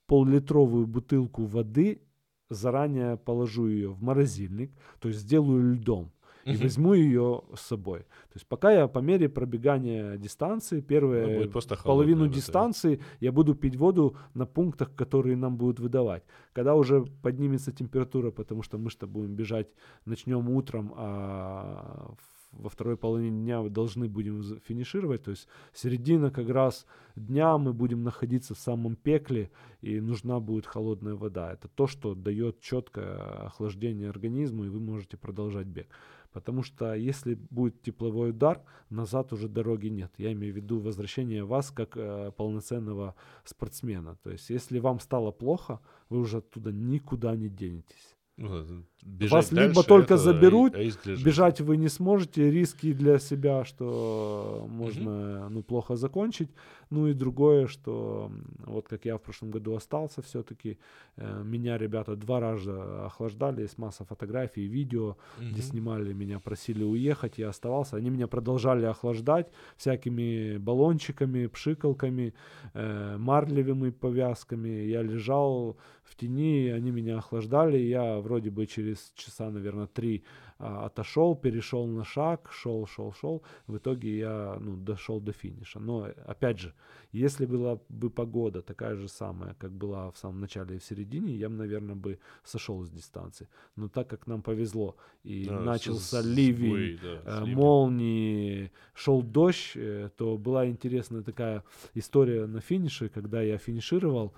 пол-литровую 0.08 0.86
бутылку 0.86 1.46
воды, 1.46 2.02
заранее 2.50 3.16
положу 3.16 3.68
ее 3.68 3.90
в 3.90 4.04
морозильник, 4.04 4.74
то 5.00 5.08
есть 5.08 5.22
сделаю 5.22 5.76
льдом 5.76 6.12
и 6.46 6.56
возьму 6.58 6.94
ее 6.94 7.42
с 7.56 7.62
собой. 7.62 8.00
То 8.00 8.36
есть 8.36 8.48
пока 8.48 8.72
я 8.72 8.88
по 8.88 9.00
мере 9.00 9.30
пробегания 9.30 10.18
дистанции, 10.18 10.82
первые 10.82 11.50
половину 11.84 12.28
дистанции, 12.28 13.00
я 13.20 13.32
буду 13.32 13.56
пить 13.56 13.76
воду 13.76 14.16
на 14.34 14.46
пунктах, 14.46 14.96
которые 14.96 15.36
нам 15.36 15.58
будут 15.58 15.80
выдавать. 15.80 16.24
Когда 16.54 16.76
уже 16.76 17.06
поднимется 17.22 17.72
температура, 17.72 18.32
потому 18.32 18.64
что 18.64 18.78
мы 18.78 18.90
что 18.90 19.08
будем 19.08 19.36
бежать, 19.36 19.68
начнем 20.06 20.50
утром, 20.50 20.94
а 20.96 22.14
во 22.54 22.70
второй 22.70 22.98
половине 22.98 23.42
дня 23.42 23.62
должны 23.70 24.08
будем 24.08 24.44
финишировать. 24.60 25.24
То 25.24 25.32
есть 25.32 25.48
середина 25.74 26.32
как 26.32 26.50
раз 26.50 26.86
дня 27.16 27.58
мы 27.58 27.74
будем 27.74 28.04
находиться 28.04 28.56
в 28.56 28.60
самом 28.60 28.96
пекле, 28.96 29.52
и 29.82 30.00
нужна 30.00 30.40
будет 30.40 30.66
холодная 30.66 31.16
вода. 31.16 31.54
Это 31.54 31.68
то, 31.68 31.88
что 31.88 32.16
дает 32.16 32.62
четкое 32.62 33.46
охлаждение 33.46 34.10
организму, 34.10 34.66
и 34.66 34.70
вы 34.70 34.80
можете 34.80 35.18
продолжать 35.18 35.68
бег. 35.68 35.88
Потому 36.32 36.64
что 36.64 36.96
если 36.96 37.36
будет 37.36 37.82
тепловой 37.84 38.32
удар, 38.32 38.64
назад 38.90 39.34
уже 39.34 39.48
дороги 39.48 39.88
нет. 39.88 40.12
Я 40.18 40.34
имею 40.34 40.54
в 40.54 40.58
виду 40.58 40.80
возвращение 40.80 41.44
вас 41.44 41.70
как 41.70 41.96
э, 41.96 42.32
полноценного 42.36 43.16
спортсмена. 43.44 44.16
То 44.24 44.32
есть 44.32 44.50
если 44.50 44.80
вам 44.80 45.00
стало 45.00 45.32
плохо, 45.32 45.80
вы 46.10 46.20
уже 46.20 46.38
оттуда 46.38 46.72
никуда 46.72 47.36
не 47.36 47.50
денетесь. 47.50 48.13
Ну, 48.36 48.84
Вас 49.30 49.52
либо 49.52 49.84
только 49.84 50.18
заберут, 50.18 50.74
бежать 51.06 51.62
вы 51.62 51.78
не 51.78 51.88
сможете, 51.88 52.50
риски 52.50 52.92
для 52.94 53.20
себя, 53.20 53.64
что 53.64 54.66
можно 54.70 55.46
угу. 55.46 55.54
ну, 55.54 55.64
плохо 55.64 55.96
закончить. 55.96 56.50
Ну 56.94 57.08
и 57.08 57.14
другое, 57.14 57.66
что 57.66 58.32
вот 58.66 58.88
как 58.88 59.06
я 59.06 59.18
в 59.18 59.22
прошлом 59.22 59.50
году 59.50 59.76
остался 59.76 60.22
все-таки, 60.22 60.78
э, 61.18 61.44
меня 61.44 61.80
ребята 61.80 62.16
два 62.16 62.40
раза 62.40 63.06
охлаждали, 63.06 63.62
есть 63.62 63.80
масса 63.80 64.06
фотографий, 64.06 64.68
видео, 64.68 65.08
угу. 65.38 65.50
где 65.52 65.62
снимали 65.64 66.14
меня, 66.14 66.40
просили 66.40 66.84
уехать, 66.84 67.40
я 67.40 67.50
оставался. 67.50 67.98
Они 67.98 68.12
меня 68.12 68.28
продолжали 68.28 68.86
охлаждать 68.86 69.52
всякими 69.76 70.58
баллончиками, 70.58 71.48
пшикалками, 71.48 72.36
э, 72.76 73.18
марлевыми 73.18 73.90
повязками. 73.90 74.70
Я 74.70 75.02
лежал 75.02 75.78
в 76.04 76.16
тени, 76.16 76.70
они 76.70 76.92
меня 76.92 77.18
охлаждали, 77.18 77.78
я 77.78 78.20
вроде 78.20 78.52
бы 78.52 78.68
через 78.68 79.12
часа, 79.16 79.50
наверное, 79.50 79.88
три 79.88 80.24
отошел, 80.64 81.36
перешел 81.36 81.88
на 81.88 82.04
шаг, 82.06 82.50
шел, 82.52 82.88
шел, 82.88 83.14
шел. 83.14 83.44
В 83.68 83.78
итоге 83.78 84.18
я 84.18 84.58
ну, 84.60 84.78
дошел 84.78 85.20
до 85.20 85.32
финиша. 85.32 85.80
Но 85.80 86.08
опять 86.26 86.60
же, 86.60 86.74
если 87.12 87.46
была 87.46 87.80
бы 87.90 88.10
погода 88.10 88.62
такая 88.62 88.96
же 88.96 89.08
самая, 89.08 89.56
как 89.56 89.72
была 89.72 90.10
в 90.12 90.18
самом 90.18 90.40
начале 90.40 90.76
и 90.76 90.80
в 90.80 90.84
середине, 90.84 91.34
я 91.34 91.50
бы, 91.50 91.56
наверное, 91.56 91.96
бы 91.96 92.20
сошел 92.44 92.84
с 92.84 92.90
дистанции. 92.90 93.48
Но 93.76 93.90
так 93.90 94.08
как 94.08 94.28
нам 94.28 94.42
повезло 94.42 94.96
и 95.24 95.46
да, 95.46 95.60
начался 95.60 96.22
с, 96.22 96.26
ливень, 96.26 97.00
да, 97.02 97.42
э, 97.42 97.46
молнии, 97.46 98.72
шел 98.94 99.22
дождь, 99.22 99.74
э, 99.76 100.10
то 100.16 100.38
была 100.38 100.68
интересная 100.68 101.24
такая 101.24 101.64
история 101.94 102.46
на 102.48 102.62
финише, 102.62 103.10
когда 103.10 103.42
я 103.42 103.58
финишировал. 103.58 104.34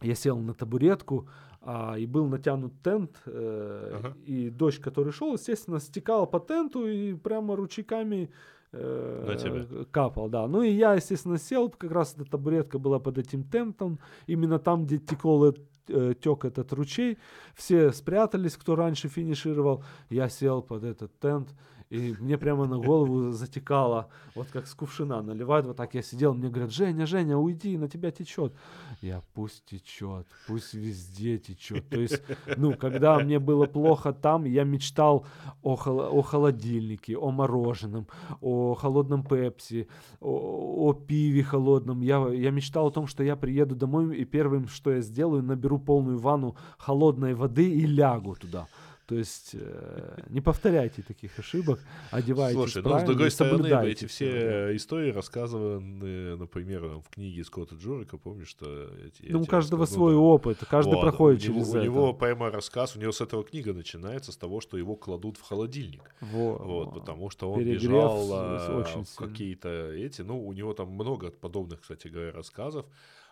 Я 0.00 0.14
сел 0.14 0.38
на 0.38 0.54
табуретку, 0.54 1.28
а, 1.70 1.98
и 1.98 2.06
был 2.06 2.26
натянут 2.28 2.72
тент, 2.82 3.20
э, 3.26 3.92
ага. 3.96 4.16
и 4.24 4.48
дождь, 4.48 4.80
который 4.80 5.12
шел, 5.12 5.34
естественно, 5.34 5.80
стекал 5.80 6.26
по 6.26 6.40
тенту 6.40 6.88
и 6.88 7.12
прямо 7.12 7.56
ручейками 7.56 8.30
э, 8.72 9.84
капал, 9.90 10.30
да. 10.30 10.46
Ну 10.46 10.62
и 10.62 10.70
я, 10.70 10.94
естественно, 10.94 11.36
сел, 11.36 11.68
как 11.68 11.90
раз 11.90 12.14
эта 12.14 12.24
табуретка 12.24 12.78
была 12.78 12.98
под 12.98 13.18
этим 13.18 13.44
тентом, 13.44 13.98
именно 14.26 14.58
там, 14.58 14.86
где 14.86 14.96
текол 14.96 15.54
э, 15.88 16.14
тек 16.18 16.46
этот 16.46 16.72
ручей, 16.72 17.18
все 17.54 17.92
спрятались, 17.92 18.56
кто 18.56 18.74
раньше 18.74 19.08
финишировал, 19.08 19.84
я 20.08 20.30
сел 20.30 20.62
под 20.62 20.84
этот 20.84 21.20
тент, 21.20 21.54
и 21.90 22.14
мне 22.18 22.36
прямо 22.36 22.66
на 22.66 22.78
голову 22.78 23.32
затекало, 23.32 24.08
вот 24.34 24.48
как 24.48 24.66
с 24.66 24.74
кувшина 24.74 25.22
наливают, 25.22 25.66
вот 25.66 25.76
так 25.76 25.94
я 25.94 26.02
сидел, 26.02 26.34
мне 26.34 26.48
говорят, 26.48 26.70
Женя, 26.70 27.06
Женя, 27.06 27.36
уйди, 27.38 27.78
на 27.78 27.88
тебя 27.88 28.10
течет. 28.10 28.52
Я, 29.00 29.22
пусть 29.34 29.64
течет, 29.64 30.26
пусть 30.46 30.74
везде 30.74 31.38
течет. 31.38 31.88
То 31.88 32.00
есть, 32.00 32.22
ну, 32.56 32.74
когда 32.74 33.18
мне 33.18 33.38
было 33.38 33.66
плохо 33.66 34.12
там, 34.12 34.44
я 34.44 34.64
мечтал 34.64 35.26
о, 35.62 35.76
хол- 35.76 36.10
о 36.10 36.22
холодильнике, 36.22 37.16
о 37.16 37.30
мороженом, 37.30 38.06
о 38.40 38.74
холодном 38.74 39.22
пепси, 39.22 39.88
о, 40.20 40.88
о 40.88 40.92
пиве 40.92 41.42
холодном. 41.42 42.02
Я, 42.02 42.28
я 42.28 42.50
мечтал 42.50 42.88
о 42.88 42.90
том, 42.90 43.06
что 43.06 43.22
я 43.22 43.36
приеду 43.36 43.74
домой, 43.74 44.16
и 44.16 44.24
первым, 44.24 44.68
что 44.68 44.90
я 44.90 45.00
сделаю, 45.00 45.42
наберу 45.42 45.78
полную 45.78 46.18
ванну 46.18 46.56
холодной 46.76 47.34
воды 47.34 47.70
и 47.70 47.86
лягу 47.86 48.34
туда. 48.34 48.66
То 49.08 49.14
есть 49.14 49.52
э, 49.54 50.20
не 50.28 50.42
повторяйте 50.42 51.00
таких 51.00 51.38
ошибок, 51.38 51.80
одевайтесь 52.10 52.56
Слушай, 52.56 52.82
ну, 52.82 52.98
с 52.98 53.04
другой 53.04 53.30
стороны, 53.30 53.66
эти 53.90 54.04
все 54.04 54.76
истории 54.76 55.12
рассказаны, 55.12 56.36
например, 56.36 56.82
в 57.00 57.08
книге 57.08 57.42
Скотта 57.42 57.74
Джорика, 57.76 58.18
помнишь, 58.18 58.48
что... 58.48 58.90
Эти, 59.06 59.32
ну, 59.32 59.40
у 59.40 59.46
каждого 59.46 59.86
свой 59.86 60.12
да. 60.12 60.18
опыт, 60.18 60.58
каждый 60.68 60.96
вот, 60.96 61.00
проходит 61.00 61.42
у 61.42 61.44
него, 61.46 61.54
через 61.54 61.68
у 61.68 61.70
это. 61.70 61.80
У 61.80 61.84
него 61.84 62.12
прямо 62.12 62.50
рассказ, 62.50 62.96
у 62.96 63.00
него 63.00 63.12
с 63.12 63.22
этого 63.22 63.44
книга 63.44 63.72
начинается, 63.72 64.30
с 64.30 64.36
того, 64.36 64.60
что 64.60 64.76
его 64.76 64.94
кладут 64.94 65.38
в 65.38 65.42
холодильник. 65.42 66.14
Во, 66.20 66.58
вот, 66.58 66.92
потому 66.92 67.30
что 67.30 67.50
он 67.50 67.60
Перегрев 67.60 67.80
бежал 67.80 68.28
а, 68.34 69.04
в 69.04 69.16
какие-то 69.16 69.90
эти... 69.90 70.20
Ну, 70.20 70.46
у 70.46 70.52
него 70.52 70.74
там 70.74 70.90
много 70.90 71.30
подобных, 71.30 71.80
кстати 71.80 72.08
говоря, 72.08 72.32
рассказов. 72.32 72.84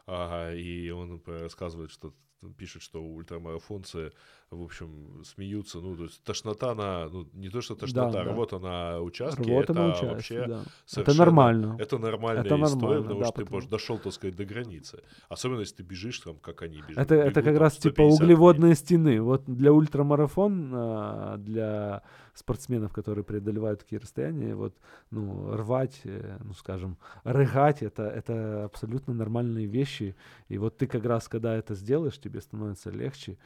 Ага, 0.06 0.54
и 0.54 0.88
он 0.88 1.20
рассказывает, 1.26 1.90
что 1.90 2.14
пишет, 2.56 2.82
что 2.82 3.02
ультрамарафонцы, 3.02 4.12
в 4.50 4.62
общем, 4.62 5.24
смеются, 5.24 5.80
ну, 5.80 5.96
то 5.96 6.04
есть 6.04 6.22
тошнота 6.22 6.74
на, 6.74 7.08
ну, 7.08 7.26
не 7.32 7.48
то, 7.48 7.60
что 7.60 7.74
тошнота, 7.74 8.24
да, 8.24 8.24
рвота 8.24 8.58
да. 8.60 8.68
на 8.68 9.00
участке, 9.00 9.42
рвота 9.42 9.72
это 9.72 9.74
на 9.74 9.88
участке, 9.88 10.06
вообще 10.06 10.46
да. 10.46 10.62
Это 10.96 11.14
нормально. 11.14 11.76
Это 11.80 11.98
нормальная 11.98 12.44
это 12.44 12.54
история, 12.54 12.76
нормально, 12.76 13.02
потому 13.02 13.20
да, 13.20 13.26
что 13.26 13.44
потому... 13.44 13.60
ты 13.62 13.68
дошел, 13.68 13.98
так 13.98 14.12
сказать, 14.12 14.36
до 14.36 14.44
границы. 14.44 15.02
Особенно, 15.28 15.60
если 15.60 15.76
ты 15.76 15.82
бежишь 15.82 16.20
там, 16.20 16.36
как 16.36 16.62
они 16.62 16.76
бежат. 16.76 17.04
Это, 17.04 17.16
бегут, 17.16 17.30
это 17.30 17.42
как 17.42 17.54
там, 17.54 17.62
раз 17.62 17.76
типа 17.76 18.02
углеводные 18.02 18.74
дней. 18.74 18.76
стены. 18.76 19.20
Вот 19.20 19.44
для 19.46 19.72
ультрамарафон, 19.72 21.42
для 21.42 22.02
спортсменов, 22.34 22.92
которые 22.92 23.24
преодолевают 23.24 23.80
такие 23.80 23.98
расстояния, 23.98 24.54
вот, 24.54 24.76
ну, 25.10 25.56
рвать, 25.56 26.00
э, 26.04 26.38
ну, 26.44 26.52
скажем, 26.52 26.98
рыгать, 27.24 27.82
это, 27.82 28.04
это 28.04 28.64
абсолютно 28.64 29.14
нормальные 29.14 29.66
вещи. 29.66 30.14
И 30.48 30.58
вот 30.58 30.76
ты 30.76 30.86
как 30.86 31.04
раз, 31.04 31.28
когда 31.28 31.56
это 31.56 31.74
сделаешь, 31.74 32.18
тебе 32.18 32.40
становится 32.40 32.90
легче 32.90 33.38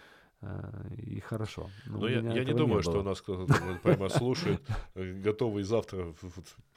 и 0.97 1.21
хорошо. 1.21 1.71
Но, 1.87 1.99
Но 1.99 2.09
я, 2.09 2.21
я 2.21 2.45
не 2.45 2.55
думаю, 2.55 2.77
не 2.77 2.83
что 2.83 3.01
у 3.01 3.03
нас 3.03 3.21
кто-то 3.21 3.55
прямо 3.83 4.09
слушает, 4.09 4.63
э, 4.95 5.13
готовый 5.13 5.65
завтра, 5.65 6.15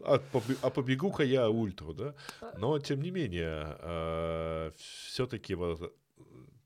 а, 0.02 0.20
а 0.62 0.70
побегу-ка 0.70 1.24
я 1.24 1.50
ультру, 1.50 1.94
да? 1.94 2.14
Но, 2.58 2.80
тем 2.80 3.02
не 3.02 3.12
менее, 3.12 4.74
все-таки 4.76 5.56
вот 5.56 5.94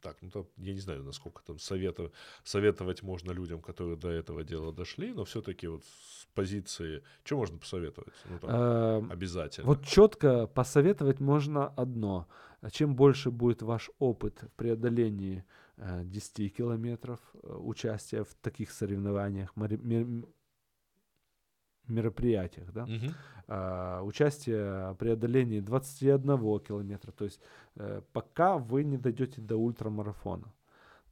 так, 0.02 0.18
ну 0.22 0.30
там, 0.30 0.46
я 0.58 0.74
не 0.74 0.80
знаю, 0.80 1.04
насколько 1.04 1.42
там 1.44 1.60
совета, 1.60 2.12
советовать 2.44 3.04
можно 3.04 3.32
людям, 3.32 3.62
которые 3.62 3.98
до 3.98 4.10
этого 4.10 4.44
дела 4.44 4.72
дошли, 4.72 5.14
но 5.14 5.24
все-таки 5.24 5.68
вот 5.68 5.84
с 5.84 6.26
позиции, 6.34 7.04
что 7.24 7.38
можно 7.38 7.58
посоветовать? 7.58 8.14
Ну, 8.30 8.40
там, 8.40 8.50
Эм, 8.50 9.12
обязательно. 9.12 9.68
Вот 9.68 9.86
четко 9.86 10.48
посоветовать 10.48 11.20
можно 11.20 11.68
одно. 11.68 12.28
Чем 12.72 12.96
больше 12.96 13.32
будет 13.32 13.62
ваш 13.62 13.92
опыт 14.00 14.44
в 14.44 14.52
преодолении 14.56 15.40
э, 15.40 15.67
10 15.78 16.50
километров, 16.50 17.20
э, 17.44 17.54
участия 17.54 18.24
в 18.24 18.34
таких 18.36 18.72
соревнованиях, 18.72 19.54
мероприятиях, 21.88 22.72
да, 22.74 22.86
Мгм. 22.86 23.14
а, 23.48 24.02
участие 24.04 24.92
в 24.92 24.96
преодолении 24.96 25.62
21 25.62 26.60
километра, 26.60 27.12
то 27.12 27.26
есть 27.26 27.42
э, 27.76 28.02
пока 28.12 28.58
вы 28.58 28.84
не 28.84 28.98
дойдете 28.98 29.42
до 29.42 29.56
ультрамарафона. 29.58 30.54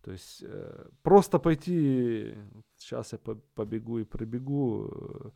То 0.02 0.12
есть 0.12 0.44
э, 0.44 0.90
просто 1.02 1.40
пойти, 1.40 2.36
сейчас 2.78 3.14
я 3.14 3.20
по- 3.20 3.40
побегу 3.56 4.00
и 4.00 4.04
пробегу, 4.04 4.90
э, 4.92 5.30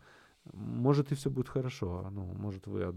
может 0.54 1.12
и 1.12 1.16
все 1.16 1.30
будет 1.30 1.48
хорошо, 1.50 2.10
ну, 2.12 2.34
может 2.34 2.68
вы 2.68 2.84
от, 2.84 2.96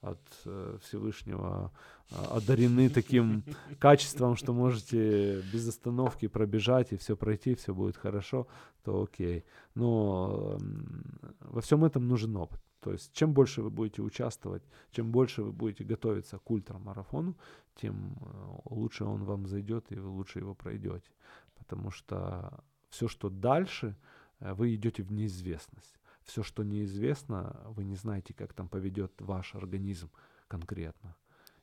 от 0.00 0.20
э, 0.46 0.78
Всевышнего 0.82 1.72
а, 2.10 2.36
одарены 2.36 2.88
таким 2.88 3.44
качеством, 3.78 4.36
что 4.36 4.52
можете 4.52 5.42
без 5.52 5.68
остановки 5.68 6.26
пробежать 6.26 6.92
и 6.92 6.96
все 6.96 7.16
пройти, 7.16 7.54
все 7.54 7.74
будет 7.74 7.96
хорошо, 7.96 8.46
то 8.82 9.02
окей. 9.02 9.44
Но 9.74 10.56
м, 10.60 11.04
во 11.40 11.60
всем 11.60 11.84
этом 11.84 12.08
нужен 12.08 12.36
опыт. 12.36 12.60
То 12.80 12.92
есть 12.92 13.12
чем 13.12 13.34
больше 13.34 13.62
вы 13.62 13.70
будете 13.70 14.00
участвовать, 14.00 14.62
чем 14.90 15.12
больше 15.12 15.42
вы 15.42 15.52
будете 15.52 15.84
готовиться 15.84 16.38
к 16.38 16.50
ультрамарафону, 16.50 17.36
тем 17.74 18.16
э, 18.20 18.58
лучше 18.70 19.04
он 19.04 19.24
вам 19.24 19.46
зайдет 19.46 19.92
и 19.92 19.96
вы 19.96 20.08
лучше 20.08 20.38
его 20.38 20.54
пройдете. 20.54 21.10
Потому 21.58 21.90
что 21.90 22.64
все, 22.88 23.06
что 23.06 23.28
дальше, 23.28 23.96
э, 24.40 24.54
вы 24.54 24.74
идете 24.74 25.02
в 25.02 25.12
неизвестность. 25.12 25.99
Все, 26.30 26.44
что 26.44 26.62
неизвестно, 26.62 27.56
вы 27.76 27.82
не 27.82 27.96
знаете, 27.96 28.34
как 28.34 28.52
там 28.52 28.68
поведет 28.68 29.12
ваш 29.20 29.54
организм 29.56 30.08
конкретно 30.48 31.16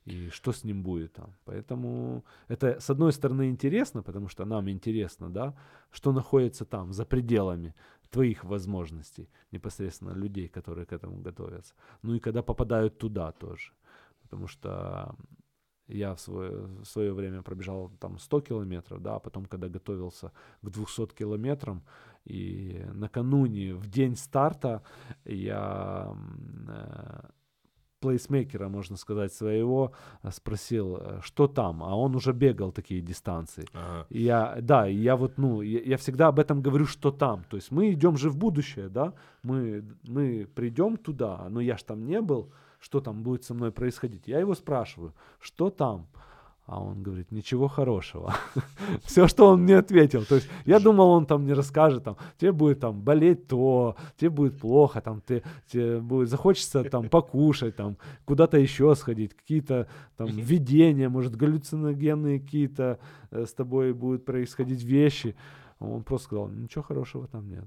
и 0.04 0.28
что 0.28 0.52
с 0.52 0.64
ним 0.64 0.82
будет 0.82 1.12
там. 1.12 1.34
Поэтому 1.44 2.22
это, 2.48 2.78
с 2.78 2.90
одной 2.90 3.12
стороны, 3.12 3.48
интересно, 3.48 4.02
потому 4.02 4.28
что 4.28 4.44
нам 4.44 4.68
интересно, 4.68 5.30
да, 5.30 5.54
что 5.90 6.12
находится 6.12 6.64
там, 6.64 6.92
за 6.92 7.06
пределами 7.06 7.74
твоих 8.10 8.44
возможностей, 8.44 9.30
непосредственно 9.52 10.12
людей, 10.12 10.48
которые 10.48 10.84
к 10.84 10.92
этому 10.92 11.22
готовятся. 11.22 11.74
Ну 12.02 12.14
и 12.14 12.20
когда 12.20 12.42
попадают 12.42 12.98
туда 12.98 13.32
тоже. 13.32 13.72
Потому 14.22 14.48
что 14.48 15.14
я 15.88 16.14
в 16.14 16.20
свое, 16.20 16.66
в 16.82 16.84
свое 16.84 17.12
время 17.12 17.42
пробежал 17.42 17.90
там 17.98 18.18
100 18.18 18.40
километров, 18.40 19.02
да, 19.02 19.16
а 19.16 19.18
потом, 19.18 19.46
когда 19.46 19.68
готовился 19.68 20.32
к 20.62 20.70
200 20.70 21.14
километрам, 21.14 21.82
и 22.24 22.84
накануне, 22.92 23.74
в 23.74 23.88
день 23.88 24.16
старта, 24.16 24.82
я 25.24 26.14
э, 26.68 27.28
плейсмейкера, 28.00 28.68
можно 28.68 28.96
сказать, 28.96 29.32
своего 29.32 29.92
э, 30.22 30.30
спросил, 30.30 30.96
э, 30.96 31.20
что 31.22 31.48
там, 31.48 31.82
а 31.82 31.96
он 31.96 32.14
уже 32.14 32.32
бегал 32.32 32.72
такие 32.72 33.00
дистанции. 33.00 33.66
Ага. 33.72 34.06
И 34.10 34.22
Я, 34.22 34.58
да, 34.60 34.86
я 34.86 35.16
вот, 35.16 35.38
ну, 35.38 35.62
я, 35.62 35.80
я 35.80 35.96
всегда 35.96 36.28
об 36.28 36.38
этом 36.38 36.62
говорю, 36.62 36.86
что 36.86 37.10
там. 37.10 37.44
То 37.48 37.56
есть 37.56 37.70
мы 37.70 37.92
идем 37.92 38.16
же 38.16 38.28
в 38.28 38.36
будущее, 38.36 38.88
да, 38.88 39.14
мы, 39.42 39.84
мы 40.06 40.46
придем 40.54 40.96
туда, 40.96 41.48
но 41.48 41.60
я 41.60 41.76
ж 41.76 41.82
там 41.82 42.04
не 42.04 42.20
был, 42.20 42.52
что 42.78 43.00
там 43.00 43.22
будет 43.22 43.44
со 43.44 43.54
мной 43.54 43.72
происходить. 43.72 44.28
Я 44.28 44.40
его 44.40 44.54
спрашиваю, 44.54 45.14
что 45.40 45.70
там? 45.70 46.06
А 46.68 46.82
он 46.82 47.02
говорит, 47.02 47.32
ничего 47.32 47.66
хорошего. 47.66 48.34
Все, 49.02 49.26
что 49.26 49.46
он 49.46 49.62
мне 49.62 49.78
ответил. 49.78 50.26
То 50.26 50.34
есть 50.34 50.50
я 50.66 50.78
думал, 50.78 51.08
он 51.08 51.24
там 51.24 51.46
не 51.46 51.54
расскажет, 51.54 52.04
там, 52.04 52.18
тебе 52.36 52.52
будет 52.52 52.80
там 52.80 53.00
болеть 53.00 53.46
то, 53.46 53.96
тебе 54.18 54.28
будет 54.28 54.60
плохо, 54.60 55.00
там, 55.00 55.22
ты, 55.22 55.42
тебе 55.66 55.98
будет, 55.98 56.28
захочется 56.28 56.84
там 56.84 57.08
покушать, 57.10 57.74
там, 57.74 57.96
куда-то 58.26 58.58
еще 58.58 58.94
сходить, 58.96 59.34
какие-то 59.34 59.88
там 60.18 60.26
видения, 60.28 61.08
может, 61.08 61.36
галлюциногенные 61.36 62.38
какие-то 62.38 62.98
э, 63.30 63.46
с 63.46 63.54
тобой 63.54 63.94
будут 63.94 64.26
происходить 64.26 64.82
вещи. 64.82 65.36
Он 65.78 66.02
просто 66.02 66.26
сказал, 66.26 66.48
ничего 66.50 66.82
хорошего 66.82 67.26
там 67.28 67.48
нет. 67.48 67.64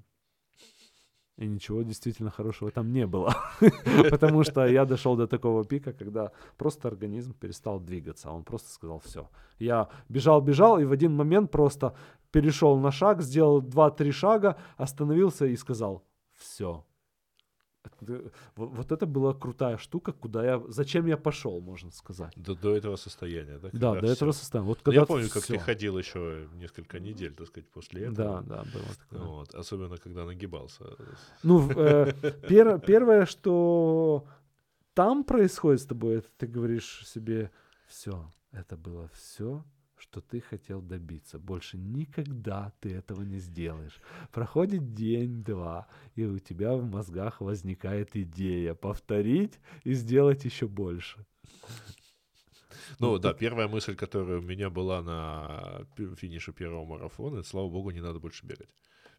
И 1.42 1.48
ничего 1.48 1.82
действительно 1.82 2.30
хорошего 2.30 2.70
там 2.70 2.94
не 2.94 3.08
было. 3.08 3.36
Потому 4.12 4.44
что 4.44 4.68
я 4.68 4.86
дошел 4.86 5.16
до 5.16 5.26
такого 5.26 5.66
пика, 5.66 5.92
когда 5.92 6.32
просто 6.58 6.88
организм 6.88 7.34
перестал 7.34 7.80
двигаться. 7.80 8.30
Он 8.30 8.44
просто 8.44 8.70
сказал 8.70 9.00
все. 9.00 9.28
Я 9.58 9.88
бежал, 10.08 10.42
бежал, 10.42 10.80
и 10.80 10.86
в 10.86 10.92
один 10.92 11.16
момент 11.16 11.50
просто 11.50 11.96
перешел 12.32 12.78
на 12.78 12.92
шаг, 12.92 13.24
сделал 13.24 13.60
2-3 13.60 14.12
шага, 14.12 14.56
остановился 14.78 15.48
и 15.48 15.56
сказал 15.56 16.04
все. 16.36 16.86
Вот 18.56 18.92
это 18.92 19.06
была 19.06 19.34
крутая 19.34 19.78
штука, 19.78 20.12
куда 20.12 20.44
я, 20.46 20.62
зачем 20.68 21.06
я 21.08 21.18
пошел, 21.18 21.62
можно 21.62 21.92
сказать. 21.92 22.34
До, 22.36 22.56
до 22.56 22.76
этого 22.76 22.96
состояния, 22.98 23.58
да? 23.60 23.70
Да, 23.74 24.02
до 24.02 24.08
этого 24.08 24.32
всё. 24.32 24.40
состояния. 24.40 24.68
Вот 24.68 24.78
Ну, 24.80 24.84
когда 24.84 25.02
я 25.02 25.06
помню, 25.06 25.30
как 25.30 25.44
всё. 25.44 25.54
ты 25.54 25.60
ходил 25.60 25.98
еще 25.98 26.48
несколько 26.54 27.00
недель, 27.00 27.34
так 27.34 27.48
сказать, 27.48 27.70
после 27.70 28.02
этого. 28.06 28.42
Да, 28.42 28.42
да, 28.42 28.64
было 28.74 28.96
такое. 29.10 29.28
Вот, 29.28 29.56
особенно, 29.56 29.98
когда 29.98 30.26
нагибался. 30.26 30.84
Ну, 31.44 31.70
э, 31.72 32.12
пер- 32.50 32.80
первое, 32.86 33.26
что 33.26 34.26
там 34.94 35.24
происходит 35.24 35.80
с 35.82 35.86
тобой, 35.86 36.16
это 36.18 36.28
ты 36.38 36.48
говоришь 36.48 37.04
себе, 37.08 37.50
все, 37.88 38.32
это 38.52 38.76
было 38.78 39.08
все, 39.14 39.64
что 40.02 40.20
ты 40.20 40.42
хотел 40.42 40.82
добиться. 40.82 41.38
Больше 41.40 41.78
никогда 41.78 42.74
ты 42.80 42.92
этого 42.94 43.22
не 43.22 43.38
сделаешь. 43.38 44.02
Проходит 44.32 44.94
день-два, 44.94 45.88
и 46.16 46.26
у 46.26 46.40
тебя 46.40 46.74
в 46.74 46.84
мозгах 46.84 47.40
возникает 47.42 48.16
идея 48.16 48.74
повторить 48.74 49.60
и 49.84 49.94
сделать 49.94 50.44
еще 50.46 50.68
больше. 50.68 51.26
Ну 53.00 53.18
да, 53.20 53.34
первая 53.34 53.68
мысль, 53.68 53.96
которая 53.96 54.40
у 54.40 54.42
меня 54.42 54.70
была 54.70 55.02
на 55.02 55.86
финише 56.16 56.52
первого 56.52 56.86
марафона, 56.86 57.40
это, 57.40 57.48
слава 57.48 57.70
богу, 57.70 57.92
не 57.92 58.02
надо 58.02 58.20
больше 58.20 58.46
бегать. 58.46 58.70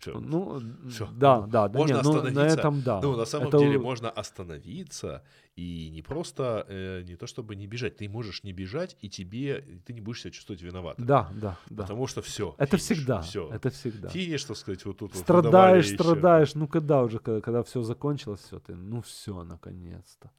Все. 0.03 0.19
Ну, 0.19 0.61
всё. 0.91 1.09
да, 1.13 1.41
Ну, 1.41 1.47
да, 1.47 1.69
да, 1.69 1.79
можно 1.79 1.95
не, 1.95 2.03
ну, 2.03 2.13
на 2.13 2.19
остановиться. 2.19 2.59
этом 2.59 2.83
да. 2.83 3.01
Ну, 3.01 3.17
на 3.17 3.25
самом 3.25 3.49
Это 3.49 3.59
деле 3.59 3.79
можно 3.79 4.11
остановиться 4.11 5.23
и 5.55 5.91
не 5.91 6.03
просто, 6.03 6.67
э, 6.69 7.03
не 7.07 7.15
то 7.15 7.29
чтобы 7.29 7.55
не 7.55 7.69
бежать, 7.69 7.99
ты 7.99 8.09
можешь 8.09 8.43
не 8.43 8.53
бежать, 8.53 8.97
и 9.01 9.09
тебе, 9.09 9.65
ты 9.87 9.93
не 9.93 10.01
будешь 10.01 10.23
себя 10.23 10.33
чувствовать 10.33 10.61
виноватым. 10.63 11.07
Да, 11.07 11.31
да, 11.35 11.57
да. 11.71 11.83
Потому 11.83 12.09
что 12.09 12.21
все. 12.21 12.57
Это 12.59 12.77
всегда, 12.79 13.21
Все. 13.21 13.49
это 13.53 13.71
всегда. 13.71 14.09
Финиш, 14.09 14.45
так 14.45 14.57
сказать, 14.57 14.85
вот 14.85 14.99
тут 14.99 15.15
вот 15.15 15.23
страдаешь, 15.23 15.89
страдаешь. 15.95 16.55
Ну 16.57 16.67
когда 16.67 17.03
уже, 17.03 17.21
когда, 17.21 17.41
когда 17.41 17.63
все 17.63 17.83
закончилось, 17.83 18.41
все, 18.41 18.59
ты, 18.59 18.75
ну 18.75 19.03
все, 19.03 19.45
наконец-то. 19.45 20.31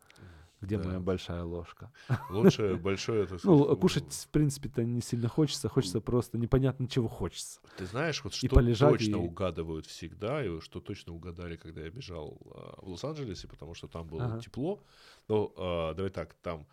Где 0.64 0.78
Да. 0.78 0.86
моя 0.86 1.00
большая 1.00 1.44
ложка? 1.44 1.92
Лучше 2.30 2.78
большое, 2.84 3.26
так 3.28 3.44
Ну, 3.44 3.76
кушать, 3.78 4.14
в 4.14 4.30
принципе-то, 4.30 4.84
не 4.84 5.02
сильно 5.02 5.28
хочется, 5.28 5.68
хочется 5.70 6.00
просто 6.02 6.38
непонятно 6.38 6.88
чего 6.88 7.08
хочется. 7.08 7.60
Ты 7.78 7.86
знаешь, 7.86 8.24
вот 8.24 8.34
И 8.34 8.48
что 8.48 8.56
полежать, 8.56 8.92
точно 9.00 9.16
и- 9.18 9.20
угадывают 9.20 9.86
всегда, 9.86 10.44
и 10.46 10.60
что 10.62 10.80
точно 10.80 11.14
угадали, 11.14 11.58
когда 11.58 11.82
я 11.82 11.90
бежал 11.90 12.38
а, 12.56 12.80
в 12.82 12.90
Лос-Анджелесе, 12.90 13.48
потому 13.48 13.74
что 13.74 13.88
там 13.88 14.08
было 14.08 14.26
Ага. 14.26 14.40
тепло. 14.42 14.82
Ну, 15.28 15.54
а, 15.58 15.94
давай 15.94 16.12
так, 16.12 16.34
там 16.36 16.66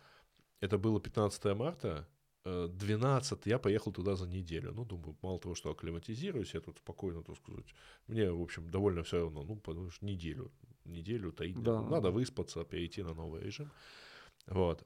это 0.61 0.77
было 0.77 1.01
15 1.01 1.53
марта, 1.53 2.07
э, 2.45 2.67
12 2.71 3.45
я 3.45 3.59
поехал 3.59 3.91
туда 3.91 4.15
за 4.15 4.27
неделю. 4.27 4.71
Ну, 4.73 4.85
думаю, 4.85 5.17
мало 5.21 5.39
того, 5.39 5.55
что 5.55 5.69
акклиматизируюсь, 5.69 6.53
я 6.53 6.61
тут 6.61 6.77
спокойно, 6.77 7.23
так 7.23 7.35
сказать. 7.37 7.75
Мне, 8.07 8.31
в 8.31 8.41
общем, 8.41 8.69
довольно 8.69 9.01
все 9.03 9.17
равно. 9.19 9.43
Ну, 9.43 9.55
потому 9.57 9.89
что 9.89 10.05
неделю, 10.05 10.51
неделю 10.91 11.31
таить. 11.31 11.61
Да. 11.61 11.81
Надо 11.81 12.11
выспаться, 12.11 12.63
перейти 12.63 13.03
на 13.03 13.13
новый 13.13 13.41
режим. 13.41 13.71
Вот. 14.47 14.85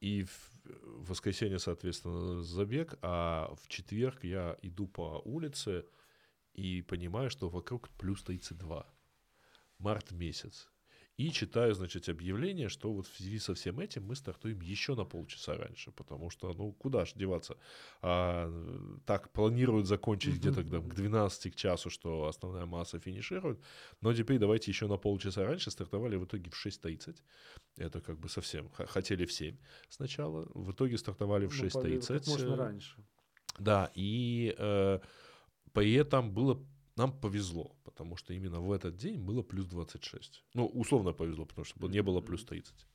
И 0.00 0.22
в 0.24 0.50
в 0.64 1.10
воскресенье, 1.10 1.58
соответственно, 1.58 2.42
забег, 2.42 2.94
а 3.02 3.54
в 3.62 3.68
четверг 3.68 4.24
я 4.24 4.56
иду 4.62 4.86
по 4.86 5.22
улице 5.24 5.86
и 6.52 6.82
понимаю, 6.82 7.30
что 7.30 7.48
вокруг 7.48 7.88
плюс 7.90 8.22
32. 8.22 8.86
Март 9.78 10.10
месяц. 10.10 10.69
И 11.20 11.30
читаю, 11.32 11.74
значит, 11.74 12.08
объявление, 12.08 12.70
что 12.70 12.90
вот 12.90 13.06
в 13.06 13.14
связи 13.14 13.38
со 13.38 13.52
всем 13.52 13.78
этим 13.78 14.06
мы 14.06 14.16
стартуем 14.16 14.62
еще 14.62 14.94
на 14.94 15.04
полчаса 15.04 15.54
раньше, 15.54 15.90
потому 15.90 16.30
что, 16.30 16.54
ну, 16.54 16.72
куда 16.72 17.04
ж 17.04 17.12
деваться? 17.14 17.56
А, 18.00 18.48
э, 18.48 18.98
так 19.04 19.30
планируют 19.30 19.86
закончить 19.86 20.36
где-то 20.36 20.64
там 20.64 20.88
к 20.88 20.94
12 20.94 21.52
к 21.52 21.56
часу, 21.56 21.90
что 21.90 22.24
основная 22.24 22.64
масса 22.64 22.98
финиширует, 22.98 23.60
но 24.00 24.14
теперь 24.14 24.38
давайте 24.38 24.70
еще 24.70 24.86
на 24.86 24.96
полчаса 24.96 25.44
раньше 25.44 25.70
стартовали 25.70 26.16
в 26.16 26.24
итоге 26.24 26.50
в 26.50 26.54
6.30. 26.54 27.16
Это 27.76 28.00
как 28.00 28.18
бы 28.18 28.30
совсем, 28.30 28.70
хотели 28.70 29.26
в 29.26 29.32
7 29.32 29.56
сначала, 29.90 30.48
в 30.54 30.70
итоге 30.70 30.96
стартовали 30.96 31.46
в 31.46 31.62
Ну, 31.62 31.68
по- 31.70 31.86
6.30. 31.86 32.18
Как 32.18 32.26
можно 32.28 32.54
э, 32.54 32.56
раньше. 32.56 32.96
да, 33.58 33.90
и 33.94 34.54
э, 34.58 35.00
при 35.72 35.92
этом 35.92 36.32
было 36.32 36.64
нам 37.00 37.12
повезло, 37.12 37.70
потому 37.84 38.16
что 38.16 38.34
именно 38.34 38.60
в 38.60 38.70
этот 38.72 38.96
день 38.96 39.18
было 39.18 39.42
плюс 39.42 39.66
26. 39.66 40.44
Ну, 40.54 40.66
условно 40.66 41.12
повезло, 41.12 41.44
потому 41.44 41.64
что 41.64 41.88
не 41.88 42.02
было 42.02 42.20
плюс 42.20 42.44
30. 42.44 42.86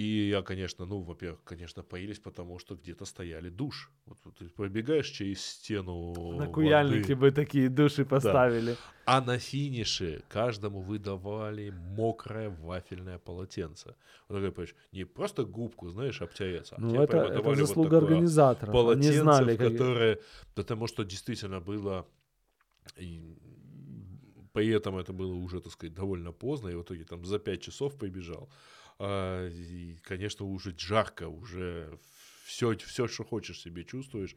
И 0.00 0.28
я, 0.28 0.42
конечно, 0.42 0.86
ну, 0.86 1.00
во-первых, 1.00 1.38
конечно, 1.44 1.84
поились, 1.84 2.18
потому 2.18 2.58
что 2.58 2.74
где-то 2.74 3.04
стояли 3.04 3.50
душ. 3.50 3.92
Вот, 4.06 4.18
вот 4.24 4.34
ты 4.38 4.48
пробегаешь 4.48 5.08
через 5.08 5.40
стену 5.46 6.12
На 6.36 6.46
куяльнике 6.46 7.14
бы 7.14 7.30
такие 7.30 7.68
души 7.68 8.04
поставили. 8.04 8.76
а 9.06 9.20
на 9.20 9.38
финише 9.38 10.22
каждому 10.28 10.80
выдавали 10.80 11.70
мокрое 11.70 12.50
вафельное 12.50 13.18
полотенце. 13.18 13.94
Вот 14.28 14.34
такое, 14.34 14.50
понимаешь, 14.50 14.74
не 14.92 15.04
просто 15.04 15.44
губку, 15.44 15.90
знаешь, 15.90 16.22
обтереться, 16.22 16.74
а 16.76 16.80
Ну, 16.80 16.90
тебе 16.90 17.04
это, 17.04 17.16
это 17.18 17.34
давали 17.34 17.60
вот 17.60 17.68
заслуга 17.68 17.90
такое 17.90 18.08
организаторов. 18.08 18.74
Они 18.74 18.82
полотенце, 18.82 19.22
знали, 19.22 19.54
в 19.54 19.58
как... 19.58 19.72
которое... 19.72 20.18
Потому 20.54 20.88
что 20.88 21.04
действительно 21.04 21.60
было... 21.60 22.04
и 22.96 23.36
при 24.52 24.68
этом 24.68 24.96
это 24.96 25.12
было 25.12 25.34
уже, 25.34 25.60
так 25.60 25.72
сказать, 25.72 25.94
довольно 25.94 26.32
поздно, 26.32 26.68
и 26.68 26.74
в 26.74 26.82
итоге 26.82 27.04
там 27.04 27.24
за 27.24 27.38
5 27.38 27.60
часов 27.62 27.96
побежал. 27.98 28.48
А, 28.98 29.48
и, 29.48 29.96
конечно, 30.02 30.46
уже 30.46 30.74
жарко, 30.78 31.28
уже 31.28 31.98
все, 32.44 32.76
все, 32.76 33.08
что 33.08 33.24
хочешь 33.24 33.60
себе 33.60 33.84
чувствуешь. 33.84 34.36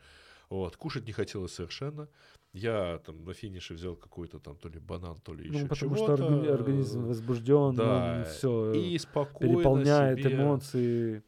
Вот. 0.49 0.77
Кушать 0.77 1.05
не 1.05 1.13
хотелось 1.13 1.53
совершенно. 1.53 2.07
Я 2.53 2.97
там 3.05 3.23
на 3.25 3.33
финише 3.33 3.73
взял 3.75 3.95
какой-то 3.95 4.39
там 4.39 4.57
то 4.57 4.69
ли 4.69 4.79
банан, 4.79 5.17
то 5.17 5.33
ли 5.35 5.47
еще 5.49 5.59
Ну, 5.63 5.67
потому 5.67 5.95
чего-то. 5.95 6.15
что 6.17 6.25
органи- 6.25 6.47
организм 6.47 7.05
возбужден, 7.05 7.75
Да, 7.75 8.23
все 8.23 8.73
и 8.73 8.97
спокойно 8.97 9.53
переполняет 9.55 10.19
себе- 10.19 10.33
эмоции. 10.35 11.23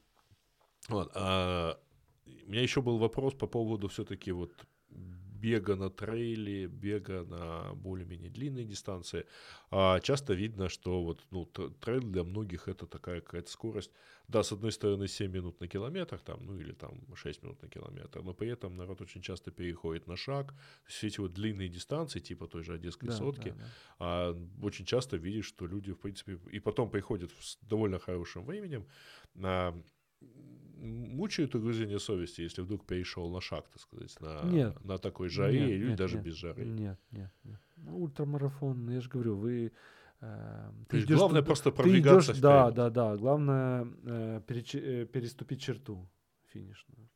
Вот, 0.88 1.12
а, 1.14 1.78
у 2.26 2.50
меня 2.50 2.62
еще 2.64 2.82
был 2.82 2.98
вопрос 2.98 3.36
по 3.36 3.46
поводу 3.46 3.88
все-таки 3.90 4.32
вот 4.32 4.52
бега 5.40 5.76
на 5.76 5.90
трейле, 5.90 6.68
бега 6.68 7.24
на 7.24 7.74
более-менее 7.76 8.30
длинные 8.30 8.66
дистанции. 8.66 9.26
А 9.72 10.00
часто 10.00 10.34
видно, 10.34 10.70
что 10.70 11.04
вот, 11.04 11.26
ну, 11.32 11.46
трейл 11.46 12.02
для 12.02 12.24
многих 12.24 12.68
это 12.68 12.86
такая 12.88 13.22
какая-то 13.22 13.52
скорость. 13.52 13.92
Да, 14.28 14.44
с 14.44 14.52
одной 14.52 14.72
стороны 14.72 15.08
7 15.08 15.32
минут 15.32 15.60
на 15.60 15.68
километр, 15.68 16.20
там, 16.20 16.46
ну 16.46 16.60
или 16.60 16.72
там 16.74 17.02
6 17.16 17.44
минут 17.44 17.62
на 17.62 17.70
километр, 17.70 18.22
но 18.22 18.34
при 18.34 18.50
этом 18.50 18.78
народ 18.78 19.02
очень 19.02 19.22
часто 19.22 19.52
переходит 19.52 20.08
на 20.08 20.16
шаг. 20.16 20.54
Все 20.86 21.08
эти 21.08 21.20
вот 21.20 21.34
длинные 21.34 21.70
дистанции, 21.70 22.20
типа 22.20 22.48
той 22.48 22.64
же 22.64 22.74
Одесской 22.74 23.10
Да, 23.10 23.16
сотки, 23.16 23.50
да, 23.50 23.56
да. 23.56 23.66
а 24.00 24.38
очень 24.62 24.86
часто 24.86 25.18
видишь, 25.18 25.46
что 25.48 25.68
люди, 25.68 25.92
в 25.92 26.00
принципе, 26.00 26.38
и 26.52 26.60
потом 26.60 26.92
приходят 26.92 27.32
с 27.40 27.58
довольно 27.62 27.98
хорошим 28.00 28.46
временем, 28.46 28.86
а, 29.44 29.74
мучают 30.80 31.56
угрызение 31.56 32.00
совести, 32.00 32.42
если 32.42 32.62
вдруг 32.64 32.86
перешел 32.86 33.30
на 33.30 33.42
шаг, 33.42 33.68
так 33.70 33.82
сказать, 33.82 34.20
на, 34.22 34.42
Нет. 34.44 34.84
на 34.86 34.98
такой 34.98 35.30
жаре 35.30 35.60
Нет, 35.60 35.70
или 35.70 35.88
нет, 35.90 35.98
даже 35.98 36.16
нет, 36.16 36.26
без 36.26 36.34
жары. 36.36 36.66
Нет, 36.66 37.00
нет, 37.12 37.32
нет. 37.44 37.60
Ну, 37.78 38.00
ультрамарафон, 38.04 38.86
ну, 38.86 38.92
я 38.92 39.02
же 39.02 39.10
говорю, 39.10 39.36
вы... 39.36 39.72
э, 40.22 40.72
То 40.90 40.98
есть 40.98 41.08
идёшь 41.08 41.20
главное 41.20 41.42
туда- 41.42 41.46
просто 41.48 41.70
ты 41.72 41.78
продвигаться 41.78 42.32
идёшь- 42.32 42.42
Да, 42.42 42.72
да, 42.72 42.90
да. 42.90 43.16
Главное 43.18 43.88
э, 44.04 44.42
перечи- 44.48 45.04
э, 45.04 45.06
переступить 45.06 45.62
черту 45.62 46.08
финишную. 46.54 47.10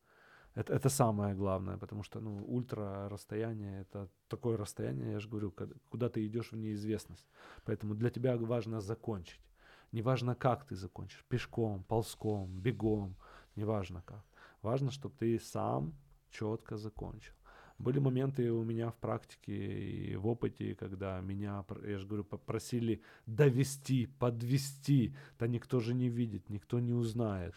Это, 0.55 0.74
это 0.74 0.89
самое 0.89 1.34
главное, 1.36 1.78
потому 1.78 2.03
что 2.03 2.20
ну, 2.22 2.45
ультра 2.45 3.09
расстояние 3.09 3.82
это 3.82 4.07
такое 4.28 4.55
расстояние, 4.57 5.11
я 5.14 5.20
же 5.20 5.28
говорю, 5.28 5.51
куда 5.89 6.09
ты 6.09 6.26
идешь 6.28 6.51
в 6.51 6.55
неизвестность. 6.57 7.28
Поэтому 7.66 7.95
для 7.95 8.09
тебя 8.09 8.38
важно 8.38 8.80
закончить. 8.82 9.39
Неважно, 9.91 10.36
как 10.36 10.66
ты 10.66 10.76
закончишь, 10.76 11.24
пешком, 11.30 11.84
ползком, 11.84 12.59
бегом, 12.61 13.16
неважно 13.55 14.01
как. 14.05 14.23
Важно, 14.61 14.91
чтобы 14.91 15.15
ты 15.17 15.39
сам 15.39 15.93
четко 16.31 16.77
закончил. 16.77 17.33
Были 17.79 17.99
моменты 17.99 18.51
у 18.51 18.63
меня 18.63 18.91
в 18.91 18.95
практике 18.95 19.53
и 19.53 20.15
в 20.15 20.27
опыте, 20.27 20.75
когда 20.75 21.19
меня, 21.21 21.65
я 21.85 21.97
же 21.97 22.05
говорю, 22.05 22.23
попросили 22.23 23.01
довести, 23.25 24.05
подвести. 24.19 25.15
Да 25.39 25.47
никто 25.47 25.79
же 25.79 25.93
не 25.93 26.07
видит, 26.07 26.49
никто 26.49 26.79
не 26.79 26.93
узнает. 26.93 27.55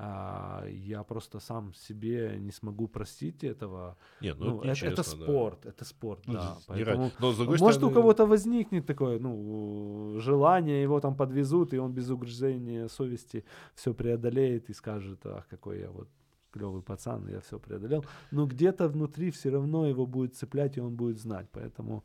А, 0.00 0.64
я 0.68 1.02
просто 1.02 1.40
сам 1.40 1.74
себе 1.74 2.36
не 2.38 2.52
смогу 2.52 2.86
простить 2.86 3.42
этого. 3.42 3.96
Не, 4.20 4.32
ну, 4.34 4.44
Ну, 4.44 4.58
это, 4.60 4.68
это, 4.68 4.86
это 4.86 4.90
нечестно, 4.90 5.18
да. 5.18 5.24
спорт, 5.24 5.66
это 5.66 5.84
спорт, 5.84 6.26
Ну, 6.26 6.34
да. 6.34 6.58
Поэтому, 6.68 7.10
Но 7.18 7.32
может, 7.58 7.82
у 7.82 7.90
кого-то 7.90 8.24
возникнет 8.24 8.86
такое, 8.86 9.18
ну, 9.18 10.14
желание, 10.20 10.82
его 10.82 11.00
там 11.00 11.16
подвезут, 11.16 11.74
и 11.74 11.78
он 11.78 11.92
без 11.92 12.10
угрызения 12.10 12.86
совести 12.88 13.44
все 13.74 13.92
преодолеет 13.92 14.70
и 14.70 14.72
скажет, 14.72 15.26
ах, 15.26 15.48
какой 15.48 15.80
я 15.80 15.90
вот 15.90 16.08
клевый 16.52 16.82
пацан, 16.82 17.28
я 17.28 17.40
все 17.40 17.58
преодолел. 17.58 18.04
Но 18.30 18.46
где-то 18.46 18.88
внутри 18.88 19.30
все 19.30 19.50
равно 19.50 19.88
его 19.88 20.06
будет 20.06 20.36
цеплять, 20.36 20.76
и 20.76 20.80
он 20.80 20.94
будет 20.94 21.18
знать. 21.18 21.48
Поэтому 21.50 22.04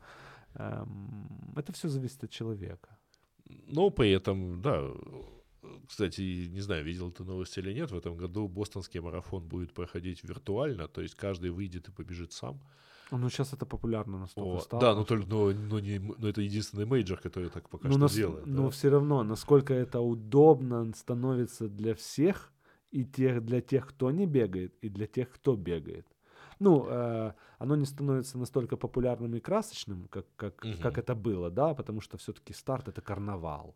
эм, 0.54 1.54
это 1.54 1.72
все 1.72 1.88
зависит 1.88 2.24
от 2.24 2.30
человека. 2.30 2.88
Но 3.68 3.90
при 3.90 4.10
этом, 4.10 4.60
да, 4.60 4.82
кстати, 5.88 6.48
не 6.50 6.60
знаю, 6.60 6.84
видел 6.84 7.10
ты 7.10 7.24
новости 7.24 7.60
или 7.60 7.72
нет, 7.72 7.90
в 7.90 7.96
этом 7.96 8.16
году 8.16 8.48
бостонский 8.48 9.00
марафон 9.00 9.46
будет 9.48 9.72
проходить 9.72 10.24
виртуально, 10.24 10.88
то 10.88 11.00
есть 11.02 11.14
каждый 11.14 11.50
выйдет 11.50 11.88
и 11.88 11.92
побежит 11.92 12.32
сам. 12.32 12.60
Ну, 13.10 13.28
сейчас 13.28 13.52
это 13.52 13.66
популярно 13.66 14.18
настолько 14.18 14.56
О, 14.56 14.60
стало. 14.60 14.80
да, 14.80 14.94
но, 14.94 15.00
что- 15.04 15.08
только, 15.16 15.28
но, 15.28 15.50
но 15.52 15.78
не, 15.80 15.98
но 15.98 16.28
это 16.28 16.40
единственный 16.40 16.86
мейджор, 16.86 17.20
который 17.20 17.50
так 17.50 17.68
пока 17.68 17.88
ну, 17.88 17.94
что 17.94 18.00
нас- 18.00 18.14
делает. 18.14 18.46
но 18.46 18.64
да. 18.64 18.70
все 18.70 18.88
равно, 18.90 19.22
насколько 19.22 19.74
это 19.74 20.00
удобно 20.00 20.92
становится 20.94 21.68
для 21.68 21.94
всех, 21.94 22.52
и 22.90 23.04
тех, 23.04 23.44
для 23.44 23.60
тех, 23.60 23.86
кто 23.88 24.10
не 24.10 24.26
бегает, 24.26 24.74
и 24.82 24.88
для 24.88 25.06
тех, 25.06 25.30
кто 25.30 25.56
бегает. 25.56 26.06
Ну, 26.60 26.86
э, 26.88 27.32
оно 27.58 27.76
не 27.76 27.84
становится 27.86 28.38
настолько 28.38 28.76
популярным 28.76 29.34
и 29.34 29.40
красочным, 29.40 30.06
как, 30.08 30.26
как, 30.36 30.56
как 30.56 30.92
Мгм. 30.92 31.00
это 31.00 31.14
было, 31.14 31.50
да, 31.50 31.74
потому 31.74 32.00
что 32.00 32.16
все-таки 32.16 32.52
старт 32.52 32.88
это 32.88 33.00
карнавал. 33.02 33.74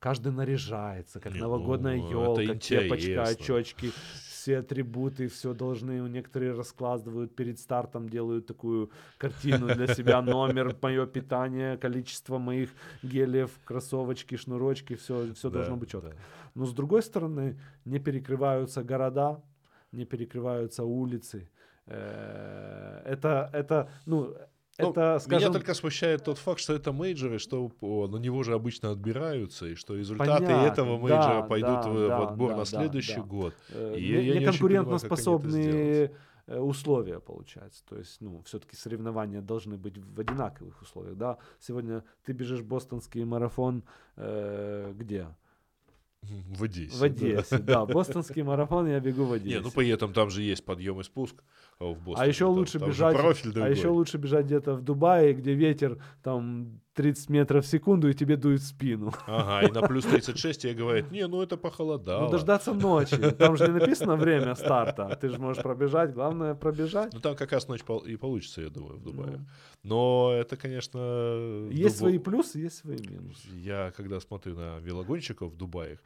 Каждый 0.00 0.32
наряжается, 0.32 1.20
как 1.20 1.34
Не, 1.34 1.40
новогодная 1.40 1.96
ну, 1.98 2.10
елка, 2.10 2.54
кепочка, 2.54 3.22
очечки, 3.22 3.92
все 4.40 4.58
атрибуты, 4.60 5.28
все 5.28 5.52
должны, 5.52 6.00
некоторые 6.08 6.52
раскладывают 6.52 7.36
перед 7.36 7.58
стартом, 7.58 8.08
делают 8.08 8.46
такую 8.46 8.90
картину 9.18 9.66
для 9.66 9.86
себя, 9.88 10.22
номер, 10.22 10.74
мое 10.80 11.06
питание, 11.06 11.76
количество 11.76 12.38
моих 12.38 12.70
гелев, 13.02 13.50
кроссовочки, 13.66 14.36
шнурочки, 14.36 14.94
все, 14.96 15.34
все 15.34 15.50
Да, 15.50 15.58
должно 15.58 15.76
быть 15.76 15.90
четко. 15.90 16.08
да. 16.08 16.16
Но 16.54 16.64
с 16.64 16.72
другой 16.72 17.02
стороны, 17.02 17.60
не 17.84 17.98
перекрываются 17.98 18.82
города, 18.82 19.42
не 19.92 20.06
перекрываются 20.06 20.84
улицы. 20.84 21.50
Э, 21.86 23.02
Это, 23.04 23.50
это, 23.52 23.90
ну, 24.06 24.34
Ну, 24.78 24.90
это, 24.90 25.18
скажем, 25.18 25.48
Меня 25.50 25.52
только 25.58 25.74
смущает 25.74 26.24
тот 26.24 26.38
факт, 26.38 26.60
что 26.60 26.72
это 26.74 26.92
мейджоры, 26.92 27.38
что 27.38 27.68
по- 27.68 28.06
на 28.08 28.16
него 28.16 28.42
же 28.42 28.54
обычно 28.54 28.92
отбираются, 28.92 29.66
и 29.66 29.74
что 29.74 29.94
результаты 29.96 30.30
Понятно, 30.46 30.66
этого 30.66 30.96
мейджора 30.96 31.42
да, 31.42 31.42
пойдут 31.42 31.70
да, 31.82 31.88
в, 31.88 31.92
в 31.92 32.08
да, 32.08 32.18
отбор 32.28 32.50
да, 32.50 32.56
на 32.56 32.62
да, 32.62 32.66
следующий 32.66 33.16
да. 33.16 33.22
год. 33.22 33.54
э, 33.70 33.94
И 33.98 34.02
не- 34.08 34.22
я 34.26 34.40
неконкурентоспособные 34.40 36.12
э, 36.46 36.58
условия 36.58 37.20
получается. 37.20 37.84
То 37.88 37.98
есть, 37.98 38.20
ну, 38.20 38.42
все-таки 38.46 38.76
соревнования 38.76 39.40
должны 39.42 39.76
быть 39.76 39.98
в 39.98 40.18
одинаковых 40.18 40.80
условиях, 40.82 41.16
да. 41.16 41.36
Сегодня 41.58 42.02
ты 42.24 42.32
бежишь 42.32 42.62
бостонский 42.62 43.24
марафон 43.24 43.82
э, 44.16 44.92
где? 44.96 45.26
В 46.22 46.64
Одессе. 46.64 46.96
В 46.96 47.02
Одессе, 47.02 47.58
да. 47.58 47.86
Бостонский 47.86 48.42
марафон 48.42 48.86
я 48.88 49.00
бегу 49.00 49.24
в 49.24 49.32
Одессе. 49.32 49.56
Не, 49.56 49.60
ну 49.62 49.70
при 49.70 49.88
этом 49.88 50.12
там 50.12 50.28
же 50.30 50.42
есть 50.42 50.64
подъем 50.64 51.00
и 51.00 51.02
спуск 51.02 51.42
в 51.80 51.98
Бостоне. 51.98 52.24
А 52.24 52.26
еще 52.26 52.44
лучше 52.44 52.78
там 52.78 52.88
бежать, 52.88 53.16
профиль 53.16 53.52
а 53.62 53.68
еще 53.68 53.88
лучше 53.88 54.18
бежать 54.18 54.46
где-то 54.46 54.74
в 54.74 54.82
Дубае, 54.82 55.32
где 55.32 55.54
ветер 55.54 55.98
там 56.22 56.80
30 56.94 57.30
метров 57.30 57.64
в 57.64 57.68
секунду 57.68 58.08
и 58.08 58.14
тебе 58.14 58.36
дует 58.36 58.60
в 58.60 58.66
спину. 58.66 59.12
Ага, 59.26 59.66
и 59.66 59.72
на 59.72 59.80
плюс 59.82 60.04
36 60.04 60.60
тебе 60.60 60.74
говорят, 60.74 61.10
не, 61.10 61.26
ну 61.26 61.42
это 61.42 61.56
похолодало. 61.56 62.24
Ну 62.24 62.30
дождаться 62.30 62.74
ночи. 62.74 63.16
Там 63.32 63.56
же 63.56 63.68
не 63.68 63.78
написано 63.78 64.16
время 64.16 64.54
старта. 64.54 65.16
Ты 65.20 65.30
же 65.30 65.38
можешь 65.38 65.62
пробежать. 65.62 66.12
Главное 66.12 66.54
пробежать. 66.54 67.14
Ну 67.14 67.20
там 67.20 67.34
как 67.36 67.52
раз 67.52 67.68
ночь 67.68 67.82
и 68.06 68.16
получится, 68.16 68.60
я 68.60 68.68
думаю, 68.68 68.98
в 68.98 69.02
Дубае. 69.02 69.38
Ну. 69.38 69.46
Но 69.82 70.32
это, 70.34 70.56
конечно... 70.56 70.98
Есть 71.70 71.96
Дубо- 71.96 71.98
свои 71.98 72.18
плюсы, 72.18 72.58
есть 72.58 72.76
свои 72.76 72.98
минусы. 72.98 73.48
Я 73.54 73.92
когда 73.96 74.20
смотрю 74.20 74.56
на 74.56 74.78
велогонщиков 74.80 75.52
в 75.52 75.56
Дубае, 75.56 75.98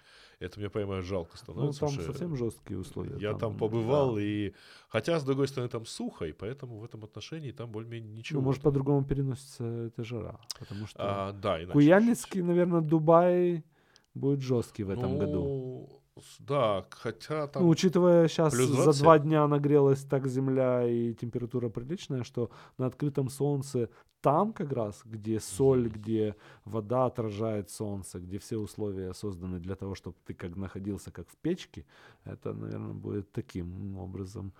это 0.44 0.60
мне 0.60 0.70
прямо 0.70 1.00
жалко 1.02 1.32
Ну, 1.32 1.38
становится. 1.38 1.80
там 1.80 1.88
что 1.90 2.02
совсем 2.02 2.36
жесткие 2.36 2.78
условия. 2.78 3.16
Я 3.18 3.34
там 3.34 3.56
побывал, 3.56 4.14
да. 4.14 4.22
и... 4.22 4.52
Хотя, 4.88 5.18
с 5.18 5.24
другой 5.24 5.48
стороны, 5.48 5.68
там 5.68 5.86
сухо, 5.86 6.26
и 6.26 6.32
поэтому 6.32 6.78
в 6.78 6.84
этом 6.84 7.04
отношении 7.04 7.52
там 7.52 7.70
более-менее 7.70 8.12
ничего. 8.12 8.40
Ну, 8.40 8.46
может, 8.46 8.62
по-другому 8.62 9.04
переносится 9.04 9.64
эта 9.64 10.04
жара. 10.04 10.38
Потому 10.58 10.86
что 10.86 10.98
А, 10.98 11.32
да, 11.32 11.58
иначе 11.58 11.72
Куяльницкий, 11.72 12.42
наверное, 12.42 12.80
Дубай 12.80 13.64
будет 14.14 14.40
жесткий 14.40 14.84
в 14.84 14.90
этом 14.90 15.12
ну, 15.12 15.18
году. 15.18 16.03
Да, 16.38 16.84
хотя 16.90 17.48
там... 17.48 17.62
Ну, 17.64 17.68
учитывая 17.68 18.28
сейчас 18.28 18.54
за 18.54 18.66
20. 18.72 19.02
два 19.02 19.18
дня 19.18 19.46
нагрелась 19.48 20.04
так 20.04 20.26
земля 20.28 20.86
и 20.88 21.12
температура 21.14 21.68
приличная, 21.68 22.22
что 22.22 22.50
на 22.78 22.86
открытом 22.86 23.28
солнце 23.28 23.88
там 24.20 24.52
как 24.52 24.72
раз, 24.72 25.02
где 25.04 25.38
соль, 25.40 25.86
Мгм. 25.88 25.88
где 25.92 26.36
вода 26.64 27.06
отражает 27.06 27.70
солнце, 27.70 28.20
где 28.20 28.38
все 28.38 28.56
условия 28.58 29.12
созданы 29.12 29.58
для 29.58 29.74
того, 29.74 29.94
чтобы 29.94 30.16
ты 30.24 30.34
как 30.34 30.56
находился 30.56 31.10
как 31.10 31.28
в 31.28 31.36
печке, 31.36 31.84
это, 32.24 32.52
наверное, 32.54 32.94
будет 32.94 33.32
таким 33.32 33.98
образом 33.98 34.52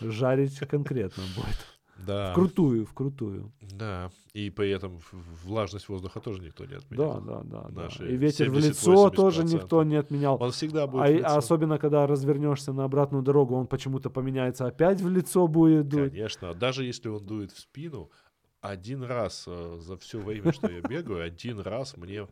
жарить 0.00 0.58
конкретно 0.60 1.22
будет. 1.36 1.66
Да. 1.98 2.32
Вкрутую, 2.32 2.84
вкрутую. 2.86 3.52
Да. 3.60 4.10
И 4.32 4.50
при 4.50 4.70
этом 4.70 4.98
в- 4.98 5.46
влажность 5.46 5.88
воздуха 5.88 6.20
тоже 6.20 6.42
никто 6.42 6.64
не 6.64 6.72
Да, 6.72 6.78
отменял. 6.78 7.20
да, 7.20 7.42
да, 7.44 7.68
да. 7.70 7.82
Наши 7.82 8.10
И 8.12 8.16
ветер 8.16 8.50
в 8.50 8.54
70-80%. 8.54 8.68
лицо 8.68 9.10
тоже 9.10 9.44
никто 9.44 9.82
не 9.84 9.96
отменял. 9.96 10.36
Он 10.42 10.50
всегда 10.50 10.86
будет 10.86 11.02
А, 11.02 11.28
в 11.30 11.34
а 11.34 11.36
особенно, 11.36 11.78
когда 11.78 12.06
развернешься 12.06 12.72
на 12.72 12.84
обратную 12.84 13.22
дорогу, 13.22 13.54
он 13.54 13.66
почему-то 13.66 14.10
поменяется, 14.10 14.66
опять 14.66 15.00
в 15.00 15.08
лицо 15.08 15.46
будет 15.46 15.88
дуть. 15.88 16.12
Конечно. 16.12 16.54
Даже 16.54 16.84
если 16.84 17.08
он 17.08 17.24
дует 17.24 17.52
в 17.52 17.58
спину, 17.60 18.10
один 18.60 19.02
раз 19.02 19.44
э, 19.46 19.78
за 19.80 19.96
все 19.96 20.18
время, 20.20 20.52
что 20.52 20.68
я 20.70 20.80
бегаю, 20.80 21.22
один 21.24 21.60
раз 21.60 21.96
мне 21.96 22.26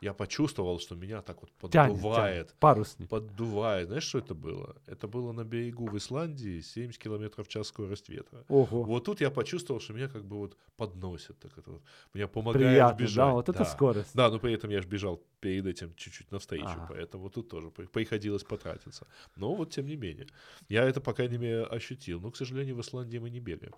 я 0.00 0.12
почувствовал, 0.14 0.78
что 0.78 0.94
меня 0.94 1.22
так 1.22 1.40
вот 1.42 1.50
Тянет, 1.70 1.94
поддувает. 1.96 2.34
тянет. 2.48 2.54
Парусник. 2.60 3.08
Поддувает. 3.08 3.86
Знаешь, 3.88 4.04
что 4.04 4.18
это 4.18 4.34
было? 4.34 4.76
Это 4.86 5.08
было 5.08 5.32
на 5.32 5.44
берегу 5.44 5.86
в 5.86 5.96
Исландии 5.96 6.60
70 6.60 7.00
километров 7.02 7.46
в 7.46 7.50
час 7.50 7.68
скорость 7.68 8.08
ветра. 8.08 8.44
Ого. 8.48 8.82
Вот 8.82 9.04
тут 9.04 9.20
я 9.20 9.30
почувствовал, 9.30 9.80
что 9.80 9.92
меня 9.94 10.08
как 10.08 10.24
бы 10.24 10.36
вот 10.36 10.56
подносит. 10.76 11.38
Так 11.38 11.56
это 11.58 11.70
вот, 11.70 11.82
меня 12.14 12.28
помогает 12.28 12.66
Приятно, 12.66 13.02
бежать. 13.02 13.16
да, 13.16 13.32
вот 13.32 13.48
это 13.48 13.64
скорость. 13.64 14.10
Да, 14.14 14.30
но 14.30 14.38
при 14.38 14.52
этом 14.52 14.70
я 14.70 14.80
же 14.82 14.88
бежал 14.88 15.22
перед 15.40 15.66
этим 15.66 15.94
чуть-чуть 15.94 16.30
навстречу, 16.32 16.66
Ага. 16.66 16.86
поэтому 16.88 17.30
тут 17.30 17.48
тоже 17.48 17.70
при- 17.70 17.86
приходилось 17.86 18.44
потратиться. 18.44 19.06
Но 19.36 19.54
вот 19.54 19.70
тем 19.70 19.86
не 19.86 19.96
менее. 19.96 20.26
Я 20.68 20.84
это, 20.84 21.00
по 21.00 21.12
крайней 21.12 21.38
мере, 21.38 21.64
ощутил. 21.64 22.20
Но, 22.20 22.30
к 22.30 22.36
сожалению, 22.36 22.76
в 22.76 22.80
Исландии 22.80 23.18
мы 23.18 23.30
не 23.30 23.40
бегаем. 23.40 23.74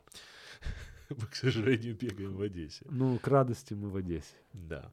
Мы, 1.11 1.27
к 1.27 1.35
сожалению, 1.37 1.95
бегаем 1.97 2.37
в 2.37 2.43
Одессе. 2.43 2.85
Ну, 2.91 3.19
к 3.19 3.27
радости 3.29 3.73
мы 3.73 3.89
в 3.89 3.97
Одессе. 3.97 4.35
Да. 4.53 4.93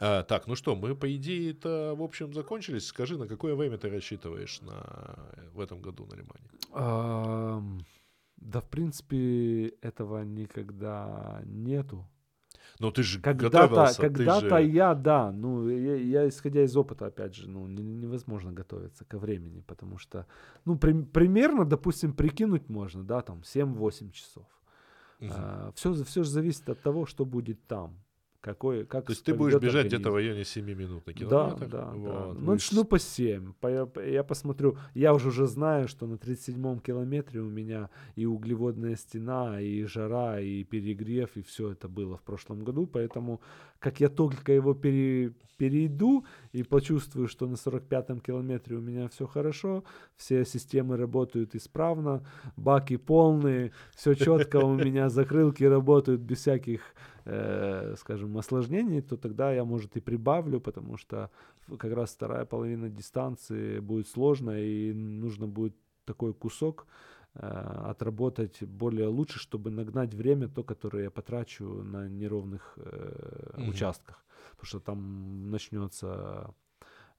А, 0.00 0.22
так, 0.22 0.46
ну 0.46 0.54
что, 0.54 0.76
мы, 0.76 0.94
по 0.94 1.14
идее, 1.16 1.50
это, 1.50 1.94
в 1.96 2.02
общем, 2.02 2.32
закончились. 2.32 2.86
Скажи, 2.86 3.18
на 3.18 3.26
какое 3.26 3.54
время 3.54 3.78
ты 3.78 3.88
рассчитываешь 3.90 4.60
на... 4.62 5.18
в 5.52 5.60
этом 5.60 5.80
году 5.80 6.06
на 6.06 6.14
Лимане? 6.14 7.62
Да, 8.36 8.60
в 8.60 8.68
принципе, 8.68 9.68
этого 9.82 10.22
никогда 10.22 11.42
нету. 11.44 12.06
Ну, 12.78 12.92
ты 12.92 13.02
же 13.02 13.20
Когда-то, 13.20 13.92
когда-то 13.96 14.60
же- 14.60 14.68
я, 14.68 14.94
да, 14.94 15.32
ну, 15.32 15.68
я, 15.68 15.96
я, 15.96 16.28
исходя 16.28 16.62
из 16.62 16.76
опыта, 16.76 17.06
опять 17.06 17.34
же, 17.34 17.48
ну, 17.48 17.66
не- 17.66 17.82
невозможно 17.82 18.52
готовиться 18.52 19.04
ко 19.04 19.18
времени, 19.18 19.60
потому 19.66 19.98
что, 19.98 20.26
ну, 20.64 20.78
прим- 20.78 21.06
примерно, 21.06 21.64
допустим, 21.64 22.12
прикинуть 22.12 22.68
можно, 22.68 23.02
да, 23.02 23.20
там, 23.22 23.40
7-8 23.42 24.12
часов. 24.12 24.46
Мгм. 25.20 25.72
все, 25.74 25.92
все 26.04 26.22
же 26.22 26.30
зависит 26.30 26.68
от 26.68 26.80
того, 26.80 27.04
что 27.04 27.24
будет 27.24 27.66
там. 27.66 27.98
Какой, 28.48 28.86
как 28.86 29.04
То 29.04 29.12
есть 29.12 29.24
ты 29.24 29.34
будешь 29.34 29.54
бежать 29.60 29.74
организм. 29.84 29.96
где-то 29.96 30.10
в 30.10 30.14
районе 30.14 30.44
7 30.44 30.64
минут 30.74 31.06
на 31.06 31.12
Да, 31.12 31.18
километр? 31.18 31.66
да, 31.68 31.68
да. 31.68 31.92
вот, 31.94 32.34
Ну, 32.38 32.46
будешь 32.46 32.70
начну 32.70 32.84
по 32.84 32.98
7. 32.98 33.52
По- 33.60 33.68
Я, 33.68 33.86
я 34.06 34.24
посмотрю. 34.24 34.78
Я 34.94 35.12
уже 35.12 35.28
уже 35.28 35.46
знаю, 35.46 35.86
что 35.88 36.06
на 36.06 36.14
37-м 36.16 36.80
километре 36.80 37.40
у 37.42 37.50
меня 37.50 37.90
и 38.16 38.24
углеводная 38.26 38.96
стена, 38.96 39.60
и 39.60 39.84
жара, 39.84 40.40
и 40.40 40.64
перегрев, 40.64 41.36
и 41.36 41.42
все 41.42 41.72
это 41.72 41.88
было 41.88 42.16
в 42.16 42.22
прошлом 42.22 42.64
году. 42.64 42.86
Поэтому, 42.86 43.40
как 43.80 44.00
я 44.00 44.08
только 44.08 44.52
его 44.52 44.72
пере- 44.72 45.34
перейду 45.58 46.24
и 46.52 46.62
почувствую, 46.62 47.28
что 47.28 47.46
на 47.46 47.56
45-м 47.56 48.20
километре 48.20 48.76
у 48.76 48.80
меня 48.80 49.08
все 49.08 49.26
хорошо, 49.26 49.84
все 50.16 50.44
системы 50.46 50.96
работают 50.96 51.54
исправно, 51.54 52.22
баки 52.56 52.96
полные, 52.96 53.72
все 53.94 54.14
четко 54.14 54.56
у 54.64 54.74
меня, 54.74 55.10
закрылки 55.10 55.64
работают 55.64 56.20
без 56.22 56.38
всяких 56.38 56.80
э, 57.28 57.94
скажем, 57.98 58.36
осложнений, 58.38 59.02
то 59.02 59.16
тогда 59.16 59.52
я, 59.52 59.64
может, 59.64 59.96
и 59.96 60.00
прибавлю, 60.00 60.60
потому 60.60 60.96
что 60.96 61.30
как 61.78 61.92
раз 61.92 62.10
вторая 62.10 62.44
половина 62.44 62.88
дистанции 62.88 63.80
будет 63.80 64.08
сложная, 64.08 64.64
и 64.64 64.92
нужно 64.92 65.46
будет 65.46 65.74
такой 66.04 66.32
кусок 66.32 66.86
э, 67.34 67.46
отработать 67.90 68.62
более 68.62 69.08
лучше, 69.08 69.38
чтобы 69.38 69.70
нагнать 69.70 70.14
время, 70.14 70.48
то, 70.48 70.64
которое 70.64 71.04
я 71.04 71.10
потрачу 71.10 71.64
на 71.64 72.08
неровных 72.08 72.78
э, 72.78 73.68
участках. 73.68 74.24
Потому 74.52 74.66
что 74.66 74.80
там 74.80 75.50
начнется 75.50 76.54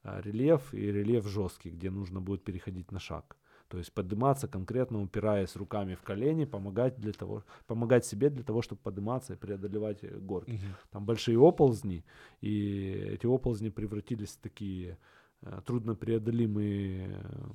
э, 0.02 0.20
рельеф, 0.24 0.74
и 0.74 0.92
рельеф 0.92 1.26
жесткий, 1.26 1.70
где 1.70 1.90
нужно 1.90 2.20
будет 2.20 2.42
переходить 2.42 2.92
на 2.92 2.98
шаг. 2.98 3.36
То 3.70 3.78
есть 3.78 3.92
подниматься 3.92 4.48
конкретно, 4.48 5.00
упираясь 5.00 5.54
руками 5.56 5.94
в 5.94 6.02
колени, 6.02 6.44
помогать, 6.44 6.98
для 7.00 7.12
того, 7.12 7.44
помогать 7.68 8.04
себе 8.04 8.28
для 8.28 8.42
того, 8.42 8.62
чтобы 8.62 8.80
подниматься 8.82 9.34
и 9.34 9.36
преодолевать 9.36 10.02
э, 10.02 10.08
горки. 10.18 10.50
Мгм. 10.50 10.74
Там 10.90 11.04
большие 11.06 11.38
оползни, 11.38 12.04
и 12.40 12.90
эти 13.14 13.26
оползни 13.26 13.68
превратились 13.70 14.30
в 14.30 14.38
такие 14.40 14.98
э, 15.42 15.60
труднопреодолимые, 15.64 17.04
м, 17.14 17.52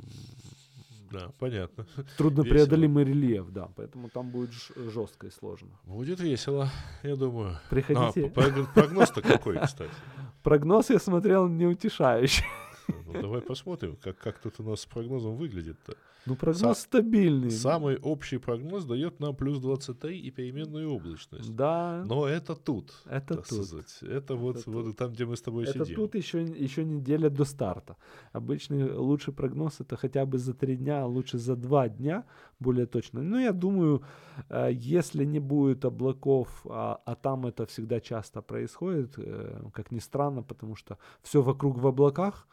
Да, 1.11 1.31
понятно. 1.37 1.85
труднопреодолимый 2.17 3.03
рельеф, 3.03 3.49
да, 3.51 3.67
поэтому 3.75 4.07
там 4.09 4.29
будет 4.31 4.51
жестко 4.75 5.27
и 5.27 5.31
сложно. 5.31 5.69
Будет 5.83 6.21
весело, 6.21 6.69
я 7.03 7.15
думаю. 7.17 7.55
А, 7.55 7.69
Приходите. 7.69 8.27
прогноз- 8.29 8.73
прогноз-то 8.73 9.21
какой, 9.21 9.59
кстати? 9.59 9.91
Прогноз 10.43 10.89
я 10.91 10.99
смотрел 10.99 11.49
неутешающий. 11.49 12.45
Ну, 12.87 13.21
давай 13.21 13.41
посмотрим, 13.41 13.97
как, 14.01 14.17
как 14.17 14.39
тут 14.39 14.59
у 14.59 14.63
нас 14.63 14.81
с 14.81 14.85
прогнозом 14.85 15.35
выглядит-то. 15.35 15.95
Ну, 16.25 16.35
прогноз 16.35 16.79
стабильный. 16.79 17.51
Самый 17.51 17.97
общий 17.97 18.39
прогноз 18.39 18.85
дает 18.85 19.19
нам 19.19 19.35
плюс 19.35 19.59
23 19.59 20.19
и 20.19 20.31
переменную 20.31 20.91
облачность. 20.91 21.55
Да. 21.55 22.03
Но 22.05 22.27
это 22.27 22.55
тут. 22.55 22.93
Это 23.05 23.35
так 23.35 23.47
тут. 23.47 23.65
сказать. 23.65 23.97
Это 24.01 24.35
вот, 24.35 24.57
Это 24.57 24.71
вот 24.71 24.97
там, 24.97 25.11
где 25.11 25.25
мы 25.25 25.35
с 25.35 25.41
тобой 25.41 25.65
Это 25.65 25.85
сидим. 25.85 25.95
тут 25.95 26.15
еще, 26.15 26.41
еще 26.41 26.83
неделя 26.83 27.29
до 27.29 27.45
старта. 27.45 27.95
Обычный 28.33 28.91
лучший 28.91 29.33
прогноз 29.33 29.81
это 29.81 29.97
хотя 29.97 30.25
бы 30.25 30.39
за 30.39 30.53
три 30.53 30.75
дня, 30.77 31.03
а 31.03 31.05
лучше 31.05 31.37
за 31.37 31.55
два 31.55 31.89
дня, 31.89 32.23
более 32.59 32.87
точно. 32.87 33.21
Ну, 33.21 33.39
я 33.39 33.51
думаю, 33.51 34.01
э, 34.49 34.71
если 34.73 35.25
не 35.25 35.39
будет 35.39 35.85
облаков, 35.85 36.65
а, 36.65 37.01
а 37.05 37.15
там 37.15 37.45
это 37.45 37.65
всегда 37.67 37.99
часто 37.99 38.41
происходит, 38.41 39.13
э, 39.17 39.61
как 39.73 39.91
ни 39.91 39.99
странно, 39.99 40.41
потому 40.41 40.75
что 40.75 40.97
все 41.21 41.41
вокруг 41.41 41.77
в 41.77 41.85
облаках, 41.85 42.47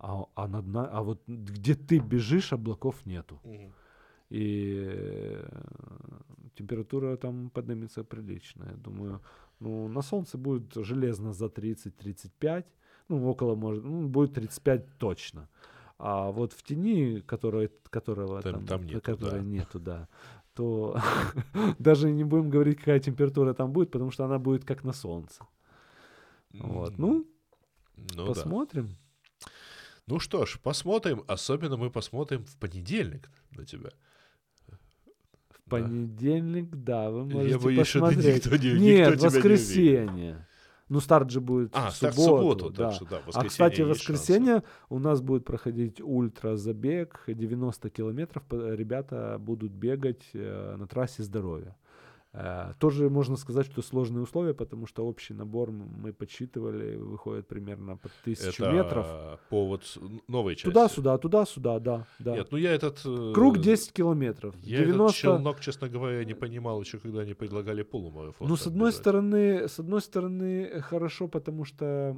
а, 0.00 0.24
а, 0.34 0.48
над 0.48 0.66
на- 0.66 0.88
а 0.88 1.02
вот 1.02 1.22
где 1.28 1.74
ты 1.74 1.98
бежишь, 1.98 2.52
облаков 2.52 3.06
нету. 3.06 3.38
Мгм. 3.44 3.72
И 4.30 4.84
э, 4.88 5.48
температура 6.54 7.16
там 7.16 7.50
поднимется 7.50 8.04
прилично. 8.04 8.64
Я 8.70 8.76
думаю, 8.76 9.20
ну, 9.60 9.88
на 9.88 10.02
солнце 10.02 10.38
будет 10.38 10.74
железно 10.74 11.32
за 11.32 11.46
30-35, 11.46 12.64
ну, 13.08 13.28
около, 13.28 13.56
может, 13.56 13.84
ну, 13.84 14.08
будет 14.08 14.34
35 14.34 14.98
точно. 14.98 15.48
А 15.98 16.30
вот 16.30 16.52
в 16.52 16.62
тени, 16.62 17.20
которой, 17.20 17.68
которого 17.90 18.40
Там- 18.42 18.54
там, 18.54 18.66
там 18.66 18.82
нету, 18.86 19.00
которой 19.00 19.40
да. 19.40 19.46
нету, 19.46 19.78
да, 19.80 20.08
то 20.54 20.96
даже 21.78 22.10
не 22.10 22.24
будем 22.24 22.50
говорить, 22.50 22.78
какая 22.78 23.00
температура 23.00 23.52
там 23.54 23.72
будет, 23.72 23.90
потому 23.90 24.10
что 24.10 24.24
она 24.24 24.38
будет 24.38 24.64
как 24.64 24.84
на 24.84 24.92
солнце. 24.92 25.44
Вот. 26.54 26.98
Ну, 26.98 27.26
Ну 28.16 28.26
да. 28.26 28.34
Ну 30.10 30.18
что 30.18 30.44
ж, 30.44 30.58
посмотрим. 30.62 31.22
Особенно 31.28 31.76
мы 31.76 31.90
посмотрим 31.90 32.44
в 32.44 32.56
понедельник 32.56 33.30
на 33.52 33.64
тебя. 33.64 33.90
В 35.50 35.70
понедельник, 35.70 36.68
да, 36.74 37.10
вы 37.10 37.24
можете 37.24 37.50
Я 37.50 37.58
боюсь, 37.60 37.86
что 37.86 38.00
посмотреть. 38.00 38.44
никто 38.44 38.56
не- 38.56 38.72
никто 38.72 38.78
Нет, 38.80 39.06
тебя 39.06 39.16
не 39.18 39.36
воскресенье. 39.36 40.46
Ну, 40.88 40.98
старт 40.98 41.30
же 41.30 41.40
будет 41.40 41.70
А, 41.72 41.90
в 41.90 41.94
старт 41.94 42.16
в 42.16 42.18
субботу, 42.18 42.64
субботу, 42.64 42.70
да. 42.76 42.88
так 42.88 42.94
что 42.96 43.04
да, 43.04 43.16
А, 43.18 43.22
воскресенье 43.26 43.48
кстати, 43.50 43.82
в 43.82 43.88
есть 43.88 44.00
шансы. 44.02 44.12
воскресенье 44.22 44.62
у 44.88 44.98
нас 44.98 45.20
будет 45.20 45.44
проходить 45.44 46.00
ультразабег 46.00 47.22
90 47.28 47.90
километров. 47.90 48.42
Ребята 48.50 49.36
будут 49.38 49.70
бегать 49.70 50.22
э, 50.34 50.74
на 50.76 50.88
трассе 50.88 51.22
здоровья. 51.22 51.76
Э, 52.32 52.74
Тоже 52.78 53.10
можно 53.10 53.36
сказать, 53.36 53.66
что 53.66 53.82
сложные 53.82 54.22
условия, 54.22 54.54
потому 54.54 54.86
что 54.86 55.04
общий 55.04 55.34
набор 55.34 55.72
мы 55.72 56.12
подсчитывали, 56.12 56.94
выходит 56.96 57.48
примерно 57.48 57.96
под 57.96 58.12
тысячу 58.24 58.62
Это 58.64 58.72
метров. 58.72 59.06
по 59.48 59.66
вот 59.66 59.84
с- 59.84 59.98
новой 60.28 60.54
части. 60.54 60.66
Туда-сюда, 60.66 61.18
туда-сюда, 61.18 61.80
да. 61.80 62.06
да. 62.20 62.36
Нет, 62.36 62.48
ну 62.52 62.58
я 62.58 62.72
этот... 62.72 63.00
э, 63.04 63.32
Круг 63.34 63.58
10 63.58 63.92
километров. 63.92 64.54
Я 64.62 64.78
90... 64.78 65.02
этот 65.04 65.16
челнок, 65.16 65.60
честно 65.60 65.88
говоря, 65.88 66.24
не 66.24 66.34
понимал 66.34 66.80
еще, 66.80 66.98
когда 66.98 67.20
они 67.22 67.34
предлагали 67.34 67.82
полумарафон. 67.82 68.48
Ну, 68.48 68.56
с 68.56 68.66
одной 68.66 68.90
бежать. 68.90 69.00
стороны, 69.00 69.68
с 69.68 69.80
одной 69.80 70.00
стороны, 70.00 70.62
э, 70.72 70.80
хорошо, 70.80 71.26
потому 71.26 71.64
что 71.64 72.16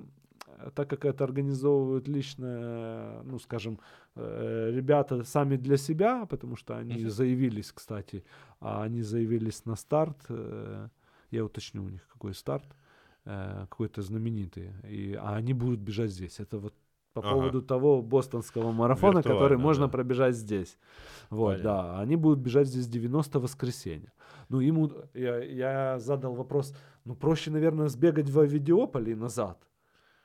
так 0.71 0.89
как 0.91 1.05
это 1.05 1.25
организовывают 1.25 2.09
лично, 2.09 2.47
э, 2.47 3.23
ну, 3.25 3.39
скажем, 3.39 3.79
э, 4.17 4.71
ребята 4.75 5.25
сами 5.25 5.57
для 5.57 5.77
себя, 5.77 6.27
потому 6.27 6.57
что 6.57 6.77
они 6.77 6.95
Мгм. 6.95 7.11
заявились, 7.11 7.73
кстати, 7.73 8.25
а 8.61 8.83
они 8.83 9.03
заявились 9.03 9.65
на 9.67 9.77
старт. 9.77 10.19
э, 10.29 10.89
Я 11.31 11.45
уточню 11.45 11.83
у 11.85 11.89
них, 11.89 12.07
какой 12.13 12.35
старт, 12.35 12.67
какой-то 13.25 14.03
знаменитый. 14.03 14.71
И, 14.91 15.15
а 15.15 15.37
они 15.37 15.55
будут 15.55 15.81
бежать 15.81 16.11
здесь. 16.11 16.41
Это 16.41 16.59
вот 16.59 16.75
по 17.15 17.21
Ага. 17.21 17.31
поводу 17.31 17.63
того 17.63 18.03
бостонского 18.03 18.73
марафона, 18.73 19.23
который 19.23 19.41
Виртуально, 19.41 19.63
можно 19.65 19.87
да. 19.87 19.93
пробежать 19.93 20.35
здесь. 20.37 20.79
Вот, 21.31 21.57
Понятно. 21.63 21.65
да. 21.95 22.01
Они 22.01 22.17
будут 22.17 22.39
бежать 22.41 22.69
здесь 22.69 22.87
90 22.87 23.39
воскресенья. 23.41 24.13
Ну, 24.49 24.61
ему 24.61 24.91
я, 25.15 25.39
я 25.43 25.99
задал 25.99 26.35
вопрос, 26.35 26.75
ну, 27.05 27.15
проще, 27.15 27.51
наверное, 27.51 27.89
сбегать 27.89 28.29
в 28.31 28.39
Авидиополь 28.39 29.09
и 29.11 29.15
назад. 29.15 29.59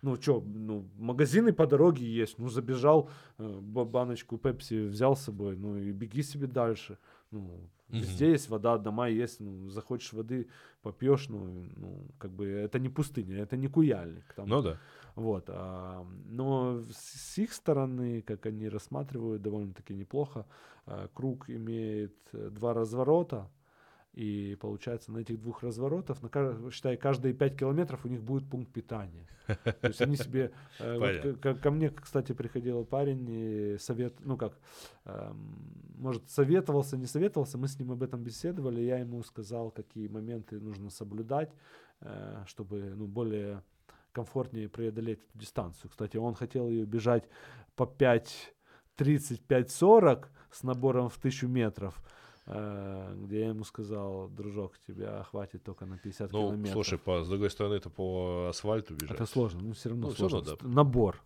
Ну, 0.03 0.15
что, 0.15 0.43
ну, 0.45 0.85
магазины 0.97 1.53
по 1.53 1.65
дороге 1.65 2.05
есть. 2.05 2.37
Ну, 2.39 2.49
забежал, 2.49 3.09
э, 3.39 3.59
ба- 3.61 3.85
баночку 3.85 4.37
пепси 4.37 4.87
взял 4.87 5.15
с 5.15 5.21
собой, 5.21 5.55
ну, 5.57 5.77
и 5.77 5.91
беги 5.91 6.23
себе 6.23 6.47
дальше. 6.47 6.97
Ну, 7.31 7.69
везде 7.89 8.31
есть 8.31 8.49
вода, 8.49 8.77
дома 8.77 9.07
есть, 9.09 9.39
ну, 9.39 9.69
захочешь 9.69 10.13
воды, 10.13 10.47
попьешь, 10.81 11.29
ну, 11.29 11.65
ну, 11.77 12.05
как 12.19 12.31
бы 12.31 12.45
это 12.45 12.79
не 12.79 12.89
пустыня, 12.89 13.37
это 13.37 13.57
не 13.57 13.67
куяльник. 13.67 14.33
Там, 14.35 14.47
Ну 14.47 14.61
да. 14.61 14.77
Вот, 15.15 15.45
а, 15.49 16.05
но 16.29 16.83
с 16.91 17.33
с 17.33 17.37
их 17.39 17.53
стороны, 17.53 18.21
как 18.21 18.45
они 18.45 18.69
рассматривают, 18.69 19.41
довольно-таки 19.41 19.95
неплохо. 19.95 20.45
А, 20.85 21.07
Круг 21.13 21.49
имеет 21.49 22.15
э, 22.33 22.49
два 22.51 22.73
разворота, 22.73 23.49
и 24.17 24.55
получается 24.55 25.11
на 25.11 25.19
этих 25.19 25.39
двух 25.39 25.61
разворотах, 25.61 26.23
на, 26.23 26.71
считай, 26.71 26.97
каждые 26.97 27.35
5 27.35 27.55
километров 27.55 28.03
у 28.03 28.07
них 28.07 28.23
будет 28.23 28.49
пункт 28.49 28.73
питания. 28.73 29.27
То 29.63 29.75
есть 29.83 30.01
они 30.01 30.15
себе... 30.15 30.51
э, 30.79 30.97
вот 30.99 31.37
ко, 31.39 31.53
ко 31.53 31.69
мне, 31.69 31.91
кстати, 31.91 32.33
приходил 32.33 32.83
парень, 32.83 33.27
и 33.29 33.77
совет, 33.77 34.15
ну 34.21 34.35
как, 34.35 34.57
эм, 35.05 35.55
может, 35.99 36.31
советовался, 36.31 36.97
не 36.97 37.05
советовался, 37.05 37.59
мы 37.59 37.67
с 37.67 37.77
ним 37.77 37.91
об 37.91 38.01
этом 38.01 38.23
беседовали, 38.23 38.81
я 38.81 38.97
ему 38.97 39.21
сказал, 39.21 39.69
какие 39.69 40.07
моменты 40.07 40.59
нужно 40.59 40.89
соблюдать, 40.89 41.53
э, 42.01 42.43
чтобы, 42.47 42.95
ну, 42.95 43.05
более 43.05 43.61
комфортнее 44.13 44.67
преодолеть 44.67 45.19
эту 45.19 45.37
дистанцию. 45.37 45.91
Кстати, 45.91 46.17
он 46.17 46.33
хотел 46.33 46.69
ее 46.69 46.85
бежать 46.85 47.29
по 47.75 47.83
5.30-5.40 47.83 50.25
с 50.49 50.63
набором 50.63 51.09
в 51.09 51.19
1000 51.19 51.47
метров, 51.47 52.03
где 52.47 53.39
я 53.41 53.47
ему 53.49 53.63
сказал, 53.65 54.29
дружок, 54.29 54.73
тебя 54.87 55.23
хватит 55.23 55.63
только 55.63 55.85
на 55.85 55.97
50 55.97 56.31
Ну, 56.31 56.47
километров. 56.47 56.73
слушай, 56.73 56.97
по, 56.97 57.23
с 57.23 57.27
другой 57.27 57.49
стороны, 57.49 57.73
это 57.75 57.89
по 57.89 58.47
асфальту 58.49 58.95
бежать. 58.95 59.15
Это 59.15 59.25
сложно, 59.25 59.61
ну 59.61 59.73
все 59.73 59.89
равно 59.89 60.07
Ну, 60.07 60.13
сложно. 60.13 60.37
равно, 60.39 60.55
Ст- 60.55 60.63
Набор. 60.63 61.21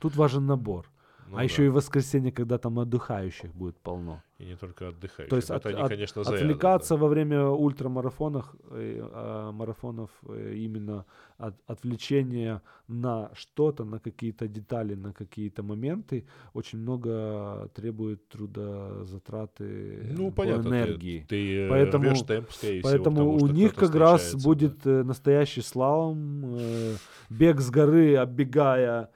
Тут 0.00 0.16
важен 0.16 0.46
набор. 0.46 0.86
Ну 1.28 1.36
а 1.36 1.38
да. 1.38 1.42
еще 1.44 1.64
и 1.64 1.68
воскресенье, 1.68 2.30
когда 2.32 2.58
там 2.58 2.78
отдыхающих 2.78 3.54
будет 3.54 3.76
полно. 3.76 4.22
И 4.38 4.44
не 4.46 4.56
только 4.56 4.88
отдыхающих. 4.88 5.30
То 5.30 5.36
есть 5.36 5.48
это 5.50 5.56
от- 5.56 5.66
они, 5.66 5.80
от- 5.80 5.88
конечно, 5.88 6.22
да, 6.24 6.30
Отвлекаться 6.34 6.96
во 6.96 7.08
время 7.08 7.46
ультрамарафонов, 7.46 8.54
э, 8.70 9.00
а, 9.12 9.52
марафонов 9.52 10.10
э, 10.28 10.54
именно 10.56 11.04
от 11.38 11.54
отвлечения 11.66 12.60
на 12.88 13.30
что-то, 13.34 13.84
на 13.84 13.98
какие-то 13.98 14.46
детали, 14.48 14.94
на 14.96 15.12
какие-то 15.12 15.62
моменты, 15.62 16.24
очень 16.52 16.78
много 16.80 17.68
требует 17.74 18.28
трудозатраты 18.28 20.12
Ну, 20.16 20.30
по 20.30 20.42
понятно, 20.42 20.62
ты- 20.62 20.68
энергии. 20.68 21.26
Ты, 21.28 21.58
э, 21.66 21.68
Поэтому- 21.68 22.04
рвёшь 22.04 22.22
темп, 22.22 22.50
скорее 22.52 22.80
всего, 22.80 22.90
Поэтому 22.90 23.16
потому 23.16 23.34
у 23.36 23.46
них 23.48 23.74
как 23.74 23.94
раз 23.94 24.34
будет 24.44 24.86
э, 24.86 25.02
настоящий 25.04 25.62
слалом, 25.62 26.56
э, 26.56 26.94
бег 27.30 27.60
с 27.60 27.70
горы, 27.70 28.16
оббегая 28.16 29.02
э, 29.02 29.06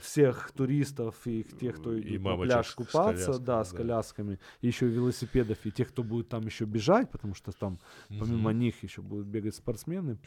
всех 0.00 0.52
туристов 0.52 1.26
и 1.26 1.42
тех, 1.42 1.76
кто 1.76 1.92
И 1.94 2.00
идет 2.00 2.22
на 2.22 2.36
пляж 2.36 2.68
с 2.68 2.74
купаться, 2.74 3.24
колясками, 3.26 3.44
да, 3.44 3.64
с 3.64 3.70
да. 3.70 3.76
колясками, 3.76 4.38
и 4.60 4.66
еще 4.66 4.86
велосипедов, 4.86 5.58
и 5.66 5.70
тех, 5.72 5.88
кто 5.88 6.02
будет 6.02 6.28
там 6.28 6.46
еще 6.46 6.64
бежать, 6.64 7.10
потому 7.10 7.34
что 7.34 7.52
там 7.52 7.78
да. 8.08 8.16
помимо 8.20 8.50
Мгм. 8.50 8.58
них 8.60 8.82
еще 8.82 9.02
будут 9.02 9.26
бегать 9.26 9.54
спортсмены, 9.54 10.18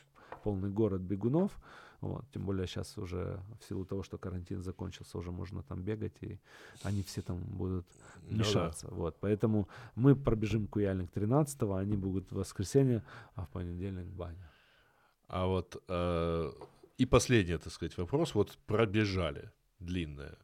полный 0.44 0.70
город 0.70 1.02
бегунов. 1.02 1.52
Вот, 2.02 2.24
тем 2.32 2.46
более 2.46 2.66
сейчас 2.66 2.98
уже 2.98 3.42
в 3.60 3.68
силу 3.68 3.84
того, 3.86 4.04
что 4.04 4.18
карантин 4.18 4.62
закончился, 4.64 5.18
уже 5.18 5.32
можно 5.32 5.64
там 5.64 5.82
бегать, 5.82 6.14
и 6.22 6.40
они 6.84 7.04
все 7.04 7.22
там 7.22 7.40
будут 7.40 7.86
Ну 8.22 8.30
да. 8.30 8.36
мешаться. 8.38 8.88
Вот, 8.90 9.18
поэтому 9.20 9.68
мы 9.96 10.16
пробежим 10.16 10.68
Куяльник 10.68 11.12
13 11.12 11.62
они 11.62 11.98
будут 11.98 12.32
в 12.32 12.36
воскресенье, 12.38 13.04
а 13.36 13.42
в 13.42 13.50
понедельник 13.50 14.08
баня. 14.08 14.50
А 15.28 15.46
вот 15.46 15.84
э, 15.90 16.52
и 17.00 17.06
последний, 17.06 17.58
так 17.58 17.72
сказать, 17.72 17.98
вопрос. 17.98 18.36
Вот 18.36 18.58
пробежали 18.66 19.52
длинное. 19.80 20.38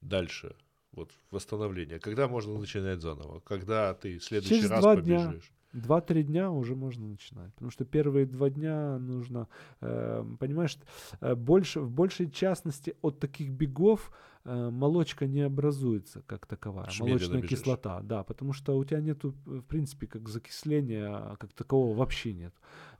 Дальше. 0.00 0.56
Вот 0.92 1.12
восстановление. 1.30 1.98
Когда 1.98 2.26
можно 2.26 2.58
начинать 2.58 3.00
заново? 3.00 3.40
Когда 3.40 3.94
ты 3.94 4.18
в 4.18 4.24
следующий 4.24 4.56
Через 4.56 4.70
раз 4.70 4.80
два 4.80 4.96
дня. 4.96 5.26
побежишь? 5.26 5.52
Два-три 5.72 6.22
дня 6.22 6.50
уже 6.50 6.74
можно 6.74 7.06
начинать. 7.06 7.52
Потому 7.54 7.70
что 7.70 7.84
первые 7.84 8.26
два 8.26 8.50
дня 8.50 8.98
нужно, 8.98 9.48
э, 9.80 10.24
понимаешь, 10.40 10.78
э, 11.20 11.34
больше, 11.34 11.80
в 11.80 11.90
большей 11.90 12.30
частности 12.30 12.94
от 13.02 13.20
таких 13.20 13.50
бегов 13.50 14.10
э, 14.44 14.70
молочка 14.70 15.26
не 15.26 15.42
образуется 15.42 16.22
как 16.22 16.46
таковая. 16.46 16.86
Медленно 16.86 17.08
молочная 17.08 17.42
бежишь. 17.42 17.58
кислота, 17.58 18.00
да, 18.02 18.22
потому 18.22 18.52
что 18.54 18.78
у 18.78 18.84
тебя 18.84 19.00
нету, 19.00 19.34
в 19.44 19.62
принципе, 19.62 20.06
как 20.06 20.28
закисления, 20.28 21.36
как 21.36 21.52
такового 21.52 21.94
вообще 21.94 22.32
нет. 22.32 22.54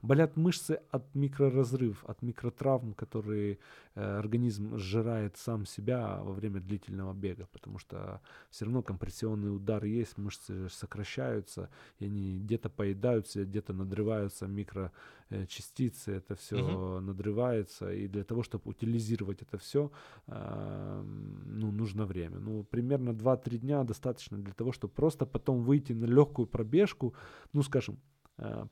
Болят 0.07 0.37
мышцы 0.37 0.79
от 0.89 1.13
микроразрывов, 1.15 2.05
от 2.05 2.21
микротравм, 2.21 2.93
которые 2.93 3.59
э, 3.95 4.19
организм 4.19 4.77
сжирает 4.77 5.35
сам 5.35 5.65
себя 5.65 6.21
во 6.23 6.31
время 6.31 6.61
длительного 6.61 7.13
бега, 7.13 7.45
потому 7.51 7.77
что 7.77 8.21
все 8.49 8.63
равно 8.63 8.81
компрессионный 8.81 9.53
удар 9.53 9.83
есть, 9.83 10.17
мышцы 10.17 10.69
сокращаются, 10.69 11.69
и 11.99 12.05
они 12.05 12.39
где-то 12.39 12.69
поедаются, 12.69 13.43
где-то 13.43 13.73
надрываются 13.73 14.47
микрочастицы, 14.47 16.13
это 16.13 16.35
все 16.35 16.57
Мгм. 16.57 17.05
надрывается, 17.05 17.91
и 17.91 18.07
для 18.07 18.23
того, 18.23 18.43
чтобы 18.43 18.69
утилизировать 18.69 19.41
это 19.41 19.57
все, 19.57 19.91
ну, 20.27 21.71
нужно 21.71 22.05
время. 22.05 22.39
Ну, 22.39 22.63
примерно 22.63 23.13
2-3 23.13 23.57
дня 23.57 23.83
достаточно 23.83 24.37
для 24.37 24.53
того, 24.53 24.71
чтобы 24.71 24.93
просто 24.93 25.25
потом 25.25 25.63
выйти 25.63 25.91
на 25.93 26.05
легкую 26.05 26.47
пробежку, 26.47 27.13
ну, 27.53 27.61
скажем, 27.61 27.95
э, 27.95 28.16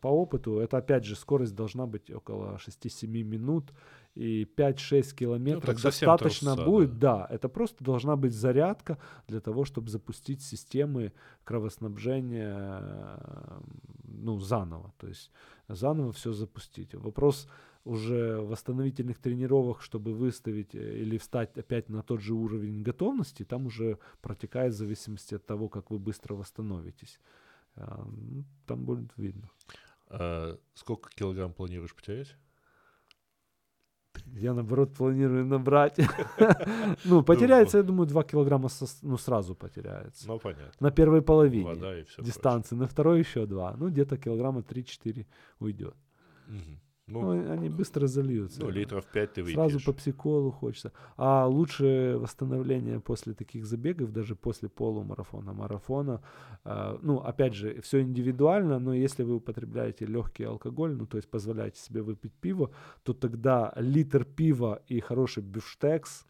по 0.02 0.08
опыту, 0.08 0.60
это 0.60 0.78
опять 0.78 1.06
же 1.06 1.16
скорость 1.16 1.56
должна 1.56 1.88
быть 1.88 2.12
около 2.12 2.58
6-7 2.58 3.08
минут, 3.08 3.74
и 4.16 4.48
5-6 4.58 5.16
километров 5.16 5.80
совсем 5.80 6.08
достаточно 6.08 6.54
трусца, 6.54 6.70
будет, 6.70 7.00
да, 7.00 7.28
это 7.30 7.50
просто 7.50 7.84
должна 7.84 8.16
быть 8.16 8.34
зарядка 8.34 8.98
для 9.28 9.42
того, 9.42 9.66
чтобы 9.66 9.90
запустить 9.90 10.42
системы 10.42 11.12
кровоснабжения, 11.44 12.80
э, 12.82 13.62
ну, 14.04 14.40
заново, 14.40 14.94
то 14.98 15.08
есть 15.08 15.32
заново 15.68 16.12
все 16.14 16.32
запустить. 16.32 16.94
Вопрос 16.94 17.48
уже 17.84 18.40
восстановительных 18.42 19.20
тренировок, 19.20 19.82
чтобы 19.82 20.14
выставить 20.14 20.74
э, 20.76 21.00
или 21.00 21.18
встать 21.18 21.58
опять 21.58 21.90
на 21.90 22.02
тот 22.02 22.22
же 22.22 22.34
уровень 22.34 22.84
готовности, 22.84 23.44
там 23.44 23.66
уже 23.66 24.00
протекает 24.22 24.74
в 24.74 24.78
зависимости 24.78 25.36
от 25.36 25.46
того, 25.46 25.68
как 25.68 25.92
вы 25.92 26.00
быстро 26.00 26.36
восстановитесь. 26.36 27.20
Ну, 27.76 28.44
Там 28.66 28.86
будет 28.86 29.12
видно. 29.18 29.50
А 30.08 30.58
сколько 30.74 31.10
килограмм 31.10 31.54
планируешь 31.54 31.96
потерять? 31.96 32.36
Я, 34.28 34.54
наоборот, 34.54 34.94
планирую 34.94 35.46
набрать. 35.46 36.00
Ну, 37.06 37.24
потеряется, 37.24 37.78
я 37.78 37.84
думаю, 37.84 38.08
2 38.08 38.24
килограмма 38.24 38.70
ну, 39.02 39.18
сразу 39.18 39.56
потеряется. 39.56 40.28
Ну, 40.28 40.40
понятно. 40.40 40.72
На 40.80 40.92
первой 40.92 41.22
половине 41.22 41.66
Вода 41.66 42.00
и 42.00 42.04
все. 42.04 42.24
дистанции, 42.24 42.76
на 42.76 42.88
второй 42.88 43.20
еще 43.20 43.46
2. 43.46 43.76
Ну, 43.78 43.90
где-то 43.90 44.18
килограмма 44.18 44.62
3-4 44.62 45.26
уйдет. 45.60 45.96
Ну, 47.08 47.22
Ну, 47.22 47.52
они 47.52 47.70
быстро 47.70 48.08
зальются. 48.08 48.62
ну, 48.62 48.70
литров 48.72 49.06
5 49.06 49.34
ты 49.34 49.42
выпьешь. 49.44 49.56
Сразу 49.56 49.80
по 49.86 49.94
психолу 49.94 50.52
хочется. 50.52 50.92
А 51.18 51.46
лучше 51.46 52.18
восстановление 52.20 53.00
после 53.00 53.34
таких 53.34 53.66
забегов, 53.66 54.12
даже 54.12 54.36
после 54.36 54.70
полумарафона, 54.70 55.54
марафона. 55.54 56.22
а, 56.64 56.98
ну, 57.04 57.18
опять 57.20 57.54
же, 57.54 57.80
все 57.82 58.02
индивидуально, 58.02 58.80
но 58.80 58.94
если 58.94 59.24
вы 59.24 59.36
употребляете 59.36 60.06
легкий 60.08 60.46
алкоголь, 60.46 60.96
ну, 60.96 61.06
то 61.06 61.18
есть 61.18 61.30
позволяете 61.30 61.80
себе 61.80 62.02
выпить 62.02 62.34
пиво, 62.42 62.72
то 63.04 63.14
тогда 63.14 63.72
литр 63.76 64.26
пива 64.26 64.82
и 64.88 65.00
хороший 65.00 65.44
бифштекс 65.44 66.26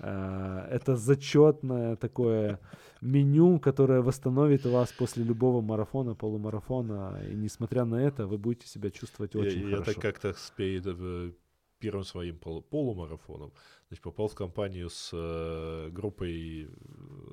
это 0.00 0.96
зачетное 0.96 1.96
такое 1.96 2.58
меню, 3.00 3.58
которое 3.58 4.00
восстановит 4.02 4.64
вас 4.66 4.92
после 4.92 5.24
любого 5.24 5.60
марафона, 5.60 6.14
полумарафона. 6.14 7.20
И 7.30 7.34
несмотря 7.34 7.84
на 7.84 7.96
это, 7.96 8.26
вы 8.26 8.38
будете 8.38 8.66
себя 8.66 8.90
чувствовать 8.90 9.34
Я, 9.34 9.40
очень 9.40 9.60
я 9.68 9.76
хорошо. 9.76 9.92
так 9.92 10.02
как-то 10.02 10.32
с 10.32 10.50
перед 10.56 10.86
э, 10.86 11.32
первым 11.78 12.04
своим 12.04 12.36
полу- 12.38 12.62
полумарафоном 12.62 13.52
значит, 13.88 14.02
попал 14.02 14.28
в 14.28 14.34
компанию 14.34 14.88
с 14.90 15.10
э, 15.12 15.90
группой, 15.90 16.64
э, 16.64 16.68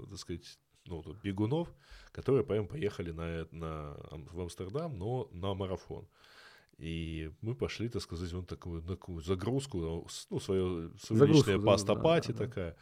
так 0.10 0.18
сказать, 0.20 0.60
ну, 0.86 1.04
бегунов, 1.24 1.68
которые 2.12 2.46
прям 2.46 2.68
поехали 2.68 3.12
на, 3.12 3.22
э- 3.42 3.48
на, 3.52 3.98
в 4.32 4.40
Амстердам, 4.42 4.98
но 4.98 5.28
на 5.32 5.54
марафон. 5.54 6.08
И 6.78 7.32
мы 7.42 7.56
пошли, 7.56 7.90
так 7.90 8.02
сказать, 8.02 8.32
вот 8.34 8.48
такую, 8.48 8.82
такую 8.84 9.22
загрузку, 9.22 9.78
ну, 9.80 10.08
ну, 10.30 10.40
свое, 10.40 10.92
да, 11.10 11.60
паста-пати 11.60 12.32
да, 12.32 12.38
да. 12.38 12.46
такая. 12.46 12.76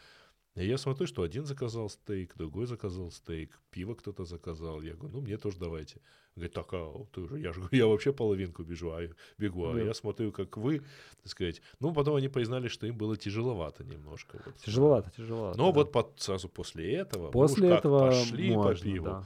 И 0.56 0.66
я 0.66 0.78
смотрю, 0.78 1.06
что 1.06 1.22
один 1.22 1.46
заказал 1.46 1.90
стейк, 1.90 2.36
другой 2.38 2.66
заказал 2.66 3.12
стейк, 3.12 3.60
пиво 3.72 3.94
кто-то 3.94 4.24
заказал. 4.24 4.82
Я 4.82 4.94
говорю, 4.94 5.16
ну 5.16 5.22
мне 5.22 5.38
тоже 5.38 5.58
давайте. 5.60 5.96
Он 6.36 6.42
говорит, 6.42 6.54
так, 6.54 6.68
а 6.74 7.06
ты 7.12 7.22
уже, 7.22 7.40
я 7.40 7.52
же 7.52 7.62
я 7.72 7.88
вообще 7.88 8.14
половинку 8.14 8.64
бежу, 8.64 8.92
а, 8.92 9.02
бегу, 9.38 9.66
а 9.66 9.74
Да. 9.74 9.82
я 9.82 9.94
смотрю, 9.94 10.32
как 10.32 10.56
вы, 10.56 10.80
так 11.22 11.28
сказать. 11.28 11.62
Ну, 11.82 11.94
потом 11.94 12.16
они 12.16 12.30
признали, 12.30 12.70
что 12.70 12.88
им 12.88 12.98
было 12.98 13.18
тяжеловато 13.18 13.84
немножко. 13.84 14.42
Вот. 14.46 14.56
Тяжеловато, 14.58 15.12
тяжеловато. 15.12 15.58
Но 15.58 15.72
да. 15.72 15.72
вот 15.74 15.92
под- 15.92 16.22
сразу 16.22 16.48
после 16.48 16.94
этого, 16.94 17.24
мы 17.24 17.28
уж 17.28 17.34
После 17.52 17.70
как 17.70 17.80
этого 17.80 18.10
пошли 18.10 18.50
по 18.54 18.56
можно, 18.56 18.84
пиву. 18.84 19.06
да. 19.06 19.24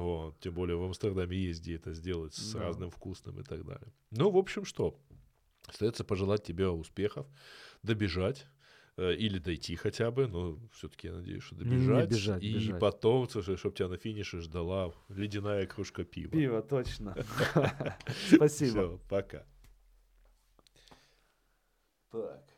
Вот, 0.00 0.38
тем 0.40 0.54
более 0.54 0.76
в 0.76 0.84
Амстердаме 0.84 1.36
где 1.50 1.76
это 1.76 1.92
сделать 1.92 2.34
с 2.34 2.52
Да. 2.52 2.60
разным 2.60 2.90
вкусным 2.90 3.40
и 3.40 3.42
так 3.42 3.64
далее. 3.64 3.92
Ну, 4.10 4.30
в 4.30 4.36
общем, 4.36 4.64
что? 4.64 4.98
Остается 5.66 6.04
пожелать 6.04 6.44
тебе 6.44 6.68
успехов, 6.68 7.26
добежать, 7.82 8.46
Э, 8.98 9.14
или 9.14 9.38
дойти 9.38 9.76
хотя 9.76 10.10
бы, 10.10 10.26
но 10.26 10.58
все-таки 10.72 11.08
я 11.08 11.14
надеюсь, 11.14 11.42
что 11.42 11.54
Не- 11.56 11.64
не 11.64 11.70
добежать. 11.76 12.08
бежать, 12.10 12.42
и 12.42 12.54
бежать. 12.54 12.80
потом, 12.80 13.28
чтобы 13.28 13.58
тебя 13.74 13.88
на 13.88 13.98
финише 13.98 14.40
ждала 14.40 14.90
ледяная 15.10 15.66
кружка 15.66 16.04
пива. 16.04 16.30
Пиво, 16.30 16.62
точно. 16.62 17.14
Спасибо. 18.34 18.70
Все, 18.70 19.00
пока. 19.10 19.44
Так. 22.10 22.55